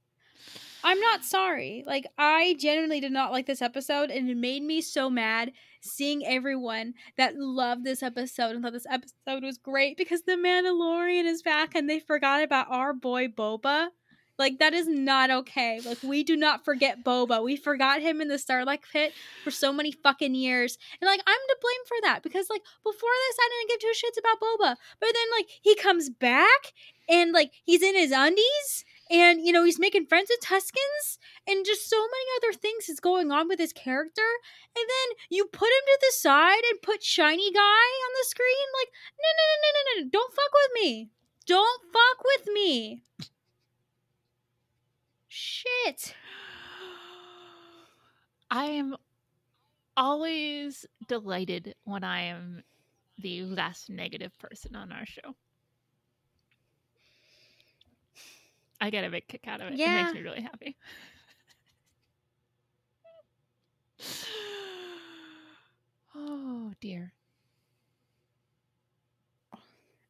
I'm 0.86 0.99
not 0.99 1.25
sorry. 1.25 1.83
Like 1.88 2.05
I 2.15 2.55
genuinely 2.59 2.99
did 2.99 3.11
not 3.11 3.31
like 3.31 3.47
this 3.47 3.63
episode 3.63 4.11
and 4.11 4.29
it 4.29 4.38
made 4.38 4.61
me 4.61 4.81
so 4.81 5.09
mad 5.09 5.51
seeing 5.81 6.23
everyone 6.23 6.93
that 7.17 7.36
loved 7.36 7.83
this 7.83 8.03
episode 8.03 8.51
and 8.51 8.61
thought 8.61 8.73
this 8.73 8.86
episode 8.88 9.43
was 9.43 9.57
great 9.57 9.97
because 9.97 10.21
the 10.21 10.33
Mandalorian 10.33 11.25
is 11.25 11.41
back 11.41 11.73
and 11.73 11.89
they 11.89 11.99
forgot 11.99 12.43
about 12.43 12.67
our 12.69 12.93
boy 12.93 13.27
Boba. 13.27 13.88
Like 14.38 14.59
that 14.59 14.75
is 14.75 14.88
not 14.88 15.31
okay. 15.31 15.81
Like 15.83 16.03
we 16.03 16.23
do 16.23 16.36
not 16.36 16.63
forget 16.63 17.03
Boba. 17.03 17.43
We 17.43 17.55
forgot 17.55 18.01
him 18.01 18.21
in 18.21 18.27
the 18.27 18.36
Sarlacc 18.36 18.81
Pit 18.93 19.11
for 19.43 19.49
so 19.49 19.73
many 19.73 19.91
fucking 19.91 20.36
years. 20.36 20.77
And 21.01 21.07
like 21.07 21.21
I'm 21.25 21.33
to 21.33 21.57
blame 21.61 21.86
for 21.88 21.97
that 22.03 22.21
because 22.21 22.47
like 22.51 22.61
before 22.83 23.09
this 23.27 23.38
I 23.41 23.49
didn't 23.49 23.69
give 23.69 23.79
two 23.79 24.05
shits 24.05 24.19
about 24.19 24.39
Boba. 24.39 24.75
But 24.99 25.09
then 25.13 25.27
like 25.36 25.47
he 25.63 25.73
comes 25.73 26.11
back 26.11 26.73
and 27.09 27.31
like 27.31 27.53
he's 27.63 27.81
in 27.81 27.95
his 27.95 28.11
undies 28.11 28.86
and 29.09 29.45
you 29.45 29.51
know 29.51 29.63
he's 29.63 29.79
making 29.79 30.07
friends 30.07 30.29
with 30.29 30.39
Tuskens 30.41 31.17
and 31.47 31.65
just 31.65 31.89
so 31.89 31.97
many 31.97 32.31
other 32.37 32.57
things 32.57 32.89
is 32.89 32.99
going 32.99 33.31
on 33.31 33.47
with 33.47 33.59
his 33.59 33.73
character. 33.73 34.29
And 34.75 34.85
then 34.87 35.17
you 35.29 35.45
put 35.45 35.67
him 35.67 35.85
to 35.85 35.99
the 36.01 36.13
side 36.13 36.63
and 36.71 36.81
put 36.81 37.03
shiny 37.03 37.51
guy 37.51 37.59
on 37.59 38.11
the 38.19 38.25
screen 38.27 38.67
like 38.79 38.89
no 39.17 39.29
no 39.37 39.43
no 39.51 39.57
no 39.61 40.01
no 40.01 40.03
no 40.03 40.09
don't 40.11 40.33
fuck 40.33 40.51
with 40.53 40.83
me. 40.83 41.09
Don't 41.45 41.81
fuck 41.93 42.23
with 42.23 42.53
me. 42.53 43.03
Shit. 45.27 46.15
I 48.49 48.65
am 48.65 48.95
always 49.97 50.85
delighted 51.07 51.75
when 51.83 52.03
I 52.03 52.23
am 52.23 52.63
the 53.17 53.43
last 53.43 53.89
negative 53.89 54.37
person 54.39 54.75
on 54.75 54.91
our 54.91 55.05
show. 55.05 55.35
I 58.82 58.89
get 58.89 59.05
a 59.05 59.09
big 59.09 59.28
kick 59.28 59.47
out 59.47 59.61
of 59.61 59.67
it. 59.67 59.80
It 59.80 60.03
makes 60.03 60.13
me 60.13 60.21
really 60.21 60.41
happy. 60.41 60.76
oh 66.15 66.73
dear. 66.82 67.13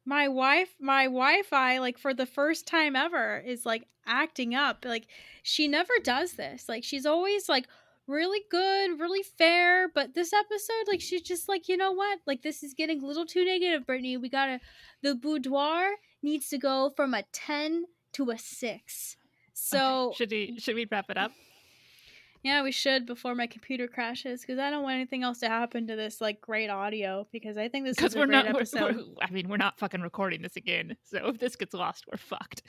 my 0.06 0.28
wife 0.28 0.74
my 0.80 1.04
wi-fi 1.04 1.78
like 1.78 1.98
for 1.98 2.14
the 2.14 2.24
first 2.24 2.66
time 2.66 2.94
ever 2.94 3.42
is 3.44 3.66
like 3.66 3.84
acting 4.06 4.54
up 4.54 4.84
like 4.84 5.08
she 5.42 5.66
never 5.66 5.92
does 6.04 6.34
this 6.34 6.68
like 6.68 6.84
she's 6.84 7.04
always 7.04 7.48
like 7.48 7.66
really 8.06 8.42
good 8.48 9.00
really 9.00 9.24
fair 9.36 9.88
but 9.88 10.14
this 10.14 10.32
episode 10.32 10.86
like 10.86 11.00
she's 11.00 11.22
just 11.22 11.48
like 11.48 11.68
you 11.68 11.76
know 11.76 11.90
what 11.90 12.20
like 12.24 12.42
this 12.42 12.62
is 12.62 12.72
getting 12.72 13.02
a 13.02 13.06
little 13.06 13.26
too 13.26 13.44
negative 13.44 13.84
brittany 13.84 14.16
we 14.16 14.28
gotta 14.28 14.60
the 15.02 15.12
boudoir 15.12 15.90
needs 16.22 16.48
to 16.48 16.56
go 16.56 16.92
from 16.94 17.12
a 17.12 17.24
10 17.32 17.84
to 18.16 18.30
a 18.30 18.38
6 18.38 19.16
so 19.54 20.12
should 20.16 20.30
we 20.30 20.58
should 20.58 20.74
we 20.74 20.86
wrap 20.90 21.08
it 21.10 21.16
up? 21.16 21.32
yeah 22.42 22.62
we 22.62 22.70
should 22.70 23.06
before 23.06 23.34
my 23.34 23.46
computer 23.46 23.88
crashes 23.88 24.42
because 24.42 24.58
i 24.58 24.70
don't 24.70 24.82
want 24.82 24.94
anything 24.94 25.22
else 25.22 25.38
to 25.40 25.48
happen 25.48 25.86
to 25.86 25.96
this 25.96 26.20
like 26.20 26.40
great 26.40 26.68
audio 26.68 27.26
because 27.32 27.56
i 27.56 27.68
think 27.68 27.84
this 27.84 27.92
is 27.92 27.96
Because 27.96 28.14
a 28.14 28.18
we're 28.18 28.26
great 28.26 28.44
not. 28.44 28.44
We're, 28.54 28.60
episode 28.60 28.94
we're- 28.96 29.14
I 29.22 29.30
mean, 29.30 29.48
we're 29.48 29.56
not 29.56 29.78
fucking 29.78 30.02
recording 30.02 30.42
this 30.42 30.56
again. 30.56 30.96
So 31.04 31.28
if 31.28 31.38
this 31.38 31.56
gets 31.56 31.74
lost, 31.74 32.04
we're 32.10 32.18
fucked. 32.18 32.62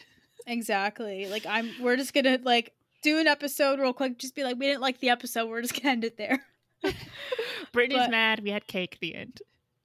Exactly. 0.48 1.28
Like 1.28 1.45
I'm 1.45 1.70
we're 1.82 1.98
just 1.98 2.14
gonna 2.14 2.39
like 2.43 2.74
do 3.04 3.20
an 3.20 3.28
episode 3.28 3.80
real 3.80 3.93
quick, 3.93 4.18
just 4.18 4.34
be 4.36 4.43
like, 4.43 4.58
we 4.58 4.66
didn't 4.66 4.82
like 4.82 5.00
the 5.00 5.10
episode, 5.10 5.50
we're 5.50 5.62
just 5.62 5.76
gonna 5.82 5.91
end 5.93 6.04
it 6.06 6.18
there. 6.18 6.39
Brittany's 7.74 8.04
But- 8.06 8.12
mad. 8.12 8.39
We 8.43 8.50
had 8.52 8.66
cake. 8.68 8.98
The 9.02 9.14
end. 9.16 9.41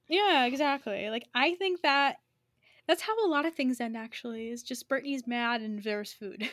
yeah, 0.07 0.45
exactly. 0.45 1.09
Like 1.09 1.27
I 1.35 1.55
think 1.55 1.81
that 1.81 2.17
that's 2.87 3.01
how 3.01 3.25
a 3.25 3.29
lot 3.29 3.45
of 3.45 3.53
things 3.53 3.79
end 3.79 3.97
actually, 3.97 4.49
is 4.49 4.63
just 4.63 4.87
Brittany's 4.89 5.27
mad 5.27 5.61
and 5.61 5.83
there's 5.83 6.13
food. 6.13 6.49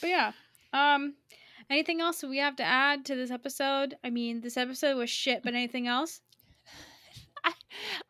but 0.00 0.10
yeah. 0.10 0.32
Um 0.72 1.14
anything 1.70 2.00
else 2.00 2.22
we 2.22 2.38
have 2.38 2.56
to 2.56 2.64
add 2.64 3.04
to 3.06 3.14
this 3.16 3.30
episode? 3.30 3.96
I 4.04 4.10
mean, 4.10 4.40
this 4.40 4.56
episode 4.56 4.96
was 4.96 5.10
shit, 5.10 5.42
but 5.42 5.54
anything 5.54 5.86
else? 5.86 6.20
I, 7.44 7.52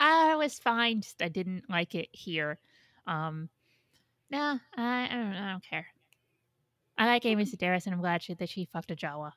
I 0.00 0.36
was 0.36 0.58
fine. 0.58 1.00
Just 1.00 1.22
I 1.22 1.28
didn't 1.28 1.64
like 1.70 1.94
it 1.94 2.08
here. 2.12 2.58
Um, 3.06 3.48
no, 4.30 4.58
I, 4.76 5.08
I 5.10 5.14
don't. 5.14 5.34
I 5.34 5.50
don't 5.50 5.64
care. 5.64 5.86
I 6.98 7.06
like 7.06 7.24
Amy 7.24 7.44
Sedaris, 7.44 7.86
and 7.86 7.94
I'm 7.94 8.00
glad 8.00 8.22
she, 8.22 8.34
that 8.34 8.48
she 8.48 8.66
fucked 8.66 8.90
a 8.90 8.96
Jawa. 8.96 9.32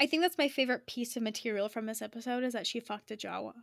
I 0.00 0.06
think 0.06 0.22
that's 0.22 0.38
my 0.38 0.48
favorite 0.48 0.86
piece 0.86 1.16
of 1.16 1.22
material 1.22 1.68
from 1.68 1.86
this 1.86 2.02
episode 2.02 2.44
is 2.44 2.52
that 2.52 2.66
she 2.66 2.80
fucked 2.80 3.10
a 3.10 3.16
Jawa. 3.16 3.54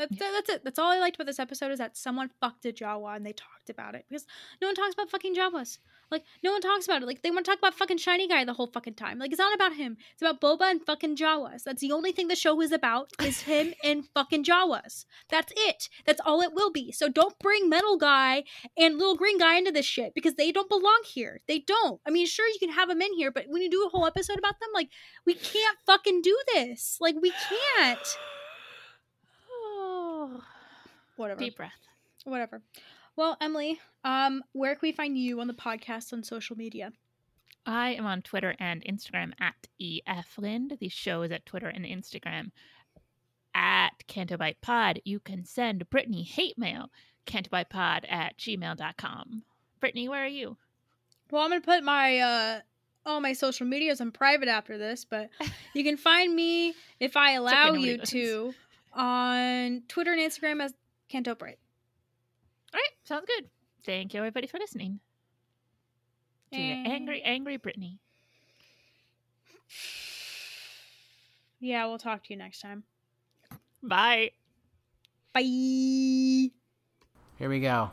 That's, 0.00 0.20
Yeah. 0.20 0.30
that's 0.32 0.48
it. 0.48 0.64
That's 0.64 0.78
all 0.78 0.90
I 0.90 0.98
liked 0.98 1.16
about 1.16 1.26
this 1.26 1.38
episode 1.38 1.70
is 1.72 1.78
that 1.78 1.96
someone 1.96 2.30
fucked 2.40 2.64
a 2.64 2.72
Jawa 2.72 3.16
and 3.16 3.24
they 3.26 3.32
talked 3.32 3.68
about 3.68 3.94
it 3.94 4.06
because 4.08 4.26
no 4.60 4.68
one 4.68 4.74
talks 4.74 4.94
about 4.94 5.10
fucking 5.10 5.36
Jawas. 5.36 5.78
Like 6.10 6.24
no 6.42 6.50
one 6.52 6.60
talks 6.60 6.86
about 6.86 7.02
it. 7.02 7.06
Like 7.06 7.22
they 7.22 7.30
want 7.30 7.44
to 7.44 7.50
talk 7.52 7.58
about 7.58 7.74
fucking 7.74 7.98
shiny 7.98 8.26
guy 8.26 8.44
the 8.44 8.54
whole 8.54 8.66
fucking 8.66 8.94
time. 8.94 9.18
Like 9.18 9.30
it's 9.30 9.38
not 9.38 9.54
about 9.54 9.74
him. 9.74 9.96
It's 10.12 10.22
about 10.22 10.40
Boba 10.40 10.70
and 10.70 10.84
fucking 10.84 11.16
Jawas. 11.16 11.62
That's 11.62 11.80
the 11.80 11.92
only 11.92 12.10
thing 12.12 12.26
the 12.28 12.34
show 12.34 12.60
is 12.60 12.72
about 12.72 13.10
is 13.22 13.42
him 13.52 13.74
and 13.84 14.08
fucking 14.14 14.42
Jawas. 14.44 15.04
That's 15.28 15.52
it. 15.56 15.88
That's 16.06 16.20
all 16.24 16.40
it 16.40 16.52
will 16.52 16.72
be. 16.72 16.90
So 16.90 17.08
don't 17.08 17.38
bring 17.38 17.68
metal 17.68 17.96
guy 17.96 18.42
and 18.76 18.98
little 18.98 19.16
green 19.16 19.38
guy 19.38 19.56
into 19.58 19.70
this 19.70 19.86
shit 19.86 20.14
because 20.14 20.34
they 20.34 20.50
don't 20.50 20.68
belong 20.68 21.02
here. 21.06 21.42
They 21.46 21.60
don't. 21.60 22.00
I 22.06 22.10
mean, 22.10 22.26
sure 22.26 22.48
you 22.48 22.58
can 22.58 22.70
have 22.72 22.88
them 22.88 23.02
in 23.02 23.12
here, 23.14 23.30
but 23.30 23.44
when 23.48 23.62
you 23.62 23.70
do 23.70 23.84
a 23.86 23.90
whole 23.90 24.06
episode 24.06 24.38
about 24.38 24.58
them, 24.60 24.70
like 24.74 24.88
we 25.26 25.34
can't 25.34 25.78
fucking 25.86 26.22
do 26.22 26.36
this. 26.54 26.96
Like 27.00 27.14
we 27.20 27.32
can't. 27.76 27.98
Oh, 30.22 30.42
Whatever. 31.16 31.40
deep 31.40 31.56
breath. 31.56 31.88
Whatever. 32.24 32.60
Well, 33.16 33.38
Emily, 33.40 33.80
um, 34.04 34.44
where 34.52 34.74
can 34.74 34.80
we 34.82 34.92
find 34.92 35.16
you 35.16 35.40
on 35.40 35.46
the 35.46 35.54
podcast 35.54 36.12
on 36.12 36.22
social 36.22 36.56
media? 36.56 36.92
I 37.64 37.90
am 37.94 38.04
on 38.04 38.20
Twitter 38.20 38.54
and 38.58 38.84
Instagram 38.84 39.32
at 39.40 39.66
eflind. 39.80 40.78
The 40.78 40.90
show 40.90 41.22
is 41.22 41.32
at 41.32 41.46
Twitter 41.46 41.68
and 41.68 41.86
Instagram 41.86 42.50
at 43.54 44.06
Canto 44.08 44.36
Bight 44.36 44.60
Pod. 44.60 45.00
You 45.06 45.20
can 45.20 45.46
send 45.46 45.88
Brittany 45.88 46.22
hate 46.22 46.58
mail, 46.58 46.90
cantobightpod 47.26 48.10
at 48.10 48.36
gmail.com. 48.36 49.42
Brittany, 49.80 50.08
where 50.08 50.24
are 50.24 50.28
you? 50.28 50.58
Well, 51.30 51.42
I'm 51.42 51.50
gonna 51.50 51.62
put 51.62 51.82
my 51.82 52.18
uh 52.18 52.60
all 53.06 53.20
my 53.20 53.32
social 53.32 53.66
medias 53.66 54.02
on 54.02 54.10
private 54.12 54.48
after 54.48 54.76
this, 54.76 55.06
but 55.06 55.30
you 55.74 55.82
can 55.82 55.96
find 55.96 56.36
me 56.36 56.74
if 56.98 57.16
I 57.16 57.32
allow 57.32 57.68
nobody 57.68 57.82
you 57.84 57.98
to 57.98 58.54
on 58.92 59.82
Twitter 59.88 60.12
and 60.12 60.20
Instagram 60.20 60.62
as 60.62 60.74
Canto 61.08 61.34
Britt. 61.34 61.58
All 62.72 62.78
right, 62.78 62.90
sounds 63.04 63.24
good. 63.26 63.46
Thank 63.84 64.14
you, 64.14 64.20
everybody, 64.20 64.46
for 64.46 64.58
listening 64.58 65.00
to 66.52 66.58
the 66.58 66.62
Angry 66.62 67.22
angry, 67.22 67.56
Brittany. 67.56 67.98
Yeah, 71.60 71.86
we'll 71.86 71.98
talk 71.98 72.24
to 72.24 72.32
you 72.32 72.38
next 72.38 72.60
time. 72.60 72.84
Bye. 73.82 74.32
Bye. 75.32 75.40
Here 75.40 77.48
we 77.48 77.60
go. 77.60 77.90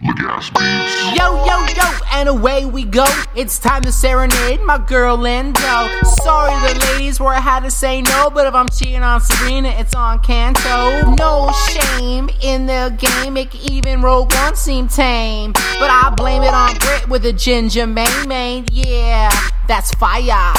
Yo, 0.00 1.46
yo, 1.46 1.66
yo, 1.66 1.98
and 2.12 2.28
away 2.28 2.64
we 2.64 2.84
go. 2.84 3.04
It's 3.36 3.58
time 3.58 3.82
to 3.82 3.92
serenade 3.92 4.60
my 4.62 4.78
girl 4.78 5.16
Lindo. 5.16 6.04
Sorry, 6.22 6.72
the 6.72 6.80
ladies 6.92 7.20
where 7.20 7.34
I 7.34 7.40
had 7.40 7.60
to 7.60 7.70
say 7.70 8.02
no, 8.02 8.30
but 8.30 8.46
if 8.46 8.54
I'm 8.54 8.68
cheating 8.68 9.02
on 9.02 9.20
Serena, 9.20 9.68
it's 9.68 9.94
on 9.94 10.20
Canto. 10.20 11.14
No 11.14 11.52
shame 11.68 12.30
in 12.40 12.66
the 12.66 12.96
game, 12.98 13.34
make 13.34 13.54
even 13.70 14.02
Rogue 14.02 14.32
One 14.32 14.56
seem 14.56 14.88
tame. 14.88 15.52
But 15.52 15.90
I 15.90 16.12
blame 16.16 16.42
it 16.42 16.54
on 16.54 16.76
Brit 16.78 17.08
with 17.08 17.24
a 17.26 17.32
ginger 17.32 17.86
main 17.86 18.28
main. 18.28 18.66
Yeah, 18.72 19.30
that's 19.68 19.92
fire. 19.92 20.54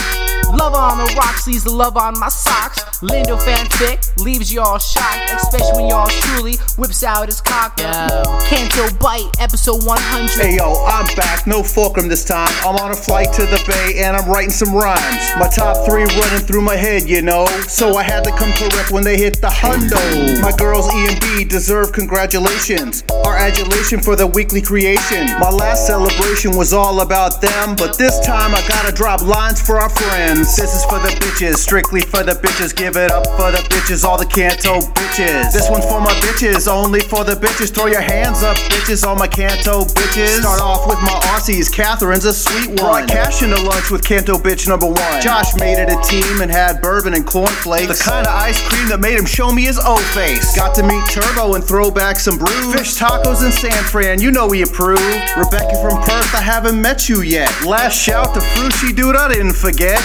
Love 0.54 0.76
on 0.76 1.00
the 1.00 1.14
rocks 1.16 1.48
leaves 1.48 1.64
the 1.64 1.72
love 1.72 1.98
on 1.98 2.18
my 2.20 2.30
socks. 2.30 2.84
Lindo 3.02 3.40
fanfic 3.40 3.98
leaves 4.24 4.54
y'all 4.54 4.78
shocked, 4.78 5.32
especially 5.34 5.82
when 5.82 5.90
y'all 5.90 6.08
truly 6.08 6.54
whips 6.78 7.04
out 7.04 7.26
his 7.26 7.42
cock. 7.42 7.76
Canto 7.78 8.94
Bight, 9.00 9.26
episode 9.40 9.84
100. 9.84 10.30
Hey 10.30 10.58
yo, 10.58 10.86
I'm 10.86 11.08
back, 11.16 11.48
no 11.48 11.64
fulcrum 11.64 12.08
this 12.08 12.24
time. 12.24 12.50
I'm 12.62 12.76
on 12.76 12.92
a 12.92 12.96
flight 12.96 13.34
to 13.34 13.42
the 13.48 13.64
bay 13.68 14.04
and 14.04 14.16
I'm 14.16 14.30
writing 14.30 14.52
some 14.52 14.76
rhymes. 14.76 15.26
My 15.40 15.48
top 15.48 15.88
three 15.88 16.04
running 16.04 16.46
through 16.46 16.62
my 16.62 16.76
head, 16.76 17.10
you 17.10 17.24
know. 17.24 17.48
So 17.68 17.96
I 17.96 18.04
had 18.04 18.24
to 18.26 18.32
come 18.32 18.52
correct 18.54 18.92
when 18.92 19.04
they 19.04 19.18
hit 19.18 19.42
the 19.42 19.48
hundo. 19.48 20.40
My 20.42 20.52
girls 20.56 20.86
E 20.94 21.08
and 21.10 21.20
B 21.20 21.44
deserve 21.44 21.92
congratulations. 21.94 23.04
Our 23.26 23.38
adulation 23.38 24.02
for 24.02 24.16
the 24.16 24.28
weekly 24.28 24.62
creation. 24.62 25.26
My 25.40 25.50
last 25.50 25.88
celebration 25.88 26.56
was 26.56 26.74
all 26.74 27.02
about 27.02 27.42
them, 27.42 27.76
but 27.76 27.98
this 27.98 28.20
time 28.20 28.54
I 28.54 28.62
gotta 28.68 28.92
drop 28.92 29.22
lines 29.24 29.60
for 29.60 29.80
our 29.80 29.90
friends. 29.90 30.43
This 30.44 30.76
is 30.76 30.84
for 30.86 31.00
the 31.00 31.08
bitches, 31.24 31.56
strictly 31.56 32.02
for 32.02 32.22
the 32.22 32.34
bitches. 32.34 32.76
Give 32.76 32.98
it 32.98 33.12
up 33.12 33.26
for 33.40 33.50
the 33.50 33.64
bitches, 33.72 34.04
all 34.04 34.18
the 34.18 34.26
Canto 34.26 34.82
bitches. 34.92 35.54
This 35.54 35.70
one's 35.70 35.86
for 35.86 36.02
my 36.02 36.12
bitches, 36.20 36.68
only 36.68 37.00
for 37.00 37.24
the 37.24 37.32
bitches. 37.34 37.74
Throw 37.74 37.86
your 37.88 38.02
hands 38.02 38.44
up, 38.44 38.58
bitches, 38.68 39.08
all 39.08 39.16
my 39.16 39.28
Canto 39.28 39.86
bitches. 39.86 40.42
Start 40.42 40.60
off 40.60 40.86
with 40.86 41.00
my 41.00 41.16
Aussies, 41.32 41.72
Catherine's 41.72 42.26
a 42.26 42.34
sweet 42.34 42.68
one. 42.68 42.76
Brought 42.76 43.08
cash 43.08 43.42
into 43.42 43.56
lunch 43.56 43.90
with 43.90 44.04
Canto 44.04 44.36
bitch 44.36 44.68
number 44.68 44.86
one. 44.86 45.22
Josh 45.22 45.56
made 45.56 45.82
it 45.82 45.90
a 45.90 46.00
team 46.04 46.42
and 46.42 46.52
had 46.52 46.82
bourbon 46.82 47.14
and 47.14 47.26
cornflakes. 47.26 47.88
The 47.98 48.04
kind 48.04 48.28
of 48.28 48.34
ice 48.34 48.60
cream 48.68 48.90
that 48.90 49.00
made 49.00 49.18
him 49.18 49.26
show 49.26 49.50
me 49.50 49.64
his 49.64 49.80
O 49.82 49.96
face. 50.12 50.56
Got 50.58 50.76
to 50.76 50.84
meet 50.84 51.04
Turbo 51.10 51.56
and 51.56 51.64
throw 51.64 51.90
back 51.90 52.20
some 52.20 52.38
brews. 52.38 52.76
Fish 52.76 53.00
tacos 53.00 53.46
in 53.46 53.52
San 53.54 53.84
Fran, 53.86 54.20
you 54.20 54.30
know 54.30 54.48
we 54.48 54.62
approve. 54.62 55.00
Rebecca 55.38 55.80
from 55.82 56.04
Perth, 56.04 56.36
I 56.36 56.42
haven't 56.44 56.82
met 56.82 57.08
you 57.08 57.22
yet. 57.22 57.50
Last 57.64 57.96
shout 57.98 58.34
to 58.34 58.42
Frushi 58.42 58.94
dude, 58.94 59.16
I 59.16 59.30
didn't 59.30 59.54
forget. 59.54 60.02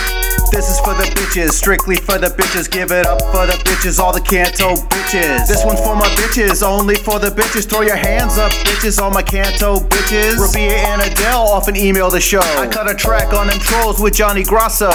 This 0.50 0.70
is 0.70 0.80
for 0.80 0.94
the 0.94 1.04
bitches, 1.14 1.50
strictly 1.50 1.96
for 1.96 2.18
the 2.18 2.28
bitches. 2.28 2.70
Give 2.70 2.90
it 2.90 3.06
up 3.06 3.20
for 3.30 3.46
the 3.46 3.52
bitches, 3.64 3.98
all 3.98 4.12
the 4.12 4.20
Canto 4.20 4.74
bitches. 4.74 5.46
This 5.46 5.64
one's 5.64 5.80
for 5.80 5.94
my 5.94 6.08
bitches, 6.16 6.66
only 6.66 6.94
for 6.94 7.18
the 7.18 7.28
bitches. 7.28 7.68
Throw 7.68 7.82
your 7.82 7.96
hands 7.96 8.38
up, 8.38 8.50
bitches, 8.64 9.00
all 9.00 9.10
my 9.10 9.22
Canto 9.22 9.76
bitches. 9.76 10.38
Rabia 10.38 10.78
and 10.78 11.02
Adele 11.02 11.46
often 11.48 11.76
email 11.76 12.10
the 12.10 12.20
show. 12.20 12.40
I 12.40 12.66
cut 12.66 12.90
a 12.90 12.94
track 12.94 13.32
on 13.34 13.46
them 13.46 13.58
trolls 13.60 14.00
with 14.00 14.14
Johnny 14.14 14.42
Grosso. 14.42 14.90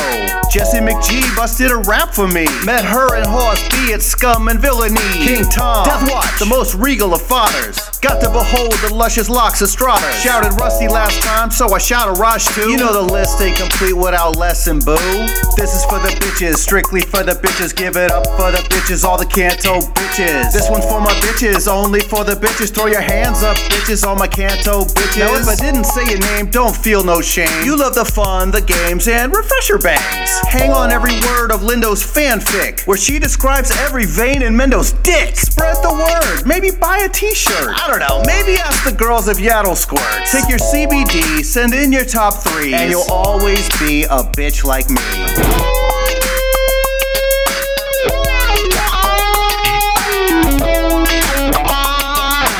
Jesse 0.51 0.79
McGee 0.79 1.35
busted 1.35 1.71
a 1.71 1.77
rap 1.77 2.13
for 2.13 2.27
me. 2.27 2.45
Met 2.65 2.83
her 2.83 3.15
and 3.15 3.25
Horse 3.25 3.61
B 3.69 3.93
at 3.93 4.01
Scum 4.01 4.47
and 4.47 4.59
Villainy. 4.59 4.99
King 5.13 5.45
Tom, 5.45 5.85
Death 5.85 6.11
Watch, 6.11 6.39
the 6.39 6.45
most 6.45 6.75
regal 6.75 7.13
of 7.13 7.21
fathers. 7.21 7.77
Got 7.99 8.21
to 8.21 8.29
behold 8.29 8.73
the 8.87 8.93
luscious 8.93 9.29
locks 9.29 9.61
of 9.61 9.69
Strata. 9.69 10.11
Shouted 10.17 10.59
Rusty 10.59 10.87
last 10.87 11.21
time, 11.21 11.51
so 11.51 11.73
I 11.73 11.77
shout 11.77 12.09
a 12.09 12.19
Raj 12.19 12.45
too. 12.47 12.69
You 12.69 12.77
know 12.77 12.91
the 12.91 13.13
list 13.13 13.41
ain't 13.41 13.57
complete 13.57 13.93
without 13.93 14.35
Les 14.35 14.67
and 14.67 14.83
Boo. 14.83 15.27
This 15.57 15.75
is 15.75 15.85
for 15.85 15.99
the 15.99 16.09
bitches, 16.19 16.55
strictly 16.55 17.01
for 17.01 17.23
the 17.23 17.33
bitches. 17.33 17.75
Give 17.75 17.95
it 17.95 18.11
up 18.11 18.25
for 18.35 18.51
the 18.51 18.63
bitches, 18.69 19.03
all 19.03 19.17
the 19.17 19.25
Canto 19.25 19.79
bitches. 19.79 20.51
This 20.51 20.69
one's 20.69 20.85
for 20.85 20.99
my 20.99 21.13
bitches, 21.21 21.67
only 21.67 21.99
for 21.99 22.23
the 22.23 22.33
bitches. 22.33 22.73
Throw 22.73 22.87
your 22.87 23.01
hands 23.01 23.43
up, 23.43 23.55
bitches, 23.71 24.05
all 24.05 24.15
my 24.15 24.27
Canto 24.27 24.83
bitches. 24.85 25.19
Now 25.19 25.35
if 25.35 25.47
I 25.47 25.55
didn't 25.55 25.85
say 25.85 26.09
your 26.09 26.19
name, 26.19 26.49
don't 26.49 26.75
feel 26.75 27.03
no 27.03 27.21
shame. 27.21 27.63
You 27.63 27.77
love 27.77 27.95
the 27.95 28.05
fun, 28.05 28.51
the 28.51 28.61
games, 28.61 29.07
and 29.07 29.33
refresher 29.33 29.77
bangs. 29.77 30.29
Hang 30.47 30.71
on 30.71 30.91
every 30.91 31.13
word 31.21 31.51
of 31.51 31.61
Lindo's 31.61 32.03
fanfic, 32.03 32.85
where 32.87 32.97
she 32.97 33.19
describes 33.19 33.71
every 33.79 34.05
vein 34.05 34.41
in 34.41 34.55
Mando's 34.55 34.93
dick. 35.03 35.35
Spread 35.35 35.77
the 35.83 35.93
word, 35.93 36.47
maybe 36.47 36.71
buy 36.71 36.99
a 36.99 37.09
t-shirt. 37.09 37.73
I 37.79 37.87
don't 37.87 37.99
know, 37.99 38.21
maybe 38.25 38.57
ask 38.59 38.83
the 38.83 38.91
girls 38.91 39.27
if 39.27 39.37
Yaddle 39.37 39.75
squirts. 39.75 40.31
Take 40.31 40.49
your 40.49 40.59
CBD, 40.59 41.43
send 41.43 41.73
in 41.73 41.91
your 41.91 42.05
top 42.05 42.35
three, 42.35 42.73
and 42.73 42.89
you'll 42.91 43.11
always 43.11 43.67
be 43.79 44.03
a 44.03 44.23
bitch 44.23 44.63
like 44.63 44.89
me. 44.89 45.01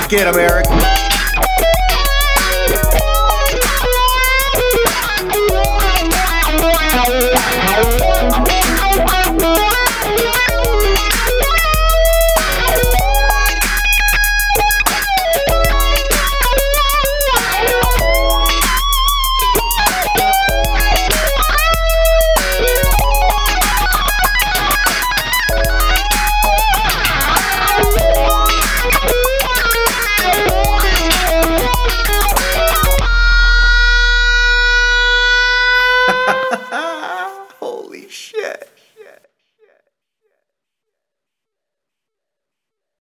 Get 0.10 0.28
him, 0.28 0.93